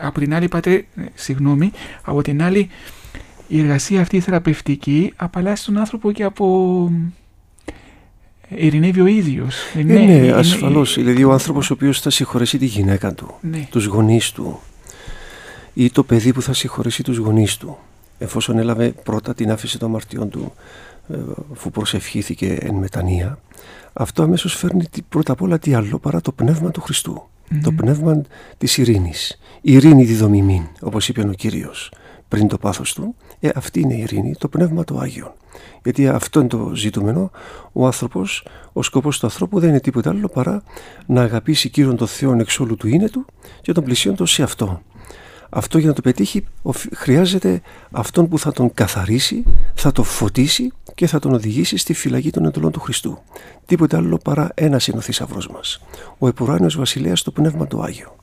[0.00, 1.70] από την άλλη πάτε, συγγνώμη,
[2.02, 2.68] από την άλλη
[3.48, 6.90] η εργασία αυτή η θεραπευτική απαλλάσσει τον άνθρωπο και από
[8.48, 9.56] ειρηνεύει ο ίδιος.
[9.74, 10.94] Ε, ναι, ναι ασφαλώς.
[10.94, 13.66] Δηλαδή, ο άνθρωπος ο οποίος θα συγχωρέσει τη γυναίκα του, ναι.
[13.70, 14.60] τους γονείς του,
[15.74, 17.78] ή το παιδί που θα συγχωρέσει τους γονείς του,
[18.18, 20.52] εφόσον έλαβε πρώτα την άφηση των αμαρτιών του,
[21.08, 21.16] ε,
[21.52, 23.38] αφού προσευχήθηκε εν μετανία,
[23.92, 27.28] αυτό αμέσως φέρνει πρώτα απ' όλα τι άλλο παρά το πνεύμα του χριστου
[27.62, 28.22] Το πνεύμα
[28.58, 29.38] της ειρήνης.
[29.60, 31.92] Ειρήνη διδομημήν, όπως είπε ο κύριος
[32.28, 33.14] πριν το πάθος του,
[33.46, 35.32] ε, αυτή είναι η ειρήνη, το πνεύμα του Άγιον.
[35.82, 37.30] Γιατί αυτό είναι το ζητούμενο.
[37.72, 40.62] Ο άνθρωπος, ο σκοπός του ανθρώπου δεν είναι τίποτα άλλο παρά
[41.06, 43.24] να αγαπήσει κύριον τον Θεό εξ όλου του είναι του
[43.62, 44.82] και τον πλησίον του σε αυτό.
[45.50, 46.44] Αυτό για να το πετύχει
[46.94, 49.44] χρειάζεται αυτόν που θα τον καθαρίσει,
[49.74, 53.18] θα τον φωτίσει και θα τον οδηγήσει στη φυλακή των εντολών του Χριστού.
[53.66, 55.80] Τίποτε άλλο παρά ένας είναι ο θησαυρός μας.
[56.18, 58.16] Ο επουράνιος βασιλέας το πνεύμα του Άγιο.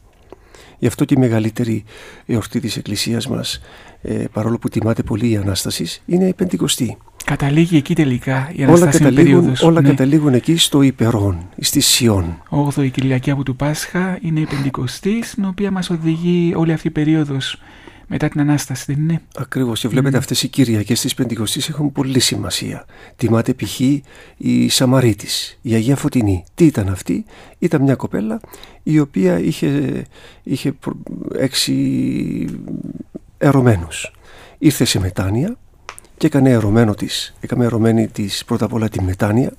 [0.84, 1.84] Γι' αυτό και η μεγαλύτερη
[2.26, 3.62] εορτή της Εκκλησίας μας,
[4.02, 6.98] ε, παρόλο που τιμάται πολύ η Ανάστασης, είναι η Πεντηκοστή.
[7.26, 9.90] Καταλήγει εκεί τελικά η Αναστάσια όλα καταλήγουν, όλα ναι.
[9.90, 12.42] καταλήγουν εκεί στο υπερόν, στη Σιών.
[12.50, 16.92] 8η Κυριακή από του Πάσχα είναι η Πεντηκοστή, στην οποία μας οδηγεί όλη αυτή η
[16.92, 17.62] περίοδος
[18.08, 19.80] μετά την Ανάσταση, δεν είναι; Ακριβώς.
[19.80, 20.20] Και βλέπετε mm.
[20.20, 22.86] αυτές οι Κυριακές της Πεντηκοστή έχουν πολύ σημασία.
[23.16, 23.80] Τιμάται π.χ.
[24.38, 26.44] η Σαμαρίτης, η Αγία Φωτεινή.
[26.56, 27.26] Τι ήταν αυτή,
[27.60, 28.40] ήταν μια κοπέλα
[28.84, 30.04] η οποία είχε,
[30.44, 30.74] είχε
[31.38, 31.76] έξι
[33.38, 34.14] ερωμένους.
[34.58, 35.58] Ήρθε σε μετάνοια
[36.18, 39.52] και έκανε ερωμένο της, έκαμε ερωμένη της πρώτα απ' όλα τη μετάνοια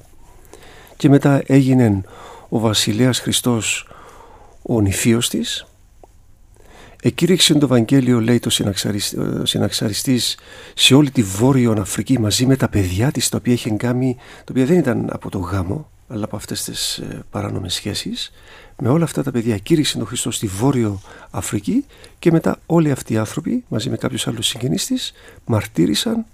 [0.96, 2.02] και μετά έγινε
[2.48, 3.88] ο βασιλέας Χριστός
[4.62, 5.66] ο νηφίος της
[7.06, 8.50] Εκήρυξε το Ευαγγέλιο, λέει το
[9.42, 10.38] συναξαριστής,
[10.74, 14.44] σε όλη τη Βόρειο Αφρική μαζί με τα παιδιά της, τα οποία είχε κάνει, τα
[14.50, 18.32] οποία δεν ήταν από το γάμο, αλλά από αυτές τις ε, παράνομες σχέσεις.
[18.82, 21.00] Με όλα αυτά τα παιδιά κήρυξε τον Χριστό στη Βόρειο
[21.30, 21.84] Αφρική
[22.18, 25.12] και μετά όλοι αυτοί οι άνθρωποι, μαζί με κάποιους άλλους συγγενείς της,
[25.44, 26.24] μαρτύρησαν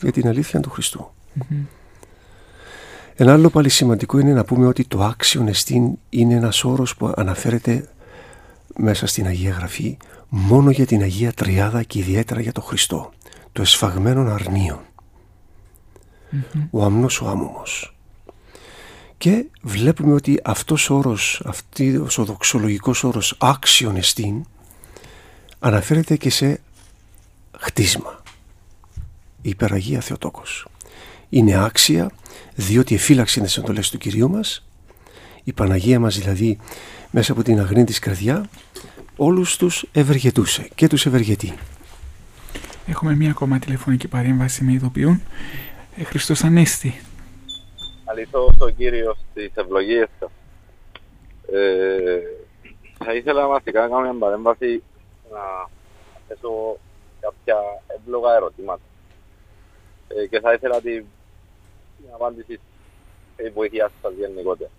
[0.00, 1.10] για, την αλήθεια του χριστου
[3.14, 7.12] Ένα άλλο πάλι σημαντικό είναι να πούμε ότι το άξιον εστίν είναι ένας όρος που
[7.16, 7.88] αναφέρεται
[8.80, 9.96] μέσα στην Αγία Γραφή
[10.28, 13.12] μόνο για την Αγία Τριάδα και ιδιαίτερα για τον Χριστό,
[13.52, 14.80] το εσφαγμένο αρνίων,
[16.70, 17.96] ο αμνός ο άμμος.
[19.18, 24.44] Και βλέπουμε ότι αυτός ο όρος, αυτός ο δοξολογικός όρος άξιον εστίν,
[25.58, 26.60] αναφέρεται και σε
[27.58, 28.22] χτίσμα.
[29.42, 30.68] Η υπεραγία Θεοτόκος.
[31.28, 32.10] Είναι άξια
[32.54, 34.66] διότι εφύλαξε τις εντολές του Κυρίου μας.
[35.44, 36.58] Η Παναγία μας δηλαδή
[37.10, 38.48] μέσα από την αγνή της καρδιά
[39.20, 41.54] όλους τους ευεργετούσε και τους ευεργετεί.
[42.86, 45.22] Έχουμε μία ακόμα τηλεφωνική παρέμβαση με ειδοποιούν.
[45.96, 47.00] Ε, Χριστός Ανέστη.
[48.04, 50.30] Αληθώ στον Κύριο στις ευλογίες σας.
[51.52, 52.20] Ε,
[53.04, 54.82] θα ήθελα βασικά να κάνω μια παρέμβαση
[55.32, 55.68] να
[56.28, 56.78] θέσω
[57.20, 58.82] κάποια εύλογα ερωτήματα.
[60.08, 61.04] Ε, και θα ήθελα την,
[61.96, 62.60] την απάντηση
[63.36, 64.70] και η βοήθεια σας γενικότερα.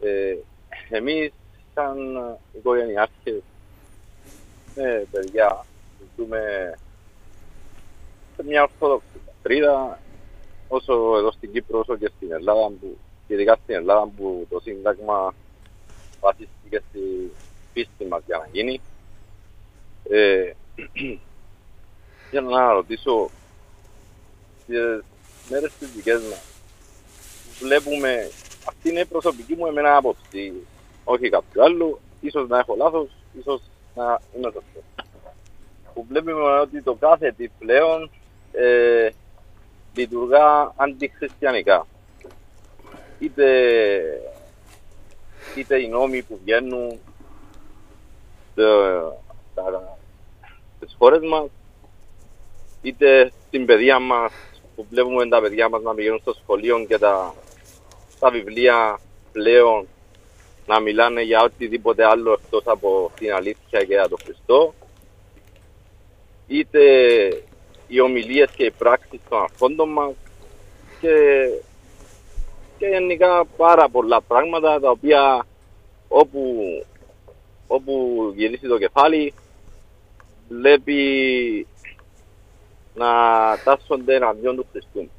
[0.00, 0.36] Ε,
[0.88, 1.32] εμείς
[1.76, 1.98] σαν
[2.52, 3.42] οικογενειάρχες
[4.74, 5.64] με παιδιά
[6.16, 6.72] ζούμε
[8.36, 9.98] σε μια ορθόδοξη πατρίδα
[10.68, 14.60] όσο εδώ στην Κύπρο όσο και στην Ελλάδα που, και ειδικά στην Ελλάδα που το
[14.60, 15.34] Σύνταγμα
[16.20, 17.32] βασίστηκε στη
[17.72, 18.80] πίστη μας για να γίνει.
[20.10, 20.52] Ε,
[22.30, 23.30] για να ρωτήσω
[24.66, 24.76] τις
[25.50, 26.42] μέρες τις δικές μας
[27.60, 28.30] βλέπουμε
[28.68, 30.52] αυτή είναι η προσωπική μου εμένα άποψη
[31.08, 33.08] όχι κάποιο άλλο ίσως να έχω λάθος
[33.38, 33.60] ίσως
[33.94, 34.82] να είμαι σωστός.
[35.94, 38.10] Που βλέπουμε ότι το κάθε τι πλέον
[38.52, 39.08] ε,
[39.94, 41.86] λειτουργά αντιχριστιανικά.
[43.18, 43.46] Είτε
[45.56, 46.98] είτε οι νόμοι που βγαίνουν
[50.76, 51.48] στις χώρες μας,
[52.82, 54.32] είτε στην παιδεία μας
[54.76, 57.34] που βλέπουμε τα παιδιά μας να πηγαίνουν στο σχολείο και τα,
[58.18, 59.00] τα βιβλία
[59.32, 59.86] πλέον
[60.66, 64.74] να μιλάνε για οτιδήποτε άλλο εκτός από την αλήθεια και για τον Χριστό
[66.46, 66.80] είτε
[67.86, 70.14] οι ομιλίες και οι πράξεις των αρχόντων μας
[71.00, 71.14] και
[72.78, 75.46] και γενικά πάρα πολλά πράγματα τα οποία
[76.08, 76.62] όπου,
[77.66, 77.92] όπου
[78.36, 79.34] γυρίσει το κεφάλι
[80.48, 81.66] βλέπει
[82.94, 83.06] να
[83.64, 85.10] τάσσονται εναντίον του Χριστού.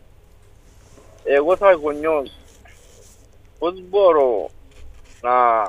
[1.24, 2.32] Εγώ θα γονιός
[3.60, 4.50] πώς μπορώ
[5.22, 5.66] να,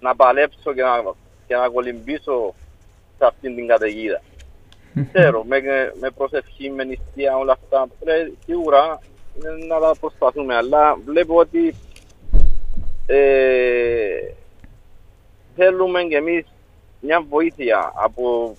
[0.00, 1.14] να παλέψω και να,
[1.46, 2.54] και να κολυμπήσω
[3.18, 4.20] σε αυτήν την καταιγίδα.
[5.12, 5.60] Ξέρω, με,
[6.00, 8.98] με προσευχή, με νηστεία, όλα αυτά, πρέπει σίγουρα
[9.68, 11.74] να τα προσπαθούμε, αλλά βλέπω ότι
[13.06, 14.32] ε,
[15.56, 16.44] θέλουμε κι εμείς
[17.00, 18.56] μια βοήθεια από,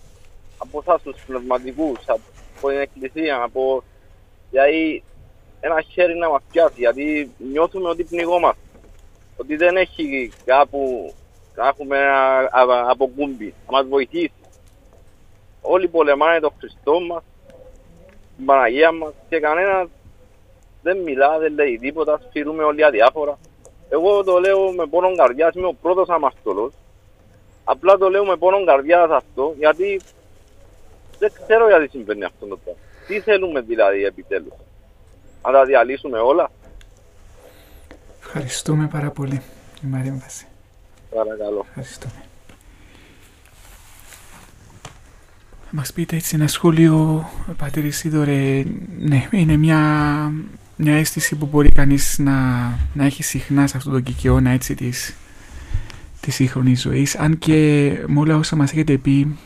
[0.58, 3.84] από εσάς τους πνευματικούς, από την εκκλησία, από,
[4.50, 5.04] δηλαδή
[5.60, 8.62] ένα χέρι να μας πιάσει, γιατί νιώθουμε ότι πνιγόμαστε,
[9.38, 11.14] ότι δεν έχει κάπου
[11.56, 14.32] να έχουμε ένα αποκούμπι, να μας βοηθήσει.
[15.62, 17.24] Όλοι πολεμάνε τον Χριστό μας,
[18.38, 19.88] την Παναγία μας και κανένας
[20.82, 23.38] δεν μιλά, δεν λέει τίποτα, σφυρούμε όλοι αδιάφορα.
[23.90, 26.74] Εγώ το λέω με πόνο καρδιά, είμαι ο πρώτος αμαρτωλός.
[27.64, 30.02] Απλά το λέω με πόνο καρδιά αυτό, γιατί
[31.20, 32.82] δεν ξέρω γιατί συμβαίνει αυτό το πράγμα.
[33.08, 34.54] Τι θέλουμε δηλαδή επιτέλους.
[35.46, 36.52] Να τα διαλύσουμε όλα;
[38.36, 39.42] Ευχαριστούμε πάρα πολύ
[39.84, 40.46] η Μαρέμβαση.
[41.16, 41.66] Παρακαλώ.
[41.68, 42.24] Ευχαριστούμε.
[45.72, 47.26] Μας πείτε έτσι ένα σχόλιο,
[47.58, 48.64] Πατήρ Σίδωρε,
[49.00, 50.32] ναι, είναι μια
[50.76, 52.34] μια αίσθηση που μπορεί κανείς να,
[52.94, 55.16] να έχει συχνά σε αυτόν τον κικαιώνα έτσι της,
[56.20, 59.38] της σύγχρονης ζωής αν και με όλα όσα μας έχετε πει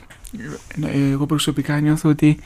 [0.85, 2.37] ε, εγώ προσωπικά νιώθω ότι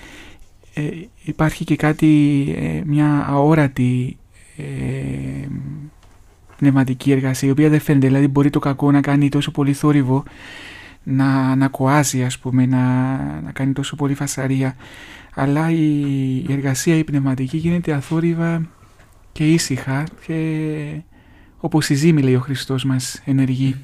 [0.74, 0.82] ε,
[1.24, 4.18] υπάρχει και κάτι ε, μια αόρατη
[4.58, 4.64] ε,
[6.62, 10.24] πνευματική εργασία η οποία δεν φαίνεται δηλαδή μπορεί το κακό να κάνει τόσο πολύ θόρυβο
[11.04, 14.76] να, να κοάζει ας πούμε να, να κάνει τόσο πολύ φασαρία
[15.36, 18.68] αλλά η, εργασία η πνευματική γίνεται αθόρυβα
[19.32, 21.02] και ήσυχα και
[21.58, 23.76] όπως η ζήμη λέει ο Χριστός μας ενεργεί.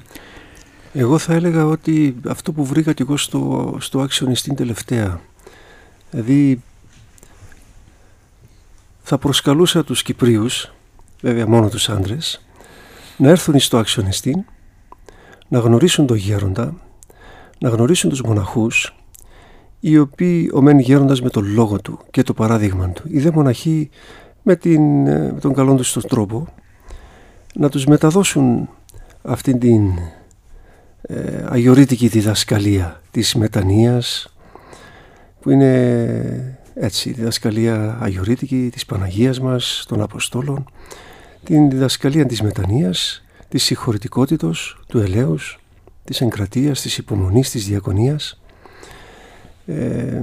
[0.92, 5.20] Εγώ θα έλεγα ότι αυτό που βρήκα και εγώ στο, στο άξιον τελευταία
[6.10, 6.62] δηλαδή
[9.02, 10.72] θα προσκαλούσα τους Κυπρίους
[11.20, 12.47] βέβαια μόνο τους άντρες
[13.18, 14.08] να έρθουν στο άξιον
[15.48, 16.74] να γνωρίσουν τον γέροντα
[17.58, 18.94] να γνωρίσουν τους μοναχούς
[19.80, 23.02] οι οποίοι ομένει γέροντας με τον λόγο του και το παράδειγμα του.
[23.06, 23.90] Οι δε μοναχοί
[24.42, 26.46] με, την, ε, με τον καλό τους τον τρόπο
[27.54, 28.68] να τους μεταδώσουν
[29.22, 29.98] αυτήν την
[31.00, 34.34] ε, αγιορείτικη διδασκαλία της μετανοίας
[35.40, 40.64] που είναι έτσι η διδασκαλία αγιορείτικη της Παναγίας μας, των Αποστόλων
[41.48, 45.58] την διδασκαλία της μετανοίας, της συγχωρητικότητος, του ελέους,
[46.04, 48.40] της εγκρατείας, της υπομονής, της διακονίας
[49.66, 50.22] ε,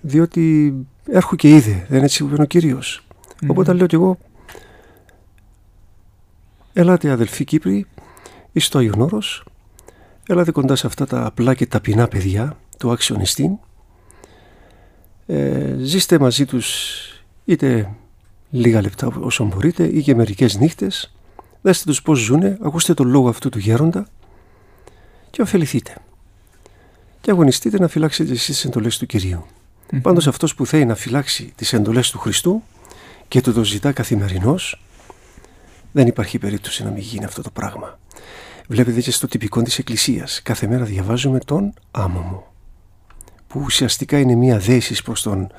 [0.00, 0.74] διότι
[1.10, 3.06] έρχομαι και είδε, δεν έτσι που ο Κύριος.
[3.42, 3.46] Mm.
[3.48, 4.18] Οπότε λέω και εγώ
[6.72, 7.86] ελάτε αδελφοί Κύπροι
[8.52, 9.44] εις το Άγιον Όρος,
[10.26, 13.58] ελάτε κοντά σε αυτά τα απλά και ταπεινά παιδιά του Άξιονιστήν
[15.26, 16.98] Ε, ζήστε μαζί τους
[17.44, 17.94] είτε
[18.54, 21.14] λίγα λεπτά όσο μπορείτε ή και μερικές νύχτες.
[21.62, 24.06] Δέστε τους πώς ζουνε, ακούστε τον λόγο αυτού του γέροντα
[25.30, 25.94] και ωφεληθείτε.
[27.20, 29.46] Και αγωνιστείτε να φυλάξετε εσείς τις εντολές του Κυρίου.
[29.46, 29.98] Mm-hmm.
[30.02, 32.62] Πάντως αυτός που θέλει να φυλάξει τις εντολές του Χριστού
[33.28, 34.82] και του το ζητά καθημερινώς,
[35.92, 37.98] δεν υπάρχει περίπτωση να μην γίνει αυτό το πράγμα.
[38.68, 40.42] Βλέπετε και στο τυπικό της Εκκλησίας.
[40.42, 42.52] Κάθε μέρα διαβάζουμε τον άμμο
[43.46, 45.52] που ουσιαστικά είναι μια δέση προς τον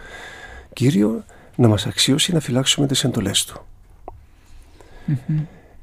[0.73, 1.23] Κύριο
[1.55, 3.65] να μας αξιώσει να φυλάξουμε τις εντολές Του.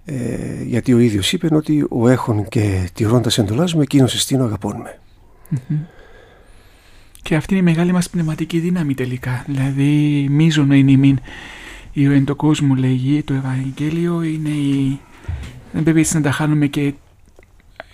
[0.04, 4.76] Ε, γιατί ο ίδιος είπε ότι ο έχων και τηρώντας εντολάς μου εκείνος εστίνω αγαπών
[4.76, 4.98] με.
[7.22, 9.44] Και αυτή είναι η μεγάλη μας πνευματική δύναμη τελικά.
[9.46, 11.18] Δηλαδή μίζωνο είναι ημίν
[11.92, 15.00] η ο εν κόσμο λέγει το Ευαγγέλιο είναι η...
[15.72, 16.94] Δεν πρέπει έτσι να τα χάνουμε και ε,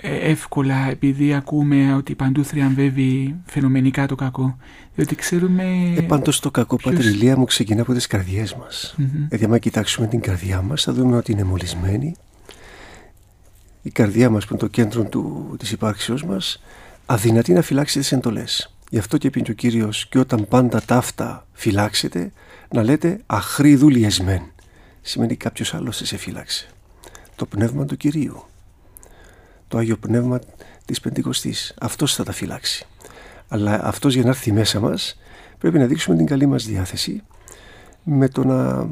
[0.02, 4.56] εύκολα επειδή ακούμε ότι παντού θριαμβεύει φαινομενικά το κακό.
[4.94, 5.92] Διότι ξέρουμε...
[5.96, 6.94] Ε, πάντως το κακό ποιος...
[6.94, 8.94] πατριλία μου ξεκινά από τις καρδιές μας.
[8.98, 9.26] Mm-hmm.
[9.28, 12.14] Δηλαδή άμα κοιτάξουμε την καρδιά μας θα δούμε ότι είναι μολυσμένη.
[13.82, 16.62] Η καρδιά μας που είναι το κέντρο του, της υπάρξεως μας
[17.06, 18.74] αδυνατή να φυλάξει τις εντολές.
[18.90, 22.32] Γι' αυτό και πει ο Κύριος και όταν πάντα ταύτα φυλάξετε
[22.70, 24.42] να λέτε αχρή δουλειεσμέν.
[25.00, 26.68] Σημαίνει κάποιος άλλος σε φύλαξε.
[27.36, 28.47] Το πνεύμα του Κυρίου
[29.68, 30.38] το Άγιο Πνεύμα
[30.84, 31.74] της Πεντηκοστής.
[31.80, 32.86] Αυτός θα τα φυλάξει.
[33.48, 35.18] Αλλά αυτός για να έρθει μέσα μας
[35.58, 37.22] πρέπει να δείξουμε την καλή μας διάθεση
[38.02, 38.88] με το να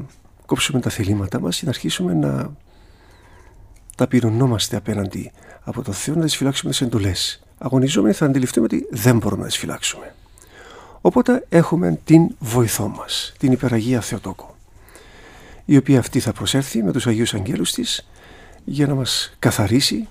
[0.46, 2.50] κόψουμε τα θελήματά μας και να αρχίσουμε να
[3.96, 5.32] ταπεινωνόμαστε απέναντι
[5.64, 7.42] από το Θεό να τις φυλάξουμε τις εντολές.
[7.58, 10.14] Αγωνιζόμενοι θα αντιληφθούμε ότι δεν μπορούμε να τις φυλάξουμε.
[11.00, 14.56] Οπότε έχουμε την βοηθό μας, την υπεραγία Θεοτόκο,
[15.64, 18.08] η οποία αυτή θα προσέρθει με τους Αγίους Αγγέλους της
[18.64, 20.08] για να μας καθαρίσει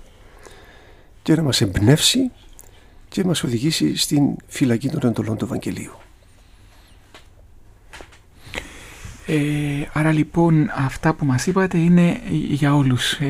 [1.26, 2.30] και να μας εμπνεύσει
[3.08, 5.92] και μας οδηγήσει στην φυλακή των εντολών του Ευαγγελίου.
[9.26, 9.38] Ε,
[9.92, 13.12] άρα λοιπόν αυτά που μας είπατε είναι για όλους.
[13.12, 13.28] Ε,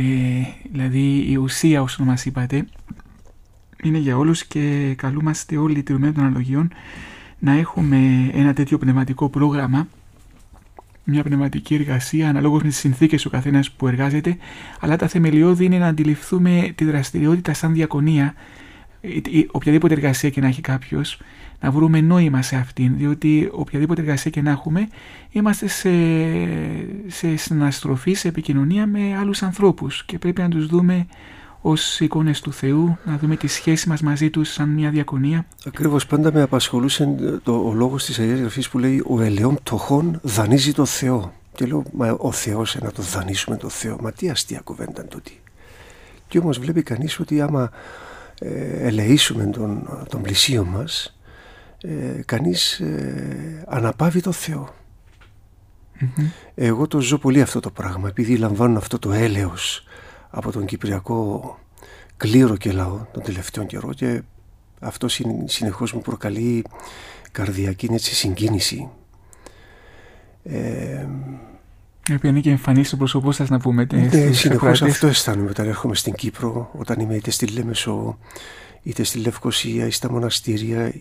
[0.73, 2.66] δηλαδή η ουσία όσο μας είπατε
[3.82, 6.73] είναι για όλους και καλούμαστε όλοι οι τηρουμένοι των αλογιών
[7.39, 9.89] να έχουμε ένα τέτοιο πνευματικό πρόγραμμα
[11.09, 14.37] μια πνευματική εργασία αναλόγως με τις συνθήκες ο καθένας που εργάζεται,
[14.81, 18.35] αλλά τα θεμελιώδη είναι να αντιληφθούμε τη δραστηριότητα σαν διακονία,
[19.51, 21.20] οποιαδήποτε εργασία και να έχει κάποιος,
[21.61, 24.89] να βρούμε νόημα σε αυτήν, διότι οποιαδήποτε εργασία και να έχουμε,
[25.31, 25.91] είμαστε σε,
[27.07, 31.07] σε συναστροφή, σε επικοινωνία με άλλους ανθρώπους και πρέπει να τους δούμε
[31.68, 35.47] ως εικόνες του Θεού, να δούμε τη σχέση μας μαζί τους σαν μια διακονία.
[35.66, 40.20] Ακριβώς πάντα με απασχολούσε το, ο λόγος της Αγίας Γραφής που λέει «Ο ελαιόν τοχών
[40.22, 41.32] δανείζει το Θεό».
[41.55, 43.97] Και λέω «Μα ο Θεός να το δανείσουμε το Θεό».
[44.01, 45.40] Μα τι αστεία κουβέντα είναι τούτη.
[46.28, 47.70] Και όμως βλέπει κανείς ότι άμα
[48.40, 51.18] ε, ελεήσουμε τον, τον πλησίο μας,
[51.80, 54.74] ε, κανείς ε, αναπαύει το Θεό.
[56.55, 59.86] Εγώ το ζω πολύ αυτό το πράγμα επειδή λαμβάνω αυτό το έλεος
[60.31, 61.59] από τον Κυπριακό
[62.16, 64.23] κλήρο και λαό τον τελευταίο καιρό και
[64.81, 65.09] αυτό
[65.44, 66.65] συνεχώς μου προκαλεί
[67.32, 68.89] καρδιακή έτσι, συγκίνηση.
[70.43, 71.07] Ε,
[72.09, 73.86] η οποία είναι και εμφανή στο πρόσωπό σας, να πούμε.
[73.93, 78.19] Ναι, συνεχώς αυτό αισθάνομαι όταν έρχομαι στην Κύπρο, όταν είμαι είτε στη Λέμεσο,
[78.82, 80.94] είτε στη Λευκοσία, ή στα μοναστήρια,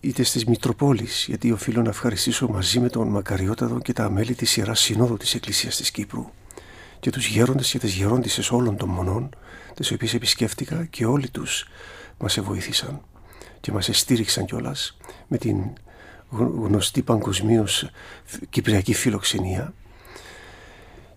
[0.00, 1.24] είτε στις Μητροπόλεις.
[1.28, 5.34] Γιατί οφείλω να ευχαριστήσω μαζί με τον Μακαριότατο και τα μέλη της Ιεράς Συνόδου της
[5.34, 6.30] Εκκλησίας της Κύπρου
[7.00, 9.28] και τους γέροντες και τις γερόντισες όλων των μονών
[9.74, 11.68] τις οποίες επισκέφτηκα και όλοι τους
[12.18, 13.00] μας βοήθησαν
[13.60, 14.96] και μας εστήριξαν κιόλας
[15.28, 15.56] με την
[16.30, 17.90] γνωστή παγκοσμίως
[18.50, 19.74] κυπριακή φιλοξενία.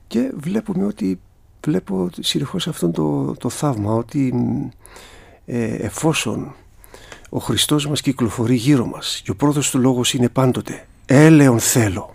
[0.08, 1.20] Και βλέπουμε ότι
[1.66, 4.34] βλέπω συνεχώς αυτό το, το θαύμα ότι
[5.46, 6.56] ε, εφόσον
[7.30, 12.13] ο Χριστός μας κυκλοφορεί γύρω μας και ο πρώτος του λόγος είναι πάντοτε έλεον θέλω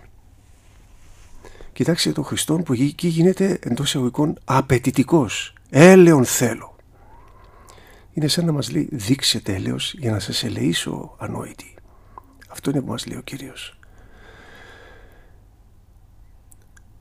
[1.79, 5.53] Κοιτάξτε τον Χριστό που εκεί γίνεται εντός εισαγωγικών απαιτητικός.
[5.69, 6.75] Έλεον θέλω.
[8.13, 11.75] Είναι σαν να μας λέει δείξε τέλεος για να σας ελεήσω ανόητη.
[12.49, 13.79] Αυτό είναι που μας λέει ο Κύριος.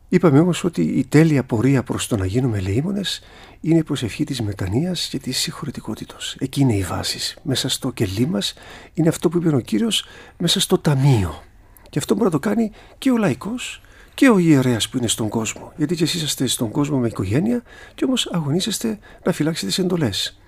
[0.09, 3.21] Είπαμε όμως ότι η τέλεια πορεία προς το να γίνουμε ελεήμονες
[3.61, 6.37] είναι η προσευχή της μετανοίας και της συγχωρετικότητος.
[6.39, 7.37] Εκεί είναι οι βάσεις.
[7.43, 8.55] Μέσα στο κελί μας
[8.95, 10.05] είναι αυτό που είπε ο Κύριος
[10.39, 11.43] μέσα στο ταμείο.
[11.91, 13.83] Και αυτό μπορεί να το κάνει και ο λαϊκός
[14.19, 15.73] και ο ιερέας που είναι στον κόσμο.
[15.77, 17.63] Γιατί και εσείς είσαστε στον κόσμο με οικογένεια
[17.95, 20.41] και όμως αγωνίζεστε να φυλάξετε τις εντολές.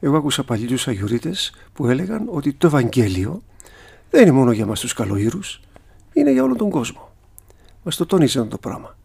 [0.00, 3.42] Εγώ άκουσα παλιούς αγιορείτες που έλεγαν ότι το Ευαγγέλιο
[4.10, 5.60] δεν είναι μόνο για μας τους καλοήρους,
[6.12, 7.12] είναι για όλον τον κόσμο.
[7.82, 8.96] Μας το τόνιζαν το πράγμα.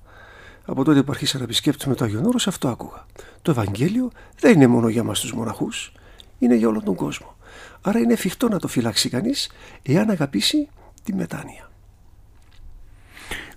[0.65, 3.05] Από τότε που αρχίσα να επισκέπτομαι το Άγιον Όρος, αυτό άκουγα.
[3.41, 5.91] Το Ευαγγέλιο δεν είναι μόνο για μας τους μοναχούς,
[6.39, 7.35] είναι για όλον τον κόσμο.
[7.81, 9.51] Άρα είναι εφικτό να το φυλάξει κανείς
[9.81, 10.69] εάν αγαπήσει
[11.03, 11.68] τη μετάνοια.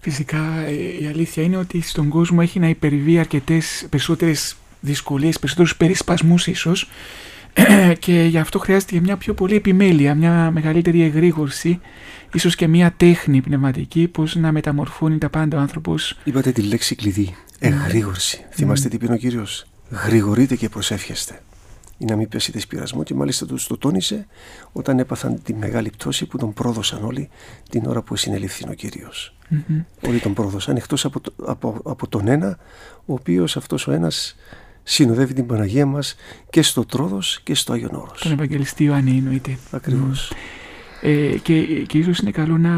[0.04, 0.72] Φυσικά ε,
[1.02, 6.88] η αλήθεια είναι ότι στον κόσμο έχει να υπερβεί αρκετές περισσότερες δυσκολίες, περισσότερους περισπασμούς ίσως
[8.04, 11.80] και γι' αυτό χρειάζεται μια πιο πολύ επιμέλεια, μια μεγαλύτερη εγρήγορση
[12.32, 16.18] ίσως και μια τέχνη πνευματική πώς να μεταμορφώνει τα πάντα ο άνθρωπος.
[16.24, 18.38] Είπατε τη λέξη κλειδί, εγρήγορση.
[18.40, 18.54] Mm.
[18.54, 21.40] Θυμάστε τι πει ο Κύριος, γρηγορείτε και προσεύχεστε
[22.02, 24.26] ή να μην πέσει πειρασμό και μάλιστα τους το τόνισε
[24.72, 27.28] όταν έπαθαν τη μεγάλη πτώση που τον πρόδωσαν όλοι
[27.70, 29.34] την ώρα που συνελήφθη ο Κύριος.
[29.50, 29.84] Mm-hmm.
[30.06, 32.58] Όλοι τον πρόδωσαν εκτός από, από, από τον ένα
[33.06, 34.36] ο οποίος αυτός ο ένας
[34.82, 36.14] συνοδεύει την Παναγία μας
[36.50, 38.20] και στο Τρόδος και στο Άγιον Όρος.
[38.20, 39.58] Τον Ευαγγελιστή Ιωάννη εννοείται.
[39.70, 40.32] Ακριβώς.
[41.02, 42.72] Ε, και, και ίσως είναι καλό να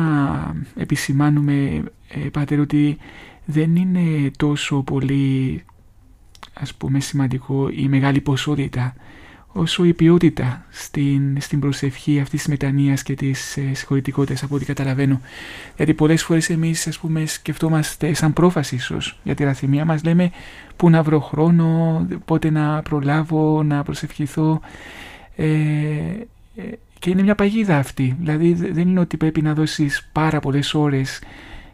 [0.76, 2.98] επισημάνουμε, ε, Πάτερ, ότι
[3.44, 5.64] δεν είναι τόσο πολύ
[6.52, 8.94] ας πούμε σημαντικό η μεγάλη ποσότητα
[9.56, 14.64] όσο η ποιότητα στην, στην προσευχή αυτής της μετανοίας και της ε, συγχωρητικότητας από ό,τι
[14.64, 15.20] καταλαβαίνω.
[15.76, 20.30] Γιατί πολλές φορές εμείς ας πούμε σκεφτόμαστε σαν πρόφαση ίσως για τη ραθυμία μας λέμε
[20.76, 24.60] πού να βρω χρόνο, πότε να προλάβω, να προσευχηθώ
[25.36, 26.62] ε, ε,
[26.98, 28.16] και είναι μια παγίδα αυτή.
[28.18, 31.22] Δηλαδή δεν είναι ότι πρέπει να δώσεις πάρα πολλές ώρες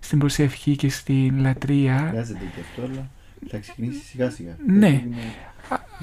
[0.01, 2.07] στην προσευχή και στην λατρεία.
[2.09, 3.09] Χρειάζεται και αυτό, αλλά
[3.49, 4.57] θα ξεκινήσει σιγά σιγά.
[4.67, 5.05] Ναι.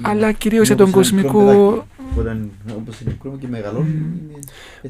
[0.02, 1.86] Αλλά κυρίως για τον κοσμικό.
[2.16, 4.02] Όταν όπως είναι μικρό και μεγαλώνει.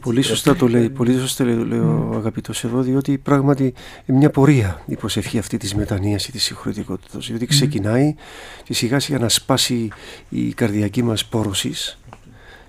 [0.01, 3.75] Πολύ σωστά το λέει, πολύ σωστά λέει ο αγαπητός εδώ, διότι πράγματι
[4.07, 7.27] είναι μια πορεία η προσευχή αυτή της μετανία ή της συγχωρητικότητας.
[7.27, 8.15] Διότι ξεκινάει
[8.65, 9.89] και σιγά σιγά να σπάσει
[10.29, 11.99] η καρδιακή μας πόρωσης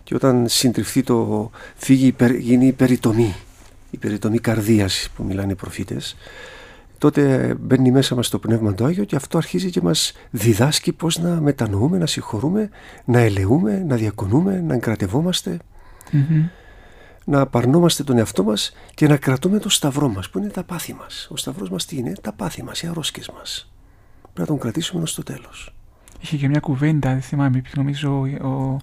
[0.03, 3.35] και όταν συντριφθεί το φύγει, γίνει η περιτομή,
[3.91, 6.15] η περιτομή καρδίας που μιλάνε οι προφήτες,
[6.99, 11.17] τότε μπαίνει μέσα μας το Πνεύμα του Άγιο και αυτό αρχίζει και μας διδάσκει πώς
[11.19, 12.69] να μετανοούμε, να συγχωρούμε,
[13.05, 15.59] να ελεούμε, να διακονούμε, να εγκρατευόμαστε,
[17.25, 20.93] να απαρνόμαστε τον εαυτό μας και να κρατούμε το σταυρό μας που είναι τα πάθη
[20.93, 21.27] μας.
[21.31, 23.71] Ο σταυρός μας τι είναι, τα πάθη μας, οι αρρώσκες μας.
[24.21, 25.73] Πρέπει να τον κρατήσουμε ως το τέλος.
[26.21, 28.79] Είχε και μια κουβέντα, δεν θυμάμαι, νομίζω ο, ο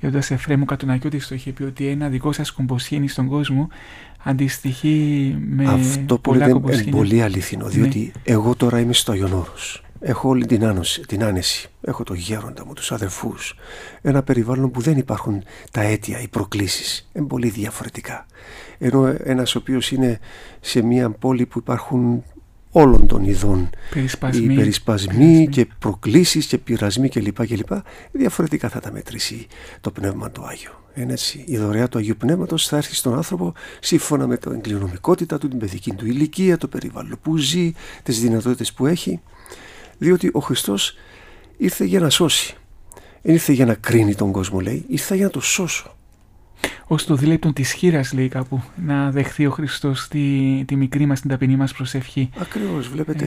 [0.00, 3.68] Ιόντα Εφρέμου Κατουνακιώτη το είχε πει ότι ένα δικό σας κομποσχήνι στον κόσμο
[4.24, 7.70] αντιστοιχεί με Αυτό που λέτε είναι πολύ αληθινό, ναι.
[7.70, 9.82] διότι εγώ τώρα είμαι στο Αγιονόρος.
[10.00, 11.68] Έχω όλη την, άνωση, την άνεση.
[11.80, 13.54] Έχω το γέροντα μου, τους αδερφούς.
[14.02, 17.08] Ένα περιβάλλον που δεν υπάρχουν τα αίτια, οι προκλήσεις.
[17.12, 18.26] Είναι πολύ διαφορετικά.
[18.78, 20.18] Ενώ ένας ο οποίος είναι
[20.60, 22.24] σε μια πόλη που υπάρχουν
[22.70, 27.46] όλων των ειδών περισπασμοί, οι περισπασμοί και προκλήσεις και πειρασμοί κλπ.
[27.46, 27.72] κλπ.
[28.12, 29.46] Διαφορετικά θα τα μετρήσει
[29.80, 30.82] το Πνεύμα του Άγιο.
[31.00, 35.38] Είναι έτσι, η δωρεά του Αγίου Πνεύματος θα έρθει στον άνθρωπο σύμφωνα με την κληρονομικότητα
[35.38, 37.72] του, την παιδική του ηλικία, το περιβάλλον που ζει,
[38.02, 39.20] τις δυνατότητες που έχει
[39.98, 40.94] διότι ο Χριστός
[41.56, 42.56] ήρθε για να σώσει.
[43.22, 45.96] Δεν ήρθε για να κρίνει τον κόσμο λέει, ήρθε για να το σώσω
[46.86, 51.20] ως το δίλεπτον της χείρας, λέει κάπου, να δεχθεί ο Χριστός τη, τη μικρή μας,
[51.20, 52.30] την ταπεινή μας προσευχή.
[52.38, 53.24] Ακριβώς, βλέπετε.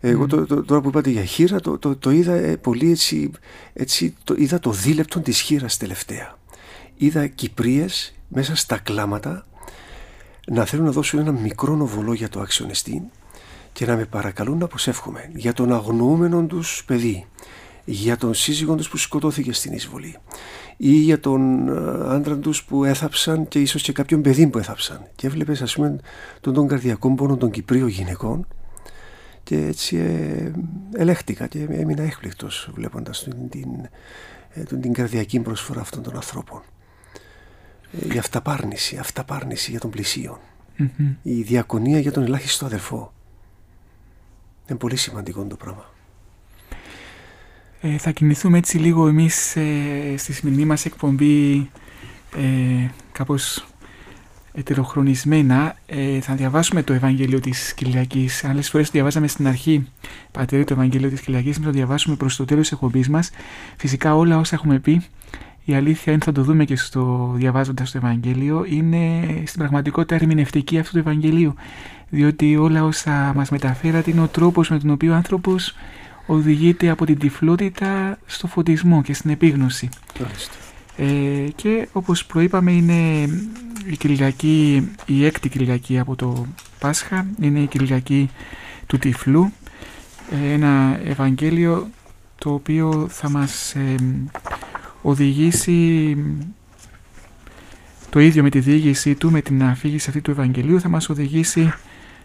[0.00, 2.90] Ε, εγώ το, το, τώρα που είπατε για χείρα, το, το, το είδα ε, πολύ
[2.90, 3.30] έτσι,
[3.72, 6.36] έτσι το, είδα το δίλεπτον της χείρας τελευταία.
[7.00, 9.46] Είδα Κυπρίες μέσα στα κλάματα
[10.46, 12.70] να θέλουν να δώσουν ένα μικρό νοβολό για το άξιον
[13.72, 17.26] και να με παρακαλούν να προσεύχομαι για τον αγνοούμενο τους παιδί,
[17.84, 20.16] για τον σύζυγό τους που σκοτώθηκε στην εισβολή,
[20.76, 25.06] ή για τον ε, άντρα τους που έθαψαν και ίσως και κάποιον παιδί που έθαψαν.
[25.14, 25.98] Και έβλεπες, ας πούμε,
[26.40, 28.46] τον, τον καρδιακό πόνο των Κυπρίων γυναικών
[29.42, 30.52] και έτσι ε,
[30.94, 33.68] ελέγχτηκα και έμεινα έκπληκτος βλέποντας την, την,
[34.52, 36.62] ε, την, την καρδιακή προσφορά αυτών των ανθρώπων.
[37.92, 40.38] Ε, η αυταπάρνηση, αυταπάρνηση για τον πλησίον.
[41.22, 43.12] Η διακονία για τον ελάχιστο αδερφό.
[44.68, 45.84] Είναι πολύ σημαντικό το πράγμα.
[47.80, 51.70] Ε, θα κινηθούμε έτσι λίγο εμείς ε, στη σημερινή μας εκπομπή
[52.36, 53.66] ε, κάπως
[54.52, 55.76] ετεροχρονισμένα.
[55.86, 58.44] Ε, θα διαβάσουμε το Ευαγγέλιο της Κυριακής.
[58.44, 59.88] Άλλες φορές το διαβάζαμε στην αρχή,
[60.30, 63.30] πατέρι, το Ευαγγέλιο της Κυριακής, θα το διαβάσουμε προς το τέλος της εκπομπής μας.
[63.76, 65.02] Φυσικά όλα όσα έχουμε πει,
[65.70, 70.78] η αλήθεια είναι, θα το δούμε και στο διαβάζοντας το Ευαγγέλιο, είναι στην πραγματικότητα ερμηνευτική
[70.78, 71.54] αυτού του Ευαγγελίου.
[72.08, 75.74] Διότι όλα όσα μας μεταφέρατε είναι ο τρόπος με τον οποίο ο άνθρωπος
[76.26, 79.88] οδηγείται από την τυφλότητα στο φωτισμό και στην επίγνωση.
[80.96, 83.28] Ε, και όπως προείπαμε είναι
[83.86, 86.46] η Κυριακή, η έκτη Κυριακή από το
[86.78, 88.30] Πάσχα, είναι η Κυριακή
[88.86, 89.52] του Τυφλού,
[90.30, 91.88] ε, ένα Ευαγγέλιο
[92.38, 93.94] το οποίο θα μας ε,
[95.08, 96.16] οδηγήσει
[98.10, 101.72] το ίδιο με τη διήγησή του, με την αφήγηση αυτή του Ευαγγελίου θα μας οδηγήσει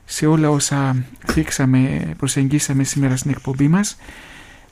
[0.05, 3.97] σε όλα όσα θίξαμε, προσεγγίσαμε σήμερα στην εκπομπή μας,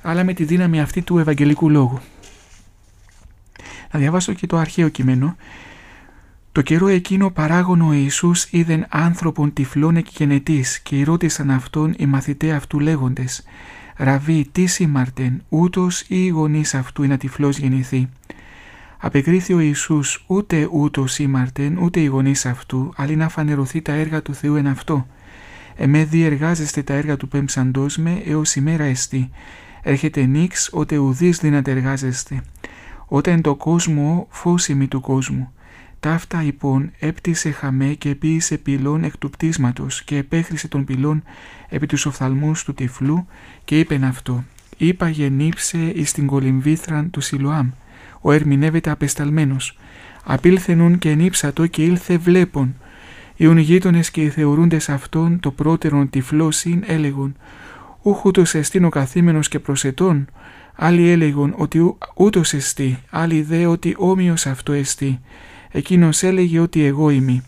[0.01, 1.99] αλλά με τη δύναμη αυτή του Ευαγγελικού Λόγου.
[3.91, 5.35] Να διαβάσω και το αρχαίο κείμενο.
[6.51, 12.53] Το καιρό εκείνο παράγων ο Ιησούς είδεν άνθρωπον τυφλών εκγενετής και ρώτησαν αυτόν οι μαθητές
[12.53, 13.43] αυτού λέγοντες
[14.03, 18.09] «Ραβί, τι σήμαρτεν, ούτως ή οι γονείς αυτού είναι τυφλός γεννηθεί».
[18.97, 24.21] Απεκρίθη ο Ιησούς ούτε ούτως σήμαρτεν ούτε οι γονείς αυτού, αλλά να φανερωθεί τα έργα
[24.21, 25.07] του Θεού εν αυτό.
[25.75, 29.29] Εμέ διεργάζεστε τα έργα του πέμψαντός με έως ημέρα εστί.
[29.81, 32.41] Έρχεται νύξ, ότε ουδείς δύναται εργάζεστε.
[33.05, 35.51] Όταν το κόσμο φώσιμη του κόσμου.
[35.99, 41.23] Ταύτα λοιπόν έπτυσε χαμέ και ποίησε πυλών εκ του πτήσματος και επέχρισε τον πυλών
[41.71, 43.25] επί τους οφθαλμούς του τυφλού
[43.65, 44.43] και είπεν αυτό.
[44.77, 47.69] Είπα γεννήψε εις την κολυμβήθραν του Σιλοάμ.
[48.21, 49.77] Ο ερμηνεύεται απεσταλμένος.
[50.23, 52.75] Απήλθενουν και ενύψατο και ήλθε βλέπον.
[53.35, 57.35] Οι γείτονες και οι θεωρούντες αυτόν το πρώτερον τυφλό συν έλεγον
[58.01, 60.27] «Ούχ ούτως εστίν ο καθήμενος και προσετών».
[60.75, 65.19] Άλλοι έλεγον ότι ούτως εστί, άλλοι δε ότι όμοιος αυτό εστί.
[65.71, 67.43] Εκείνος έλεγε ότι εγώ είμαι.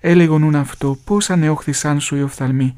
[0.00, 2.74] Έλεγον αυτό, πώς ανεόχθησαν σου οι οφθαλμοί.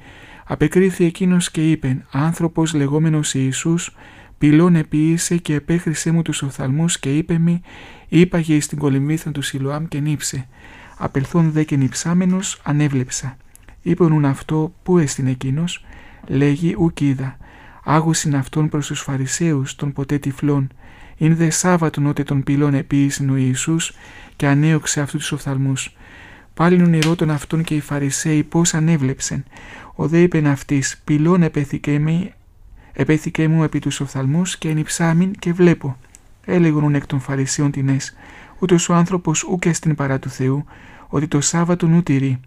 [0.52, 3.96] Απεκρίθη εκείνος και είπεν, άνθρωπος λεγόμενος Ιησούς,
[4.38, 7.60] πυλών επίησε και επέχρισέ μου τους οφθαλμούς και είπε μη,
[8.08, 10.48] είπαγε εις την κολυμβήθα του Σιλοάμ και νύψε.
[10.98, 13.36] Απελθόν δε και νυψάμενος ανέβλεψα.
[13.82, 15.84] Είπονουν αυτό, πού έστειν εκείνος,
[16.26, 17.36] λέγει ουκίδα.
[17.84, 20.68] Άγουσιν αυτόν προς τους Φαρισαίους των ποτέ τυφλών.
[21.16, 23.92] Είναι δε Σάββατον ότε των πυλών επίησεν ο Ιησούς
[24.36, 25.96] και ανέωξε αυτού τους οφθαλμούς.
[26.54, 29.44] Πάλιν ονειρότων αυτών και οι Φαρισαίοι πώς ανέβλεψεν.
[29.94, 31.42] Ο δε είπεν αυτής, πυλών
[32.92, 35.96] επέθηκε μου επί τους οφθαλμούς και ενυψάμιν και βλέπω.
[36.44, 38.16] Έλεγον εκ των Φαρισαίων τινές,
[38.58, 40.64] ούτως ο άνθρωπος ούκε στην παρά του Θεού,
[41.08, 42.40] ότι το Σάββατο νου τηρεί.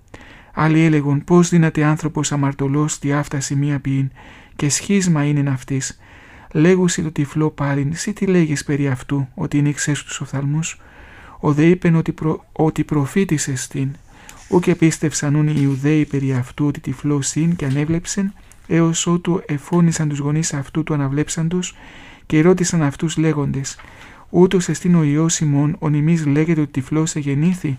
[0.53, 4.09] Άλλοι έλεγον πώς δύναται άνθρωπος αμαρτωλός τι άφταση μία ποιήν
[4.55, 5.99] και σχίσμα είναι αυτής.
[6.51, 10.79] Λέγουσι το τυφλό πάριν, σύ τι λέγεις περί αυτού, ότι είναι εξέσου τους οφθαλμούς.
[11.39, 13.89] Ο δε είπεν ότι, προ, ότι προφήτησες στην.
[14.47, 18.33] Ούκ πίστευσαν ούν οι Ιουδαίοι περί αυτού ότι τυφλό συν και ανέβλεψεν,
[18.67, 21.75] έως ότου εφώνησαν τους γονείς αυτού του αναβλέψαντος
[22.25, 23.77] και ρώτησαν αυτούς λέγοντες
[24.29, 27.77] «Ούτως εστίν ο Υιός ημών, ο νημής λέγεται ότι τυφλός εγεννήθη,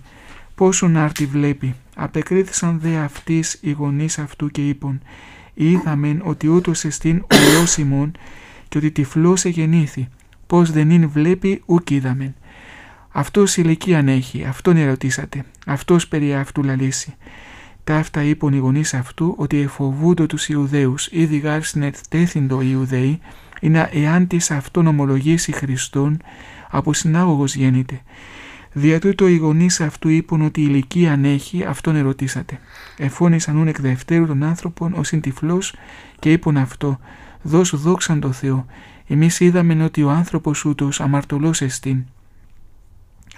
[0.54, 1.74] πόσον άρτη βλέπει».
[1.96, 5.00] Απεκρίθησαν δε αυτής οι γονείς αυτού και είπαν
[5.54, 8.12] «Είδαμεν ότι ούτως εστίν ο Υιός ημών
[8.68, 10.08] και ότι τυφλός εγεννήθη,
[10.46, 12.34] πώς δεν είναι βλέπει ουκ είδαμεν».
[13.18, 17.14] Αυτός ηλικία έχει, αυτόν ερωτήσατε, αυτός περί αυτού λαλήσει.
[17.84, 23.20] Ταύτα είπαν οι γονείς αυτού ότι εφοβούνται τους Ιουδαίους, ήδη γάρ συνετέθυντο οι Ιουδαίοι,
[23.60, 26.18] είναι εάν της αυτόν ομολογήσει Χριστόν,
[26.70, 28.00] από συνάγωγος γέννηται.
[28.72, 32.58] Δια τούτο οι γονείς αυτού είπαν ότι η ηλικία ανέχει, αυτόν ερωτήσατε.
[32.96, 35.74] Εφώνησαν ούν εκ δευτέρου των άνθρωπων ως τυφλός
[36.18, 36.98] και είπαν αυτό,
[37.42, 38.66] δώσ' δόξαν το Θεό.
[39.06, 42.04] Εμείς είδαμε ότι ο άνθρωπος ούτως αμαρτωλός εστίν.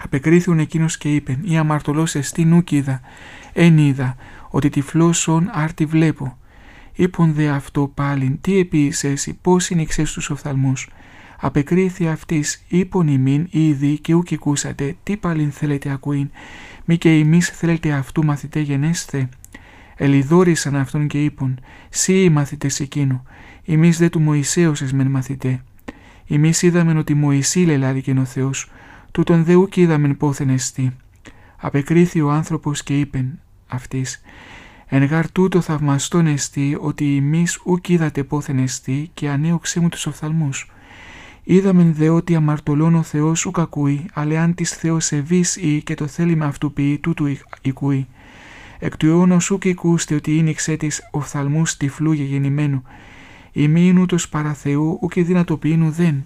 [0.03, 3.01] Απεκρίθουν εκείνος και είπεν, ή αμαρτωλό εστίν ούκ είδα,
[3.53, 4.15] εν είδα,
[4.49, 6.37] ότι τυφλό σον άρτη βλέπω.
[6.93, 10.89] Είπον δε αυτό πάλιν, τι επίησε εσύ, πώς είναι εξές τους οφθαλμούς.
[11.39, 16.29] Απεκρίθη αυτής, είπον ημίν ήδη και ούκ ακούσατε, τι πάλιν θέλετε ακούειν,
[16.85, 19.29] μη και εμείς θέλετε αυτού μαθητέ γενέστε.
[19.95, 21.59] Ελιδόρισαν αυτόν και είπον,
[21.89, 23.23] σύ οι μαθητές εκείνου,
[23.65, 25.63] εμείς δε του Μωυσέως εσμεν μαθητέ.
[26.27, 28.71] Εμείς είδαμεν ότι Μωυσή λελάδικεν ο Θεός,
[29.11, 30.95] τούτον δε ούκ είδαμεν πόθεν εστί.
[31.57, 34.21] Απεκρίθη ο άνθρωπος και είπεν αυτής,
[34.91, 40.05] Εν γάρ τούτο θαυμαστόν εστί ότι εμείς ούκ είδατε πόθεν εστί και ανέωξέ μου τους
[40.05, 40.71] οφθαλμούς.
[41.43, 45.93] Είδαμεν δε ότι αμαρτωλών ο Θεός ουκ ακούει, αλλά αν της Θεός ευείς ή και
[45.93, 47.27] το θέλημα αυτού ποιή τούτου
[47.61, 48.07] οικούει.
[48.79, 52.83] Εκ του αιώνος ούκ οικούστε ότι είναι εξέτης οφθαλμούς τυφλού γεννημένου.
[53.51, 56.25] Η μη είναι ούτως παρά Θεού ούκ δυνατοποιήνου δεν.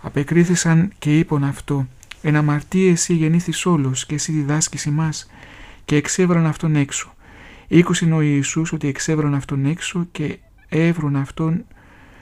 [0.00, 1.86] Απεκρίθησαν και είπον αυτό.
[2.22, 5.30] Εν αμαρτία εσύ γεννήθης όλος και εσύ διδάσκεις ημάς
[5.84, 7.14] και εξέβραν αυτόν έξω.
[7.68, 10.38] Ήκουσιν ο Ιησούς ότι εξέβραν αυτόν έξω και
[10.68, 11.64] έβρον αυτόν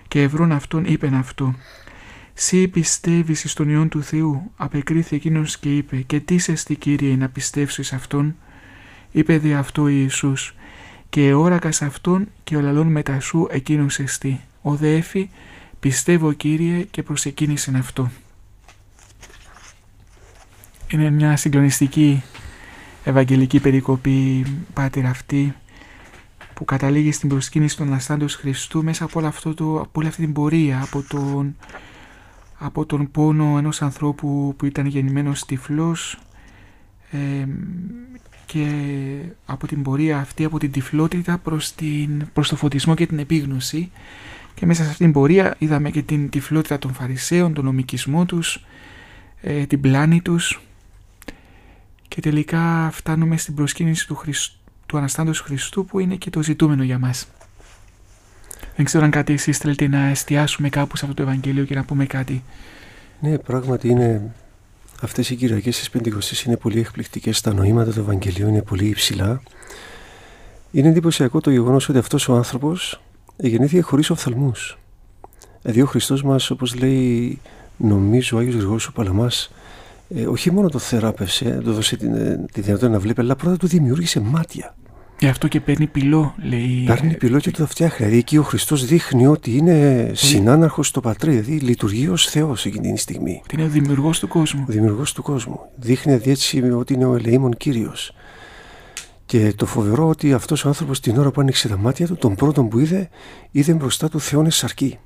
[0.09, 1.55] και ευρών αυτόν είπεν αυτό.
[2.35, 7.17] «Σύ πιστεύεις εις τον Υιόν του Θεού», απεκρίθη εκείνος και είπε «Και τι στη Κύριε
[7.17, 8.37] να πιστεύσεις Αυτόν»
[9.13, 10.55] είπε δε αυτό Ιησούς
[11.09, 14.41] «Και όρακας Αυτόν και ο λαλών μετά σου εκείνος εστί».
[14.63, 15.31] Ο δε έφη
[15.81, 18.11] «Πιστεύω Κύριε» και προσεκίνησεν αυτό.
[20.95, 22.23] Είναι μια συγκλονιστική
[23.05, 25.55] ευαγγελική περικοπή πάτερ αυτή
[26.55, 30.23] που καταλήγει στην προσκύνηση των Αστάντος Χριστού μέσα από, όλο αυτό το, από όλη αυτή
[30.23, 31.57] την πορεία, από τον
[32.59, 36.19] από τον πόνο ενός ανθρώπου που ήταν γεννημένος τυφλός
[38.47, 38.69] και
[39.47, 43.91] από την πορεία αυτή, από την τυφλότητα προς, την, προς το φωτισμό και την επίγνωση.
[44.55, 48.65] Και μέσα σε αυτήν την πορεία είδαμε και την τυφλότητα των Φαρισαίων, τον νομικισμό τους,
[49.41, 50.59] ε, την πλάνη τους
[52.15, 54.53] και τελικά φτάνουμε στην προσκύνηση του, Χριστ...
[54.87, 57.27] του Αναστάντος Χριστού που είναι και το ζητούμενο για μας.
[58.77, 61.85] Δεν ξέρω αν κάτι εσείς θέλετε να εστιάσουμε κάπου σε αυτό το Ευαγγέλιο και να
[61.85, 62.43] πούμε κάτι.
[63.21, 64.35] Ναι, πράγματι είναι
[65.03, 67.41] αυτές οι Κυριακές της Πεντηκοστής είναι πολύ εκπληκτικές.
[67.41, 69.43] Τα νοήματα του Ευαγγελίου είναι πολύ υψηλά.
[70.71, 73.01] Είναι εντυπωσιακό το γεγονός ότι αυτός ο άνθρωπος
[73.37, 74.79] γεννήθηκε χωρίς οφθαλμούς.
[75.63, 77.41] Δηλαδή ο Χριστός μας, όπως λέει
[77.77, 79.51] νομίζω ο Άγιος Γρηγόρης ο Παλαμάς,
[80.15, 83.57] ε, όχι μόνο το θεράπευσε, το δώσε τη, ε, τη δυνατότητα να βλέπει, αλλά πρώτα
[83.57, 84.75] του δημιούργησε μάτια.
[85.19, 86.85] Γι' αυτό και παίρνει πυλό, λέει.
[86.87, 87.97] Παίρνει πυλό και το φτιάχνει.
[87.97, 92.93] Δηλαδή εκεί ο Χριστός δείχνει ότι είναι συνάναρχος στο πατρί, δηλαδή λειτουργεί ως Θεός εκείνη
[92.93, 93.41] τη στιγμή.
[93.45, 94.65] Ότι είναι ο δημιουργός του κόσμου.
[94.69, 95.61] Ο δημιουργός του κόσμου.
[95.77, 98.15] Δείχνει έτσι ότι είναι ο ελεήμων κύριος.
[99.27, 102.35] Και το φοβερό ότι αυτός ο άνθρωπος την ώρα που άνοιξε τα μάτια του, τον
[102.35, 103.09] πρώτον που είδε,
[103.51, 104.99] είδε μπροστά του Θεόν εσαρκή.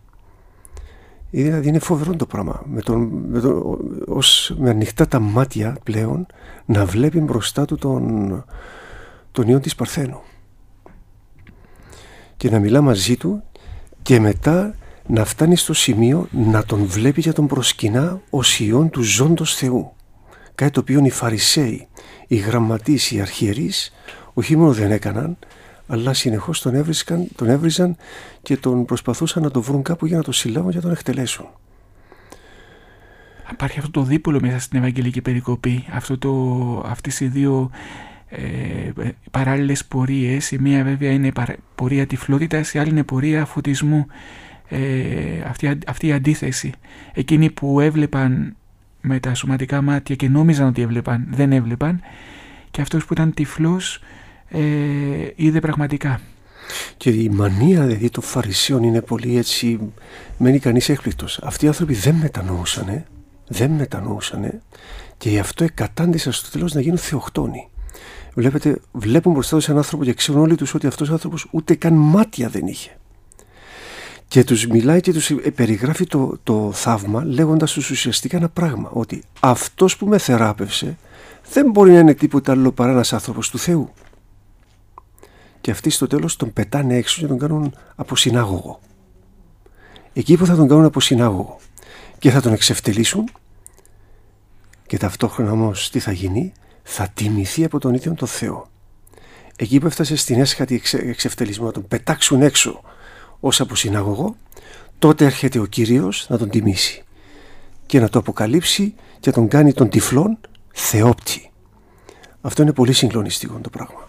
[1.30, 2.62] Δηλαδή είναι φοβερό το πράγμα.
[2.66, 6.26] Με, τον, με, τον, ως, με ανοιχτά τα μάτια πλέον
[6.64, 8.44] να βλέπει μπροστά του τον,
[9.32, 10.20] τον ιό της Παρθένου.
[12.36, 13.42] Και να μιλά μαζί του
[14.02, 14.74] και μετά
[15.06, 19.92] να φτάνει στο σημείο να τον βλέπει και τον προσκυνά ως ιόν του ζώντος Θεού.
[20.54, 21.88] Κάτι το οποίο οι Φαρισαίοι,
[22.26, 23.92] οι γραμματείς, οι αρχιερείς
[24.34, 25.38] όχι μόνο δεν έκαναν,
[25.88, 27.96] αλλά συνεχώς τον, έβρισκαν, τον έβριζαν
[28.42, 31.46] και τον προσπαθούσαν να το βρουν κάπου για να το συλλάβουν και να τον εκτελέσουν.
[33.52, 36.32] Υπάρχει αυτό το δίπολο μέσα στην Ευαγγελική Περικοπή, αυτό το,
[36.86, 37.70] αυτές οι δύο
[38.28, 41.32] ε, παράλληλες πορείες, η μία βέβαια είναι
[41.74, 44.06] πορεία τυφλότητας, η άλλη είναι πορεία φωτισμού,
[44.68, 46.72] ε, αυτή, αυτή η αντίθεση.
[47.12, 48.56] Εκείνοι που έβλεπαν
[49.00, 52.00] με τα σωματικά μάτια και νόμιζαν ότι έβλεπαν, δεν έβλεπαν
[52.70, 54.00] και αυτός που ήταν τυφλός
[54.48, 54.60] ε,
[55.34, 56.20] είδε πραγματικά.
[56.96, 59.80] Και η μανία δηλαδή των Φαρισαίων είναι πολύ έτσι,
[60.36, 61.40] μένει κανείς έκπληκτος.
[61.42, 63.04] Αυτοί οι άνθρωποι δεν μετανοούσαν,
[63.48, 64.60] δεν μετανοούσαν
[65.16, 67.68] και γι' αυτό εκατάντησαν στο τέλος να γίνουν θεοκτόνοι.
[68.34, 71.74] Βλέπετε, βλέπουν μπροστά τους έναν άνθρωπο και ξέρουν όλοι τους ότι αυτός ο άνθρωπος ούτε
[71.74, 72.90] καν μάτια δεν είχε.
[74.28, 79.22] Και τους μιλάει και τους περιγράφει το, το θαύμα λέγοντας τους ουσιαστικά ένα πράγμα ότι
[79.40, 80.96] αυτός που με θεράπευσε
[81.52, 83.92] δεν μπορεί να είναι τίποτα άλλο παρά ένας άνθρωπος του Θεού
[85.68, 88.80] και αυτοί στο τέλος τον πετάνε έξω και τον κάνουν από συνάγωγο.
[90.12, 91.58] Εκεί που θα τον κάνουν από συνάγωγο
[92.18, 93.28] και θα τον εξευτελίσουν
[94.86, 98.68] και ταυτόχρονα όμως τι θα γίνει, θα τιμηθεί από τον ίδιο τον Θεό.
[99.56, 102.80] Εκεί που έφτασε στην έσχατη εξευτελισμό να τον πετάξουν έξω
[103.40, 104.36] ως από συνάγωγο,
[104.98, 107.04] τότε έρχεται ο Κύριος να τον τιμήσει
[107.86, 110.38] και να το αποκαλύψει και να τον κάνει τον τυφλόν
[110.72, 111.50] θεόπτη.
[112.40, 114.07] Αυτό είναι πολύ συγκλονιστικό το πράγμα.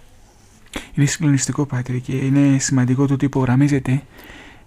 [0.99, 4.01] Είναι συγκλονιστικό, Πάτρη, και είναι σημαντικό το ότι υπογραμμίζεται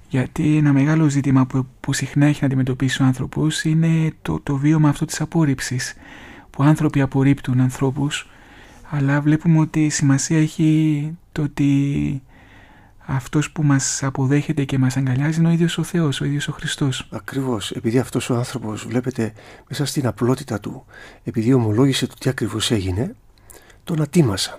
[0.08, 4.56] γιατί ένα μεγάλο ζήτημα που, που συχνά έχει να αντιμετωπίσει ο άνθρωπος είναι το, το
[4.56, 5.94] βίωμα αυτό της απόρριψης.
[6.50, 8.30] Που άνθρωποι απορρίπτουν ανθρώπους,
[8.90, 12.22] αλλά βλέπουμε ότι σημασία έχει το ότι
[12.98, 16.52] αυτός που μας αποδέχεται και μας αγκαλιάζει είναι ο ίδιος ο Θεός, ο ίδιος ο
[16.52, 17.08] Χριστός.
[17.10, 17.70] Ακριβώς.
[17.70, 19.32] Επειδή αυτός ο άνθρωπος, βλέπετε,
[19.68, 20.84] μέσα στην απλότητα του,
[21.24, 23.14] επειδή ομολόγησε το τι ακριβώς έγινε,
[23.84, 24.58] τον ατίμασαν.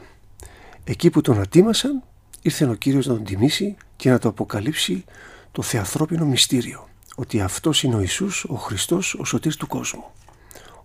[0.84, 2.04] Εκεί που τον ατίμασαν
[2.42, 5.04] ήρθε ο Κύριος να τον τιμήσει και να το αποκαλύψει
[5.52, 10.04] το θεαθρόπινο μυστήριο ότι αυτός είναι ο Ιησούς, ο Χριστός, ο σωτήρ του κόσμου.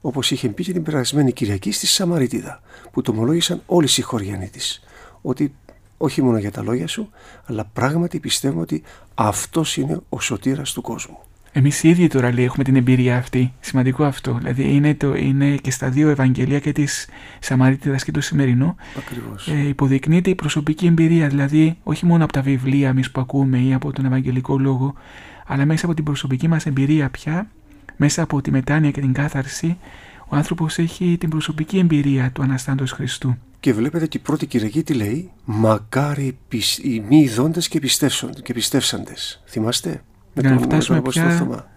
[0.01, 2.61] Όπως είχε πει και την περασμένη Κυριακή στη Σαμαρίτιδα
[2.93, 4.83] που το ομολόγησαν όλοι οι συγχωριανοί της
[5.23, 5.55] ότι
[5.97, 7.11] όχι μόνο για τα λόγια σου
[7.45, 8.83] αλλά πράγματι πιστεύω ότι
[9.15, 11.19] αυτός είναι ο σωτήρας του κόσμου.
[11.53, 13.53] Εμείς οι ίδιοι τώρα λέει, έχουμε την εμπειρία αυτή.
[13.61, 14.33] Σημαντικό αυτό.
[14.33, 17.09] Δηλαδή είναι, το, είναι και στα δύο Ευαγγελία και της
[17.39, 18.77] Σαμαρίτιδας και το σημερινό.
[18.99, 19.49] Ακριβώς.
[19.49, 21.29] Ε, υποδεικνύεται η προσωπική εμπειρία.
[21.29, 24.95] Δηλαδή όχι μόνο από τα βιβλία εμείς που ακούμε ή από τον Ευαγγελικό λόγο,
[25.47, 27.51] αλλά μέσα από την προσωπική μας εμπειρία πια,
[27.97, 29.77] μέσα από τη μετάνοια και την κάθαρση,
[30.29, 33.37] ο άνθρωπος έχει την προσωπική εμπειρία του Αναστάντος Χριστού.
[33.61, 36.39] Και βλέπετε και η πρώτη Κυριακή τι λέει, Μακάρι
[36.83, 37.69] οι μη ειδώντες
[38.43, 39.43] και πιστεύσαντες.
[39.47, 40.03] Θυμάστε;
[40.41, 41.69] Για να φτάσουμε πια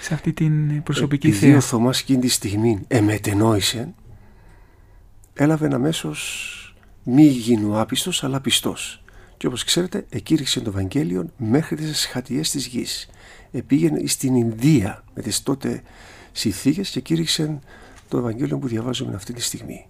[0.00, 1.38] σε αυτή την προσωπική θέα.
[1.38, 3.94] Επειδή ο Θωμάς εκείνη τη στιγμή εμετενόησε,
[5.34, 6.14] έλαβε αμέσω
[7.02, 9.04] μη γίνου άπιστος αλλά πιστός.
[9.36, 13.08] Και όπως ξέρετε εκήρυξε το Ευαγγέλιο μέχρι τις σχατιές της γης.
[13.50, 15.82] Επήγαινε στην Ινδία με τις τότε
[16.32, 17.58] συνθήκες και κήρυξε
[18.08, 19.86] το Ευαγγέλιο που διαβάζουμε αυτή τη στιγμή.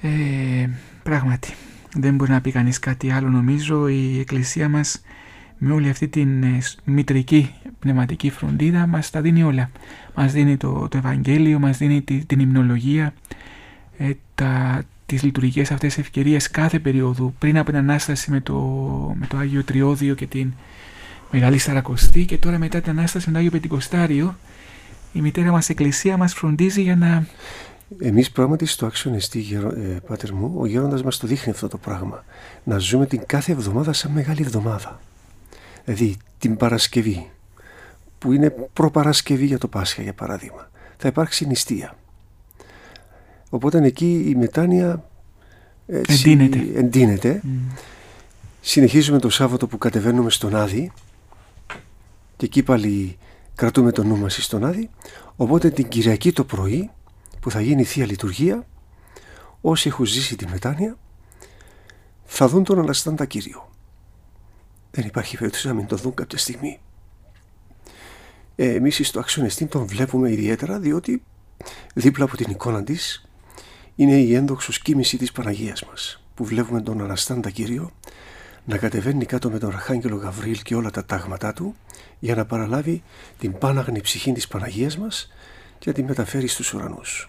[0.00, 0.68] Ε,
[1.02, 1.54] πράγματι
[1.94, 3.88] δεν μπορεί να πει κανείς κάτι άλλο νομίζω.
[3.88, 5.00] Η Εκκλησία μας
[5.58, 9.70] με όλη αυτή την ε, μητρική πνευματική φροντίδα μας τα δίνει όλα.
[10.14, 13.14] Μας δίνει το, το Ευαγγέλιο, μας δίνει τη, την υμνολογία
[13.98, 18.54] ε, τα, τις λειτουργικές αυτές ευκαιρίες κάθε περίοδου πριν από την Ανάσταση με το,
[19.18, 20.52] με το Άγιο Τριώδιο και την
[21.30, 24.36] Μεγάλη Σαρακοστή και τώρα μετά την Ανάσταση με το Άγιο Πεντηκοστάριο
[25.12, 27.26] η μητέρα μας εκκλησία μας φροντίζει για να...
[28.00, 31.78] Εμείς πράγματι στο άξιο νεστή, ε, πάτερ μου, ο γέροντας μας το δείχνει αυτό το
[31.78, 32.24] πράγμα.
[32.64, 35.00] Να ζούμε την κάθε εβδομάδα σαν μεγάλη εβδομάδα.
[35.84, 37.30] Δηλαδή την Παρασκευή,
[38.18, 40.70] που είναι προπαρασκευή για το Πάσχα για παράδειγμα.
[40.96, 41.96] Θα υπάρξει νηστεία.
[43.50, 45.04] Οπότε εκεί η μετάνοια
[45.86, 46.78] έτσι, εντείνεται.
[46.78, 47.42] εντείνεται.
[48.60, 50.92] Συνεχίζουμε το Σάββατο που κατεβαίνουμε στον Άδη
[52.36, 53.18] και εκεί πάλι
[53.54, 54.90] κρατούμε το νου μας στον Άδη.
[55.36, 56.90] Οπότε την Κυριακή το πρωί
[57.40, 58.66] που θα γίνει η Θεία Λειτουργία
[59.60, 60.96] όσοι έχουν ζήσει τη μετάνοια
[62.24, 63.70] θα δουν τον Αναστάντα Κύριο.
[64.90, 66.80] Δεν υπάρχει περίπτωση να μην το δουν κάποια στιγμή.
[68.56, 71.22] Ε, εμείς στο Αξιονεστήν τον βλέπουμε ιδιαίτερα διότι
[71.94, 73.28] δίπλα από την εικόνα της
[73.94, 77.92] είναι η ένδοξος κίνηση της Παναγίας μας που βλέπουμε τον Αναστάντα Κύριο
[78.64, 81.74] να κατεβαίνει κάτω με τον Αρχάγγελο Γαβρίλ και όλα τα τάγματά του
[82.18, 83.02] για να παραλάβει
[83.38, 85.30] την πάναγνη ψυχή της Παναγίας μας
[85.78, 87.28] και να την μεταφέρεις στους ουρανούς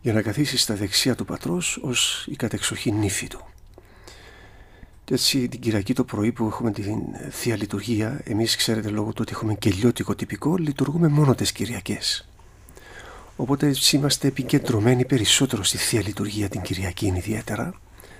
[0.00, 3.44] για να καθίσεις στα δεξιά του πατρός ως η κατεξοχή νύφη του.
[5.04, 6.98] Και έτσι την Κυριακή το πρωί που έχουμε την
[7.30, 12.28] Θεία Λειτουργία, εμείς ξέρετε λόγω του ότι έχουμε κελιώτικο τυπικό, λειτουργούμε μόνο τις Κυριακές.
[13.36, 17.74] Οπότε έτσι είμαστε επικεντρωμένοι περισσότερο στη Θεία Λειτουργία την Κυριακή ιδιαίτερα.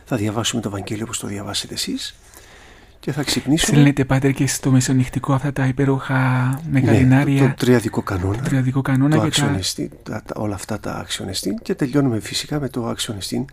[0.04, 2.14] Θα διαβάσουμε το Ευαγγέλιο όπως το διαβάσετε εσείς
[3.00, 3.72] και θα ξυπνήσουμε.
[3.72, 7.40] Στέλνετε πάτερ και στο μεσονυχτικό αυτά τα υπέροχα μεγαλινάρια.
[7.42, 8.36] Ναι, το, το τριαδικό κανόνα.
[8.36, 10.22] Το τριαδικό κανόνα το αξιονεστή, τα...
[10.26, 13.44] τα, όλα αυτά τα αξιονεστή και τελειώνουμε φυσικά με το αξιονεστή.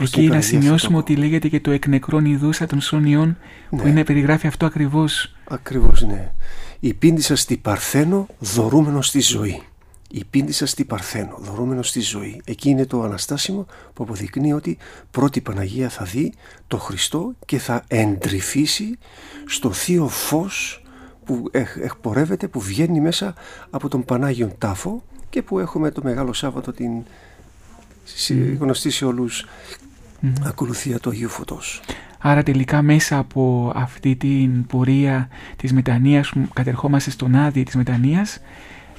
[0.00, 0.98] Εκεί να σημειώσουμε το...
[0.98, 3.36] ότι λέγεται και το εκνεκρόν ιδούσα των σόνιων
[3.70, 3.80] ναι.
[3.80, 5.34] που είναι περιγράφει αυτό ακριβώς.
[5.48, 6.32] Ακριβώς ναι.
[6.80, 9.62] Η πίντησα στη Παρθένο δωρούμενο στη ζωή
[10.16, 12.40] η πίντησα στη Παρθένο, δωρούμενο στη ζωή.
[12.44, 14.78] Εκεί είναι το Αναστάσιμο που αποδεικνύει ότι
[15.10, 16.32] πρώτη Παναγία θα δει
[16.66, 18.98] το Χριστό και θα εντρυφήσει
[19.46, 20.82] στο θείο φως
[21.24, 23.34] που εκπορεύεται, που βγαίνει μέσα
[23.70, 26.90] από τον Πανάγιον Τάφο και που έχουμε το Μεγάλο Σάββατο την
[28.58, 29.44] γνωστή σε όλους
[30.44, 31.80] ακολουθία του Αγίου Φωτός.
[32.18, 38.40] Άρα τελικά μέσα από αυτή την πορεία της μετανοίας που κατερχόμαστε στον άδειο της μετανοίας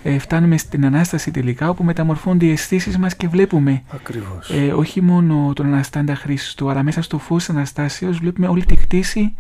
[0.08, 4.50] ε, φτάνουμε στην Ανάσταση τελικά όπου μεταμορφώνται οι αισθήσεις μας και βλέπουμε Ακριβώς.
[4.50, 8.76] Ε, όχι μόνο τον Αναστάντα Χριστού αλλά μέσα στο φως της Αναστάσεως βλέπουμε όλη τη
[8.76, 9.36] κτήση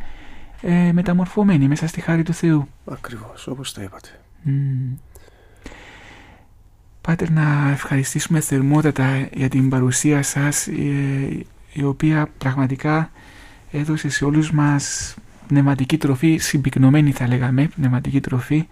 [0.61, 2.67] ε, μεταμορφωμένη μέσα στη χάρη του Θεού.
[2.85, 4.09] Ακριβώς όπως το είπατε.
[4.45, 4.97] Mm.
[7.01, 10.73] Πάτερ να ευχαριστήσουμε θερμότατα για την παρουσία σας ε,
[11.73, 13.11] η οποία πραγματικά
[13.71, 15.15] έδωσε σε όλους μας
[15.47, 18.67] πνευματική τροφή, συμπυκνωμένη θα λέγαμε, πνευματική τροφή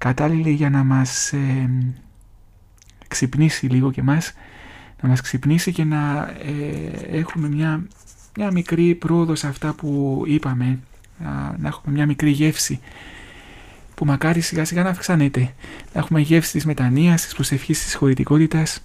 [0.00, 1.70] κατάλληλη για να μας ε,
[3.08, 4.32] ξυπνήσει λίγο και μας,
[5.02, 7.86] να μας ξυπνήσει και να ε, έχουμε μια,
[8.36, 10.78] μια μικρή πρόοδο σε αυτά που είπαμε,
[11.18, 12.80] να, να έχουμε μια μικρή γεύση
[13.94, 15.40] που μακάρι σιγά σιγά να αυξάνεται.
[15.92, 18.82] Να έχουμε γεύση της μετανοίας, της προσευχής, της χωρητικότητας.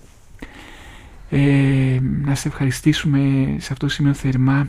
[1.30, 3.20] Ε, να σε ευχαριστήσουμε
[3.60, 4.68] σε αυτό το σημείο θερμά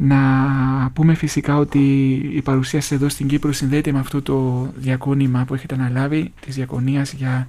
[0.00, 5.44] να πούμε φυσικά ότι η παρουσία σας εδώ στην Κύπρο συνδέεται με αυτό το διακόνημα
[5.44, 7.48] που έχετε αναλάβει της διακονίας για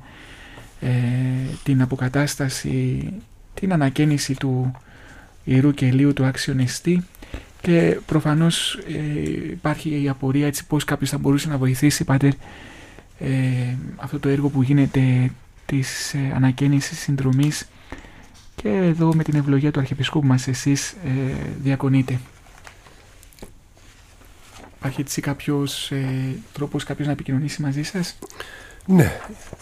[0.80, 0.89] ε,
[1.63, 3.09] την αποκατάσταση,
[3.53, 4.71] την ανακαίνιση του
[5.43, 7.03] Ιερού Κελίου του Αξιονεστή
[7.61, 12.31] και προφανώς ε, υπάρχει η απορία έτσι πώς κάποιος θα μπορούσε να βοηθήσει πάτερ
[13.19, 15.31] ε, αυτό το έργο που γίνεται
[15.65, 17.67] της ε, ανακαίνισης συνδρομής
[18.55, 22.19] και εδώ με την ευλογία του Αρχιεπισκόπου μας εσείς ε, διακονείτε.
[24.80, 28.15] Υπάρχει έτσι κάποιος ε, τρόπος κάποιος να επικοινωνήσει μαζί σας;
[28.85, 29.11] Ναι.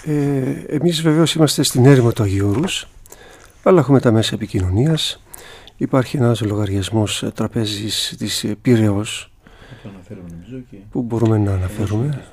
[0.06, 2.88] Ε, εμείς βεβαίως είμαστε στην έρημο του Αγιώρους,
[3.64, 5.22] αλλά έχουμε τα μέσα επικοινωνίας.
[5.78, 9.32] Υπάρχει ένας λογαριασμός τραπέζης της Πύρεως
[10.92, 12.24] που μπορούμε να αναφέρουμε.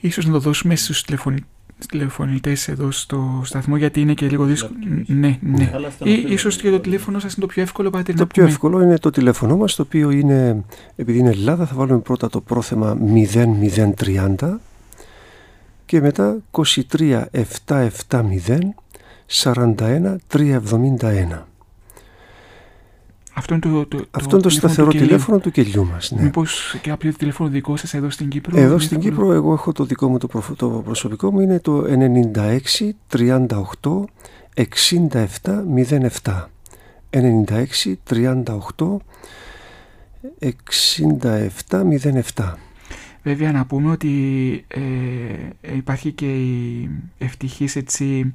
[0.00, 1.48] Ίσως να το δώσουμε στους τηλεφωνικούς
[1.88, 4.78] τηλεφωνητές εδώ στο σταθμό γιατί είναι και λίγο δύσκολο.
[5.06, 5.70] Ναι, ναι.
[6.02, 8.98] Ή ίσως και το τηλέφωνο σας είναι το πιο εύκολο, πάτε Το πιο εύκολο είναι
[8.98, 10.64] το τηλέφωνο μας, το οποίο είναι,
[10.96, 12.98] επειδή είναι Ελλάδα, θα βάλουμε πρώτα το πρόθεμα
[14.36, 14.58] 0030
[15.86, 17.24] και μετά 23
[17.68, 18.58] 770
[19.42, 21.44] 41 371.
[23.36, 26.10] Αυτό είναι το, το, Αυτό το, το σταθερό τηλέφωνο του κελιού μας.
[26.10, 26.22] Ναι.
[26.22, 28.58] Μήπως και κάποιο τηλέφωνο δικό σας εδώ στην Κύπρο.
[28.60, 31.84] Εδώ στην Κύπρο, εγώ έχω το δικό μου το, το προσωπικό μου είναι το
[32.32, 33.48] 96 38
[34.54, 35.18] 67
[36.22, 36.44] 07.
[37.10, 38.96] 96 38
[40.40, 41.82] 67
[42.34, 42.54] 07.
[43.22, 48.28] Βέβαια να πούμε ότι ε, υπάρχει και η ευτυχής έτσι ε,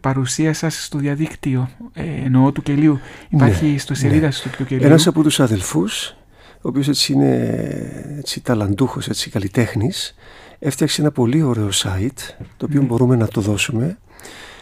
[0.00, 3.00] παρουσία σας στο διαδίκτυο, ε, εννοώ του κελίου.
[3.28, 4.50] Υπάρχει ναι, στο σελίδα ναι.
[4.56, 4.86] του κελίου.
[4.86, 6.16] Ένας από τους αδελφούς,
[6.56, 10.14] ο οποίος έτσι είναι έτσι, ταλαντούχος, έτσι, καλλιτέχνης,
[10.58, 13.98] έφτιαξε ένα πολύ ωραίο site το οποίο μπορούμε να το δώσουμε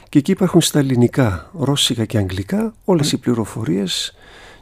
[0.09, 4.15] και εκεί υπάρχουν στα ελληνικά, ρώσικα και αγγλικά όλες οι πληροφορίες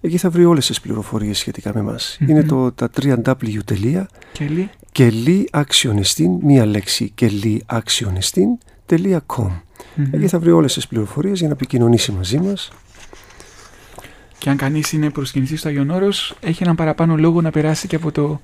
[0.00, 2.18] εκεί θα βρει όλες τις πληροφορίες σχετικά με μας.
[2.28, 4.04] Είναι το, τα 3W.
[4.92, 5.12] Και
[6.42, 7.62] μία λέξη και www.com.
[9.96, 10.08] Mm-hmm.
[10.10, 12.70] Εκεί θα βρει όλες τις πληροφορίες για να επικοινωνήσει μαζί μας.
[14.44, 17.96] Και αν κανείς είναι προσκυνητής στο Άγιον Όρος, έχει έναν παραπάνω λόγο να περάσει και
[17.96, 18.40] από το,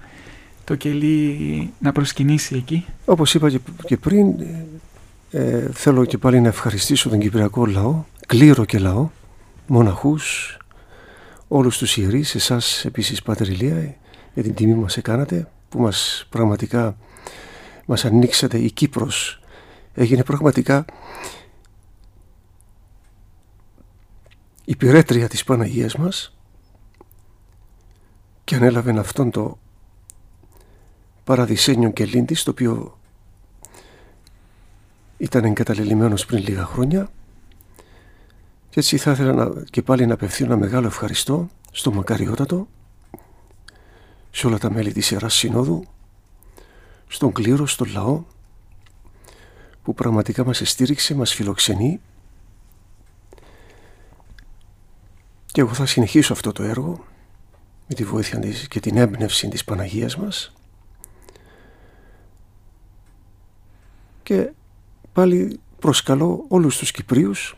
[0.64, 2.84] το κελί να προσκυνήσει εκεί.
[3.04, 3.50] Όπως είπα
[3.84, 4.34] και, πριν,
[5.30, 9.08] ε, θέλω και πάλι να ευχαριστήσω τον Κυπριακό λαό, κλήρο και λαό,
[9.66, 10.56] μοναχούς,
[11.48, 13.94] όλους τους ιερείς, εσάς επίσης Πάτερ Ηλία,
[14.34, 16.96] για την τιμή που μας έκανατε, που μας πραγματικά
[17.86, 19.40] μας ανοίξατε η Κύπρος
[19.94, 20.84] έγινε πραγματικά
[24.70, 26.36] η πυρέτρια της Παναγίας μας
[28.44, 29.58] και ανέλαβε αυτόν το
[31.24, 32.98] παραδεισένιο κελίντης το οποίο
[35.18, 37.10] ήταν εγκαταλελειμμένος πριν λίγα χρόνια.
[38.70, 42.68] Και έτσι θα ήθελα να, και πάλι να απευθύνω ένα μεγάλο ευχαριστώ στο Μακαριότατο
[44.30, 45.84] σε όλα τα μέλη της Ιεράς Συνόδου
[47.06, 48.24] στον κλήρο, στον λαό
[49.82, 52.00] που πραγματικά μας εστήριξε, μας φιλοξενεί
[55.52, 57.04] και εγώ θα συνεχίσω αυτό το έργο
[57.88, 60.52] με τη βοήθεια της και την έμπνευση της Παναγίας μας.
[64.22, 64.52] Και
[65.12, 67.56] πάλι προσκαλώ όλους τους Κυπρίους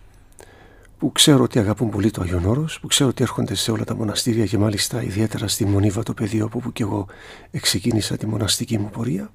[0.99, 3.95] που ξέρω ότι αγαπούν πολύ το Άγιον Όρος, που ξέρω ότι έρχονται σε όλα τα
[3.95, 7.07] μοναστήρια και μάλιστα ιδιαίτερα στη Μονίβα το πεδίο όπου και εγώ
[7.51, 9.31] εξεκίνησα τη μοναστική μου πορεία.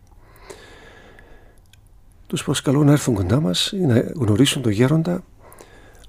[2.27, 5.23] Τους προσκαλώ να έρθουν κοντά μας, να γνωρίσουν τον γέροντα,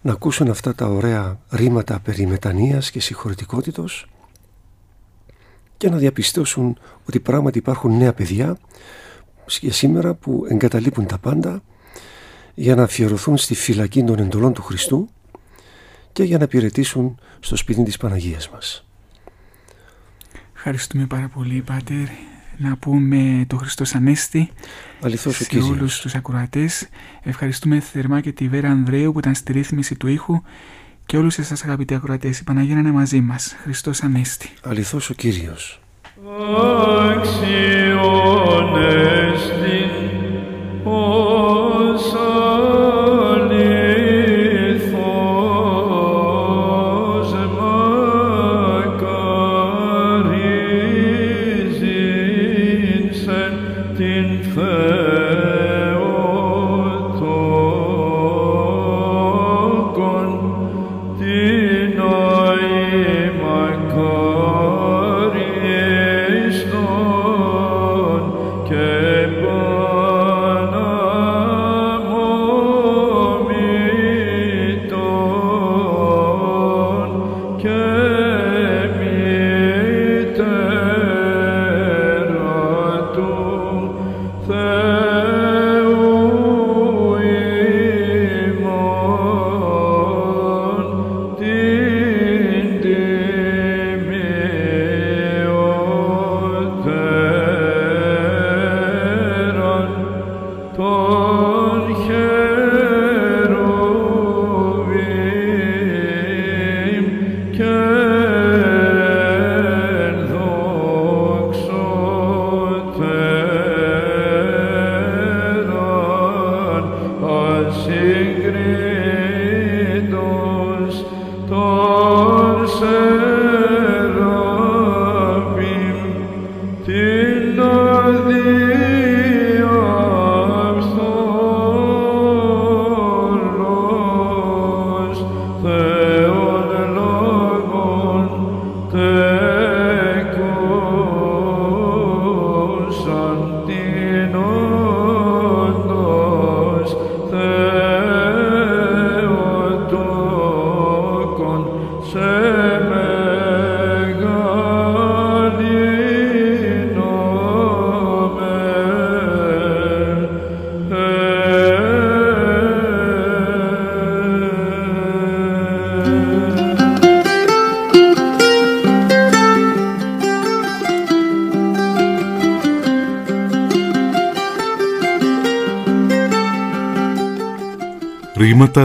[0.02, 4.06] να ακούσουν αυτά τα ωραία ρήματα περί μετανοίας και συγχωρητικότητος
[5.76, 8.58] και να διαπιστώσουν ότι πράγματι υπάρχουν νέα παιδιά
[9.60, 11.62] για σήμερα που εγκαταλείπουν τα πάντα
[12.54, 15.08] για να αφιερωθούν στη φυλακή των εντολών του Χριστού
[16.12, 18.86] και για να υπηρετήσουν στο σπίτι της Παναγίας μας.
[20.54, 22.08] Ευχαριστούμε πάρα πολύ Πάτερ
[22.58, 24.50] να πούμε το Χριστός Ανέστη
[25.00, 26.88] Αληθώς σε όλους τους ακροατές.
[27.22, 30.42] Ευχαριστούμε θερμά και τη Βέρα Ανδρέου που ήταν στη ρύθμιση του ήχου
[31.06, 32.38] και όλους εσάς αγαπητοί ακροατές.
[32.38, 33.56] Η Παναγία είναι μαζί μας.
[33.62, 34.50] Χριστός Ανέστη.
[34.62, 35.80] Αληθώς ο Κύριος.
[42.10, 42.47] Amen.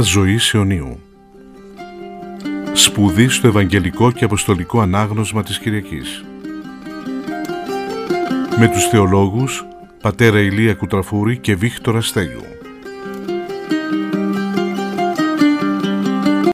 [0.08, 1.00] Ζωής αιωνίου.
[2.74, 6.24] Σπουδή στο Ευαγγελικό και Αποστολικό Ανάγνωσμα της Κυριακής.
[8.58, 9.66] Με τους θεολόγους
[10.02, 12.53] Πατέρα Ηλία Κουτραφούρη και Βίκτορα Στέλιου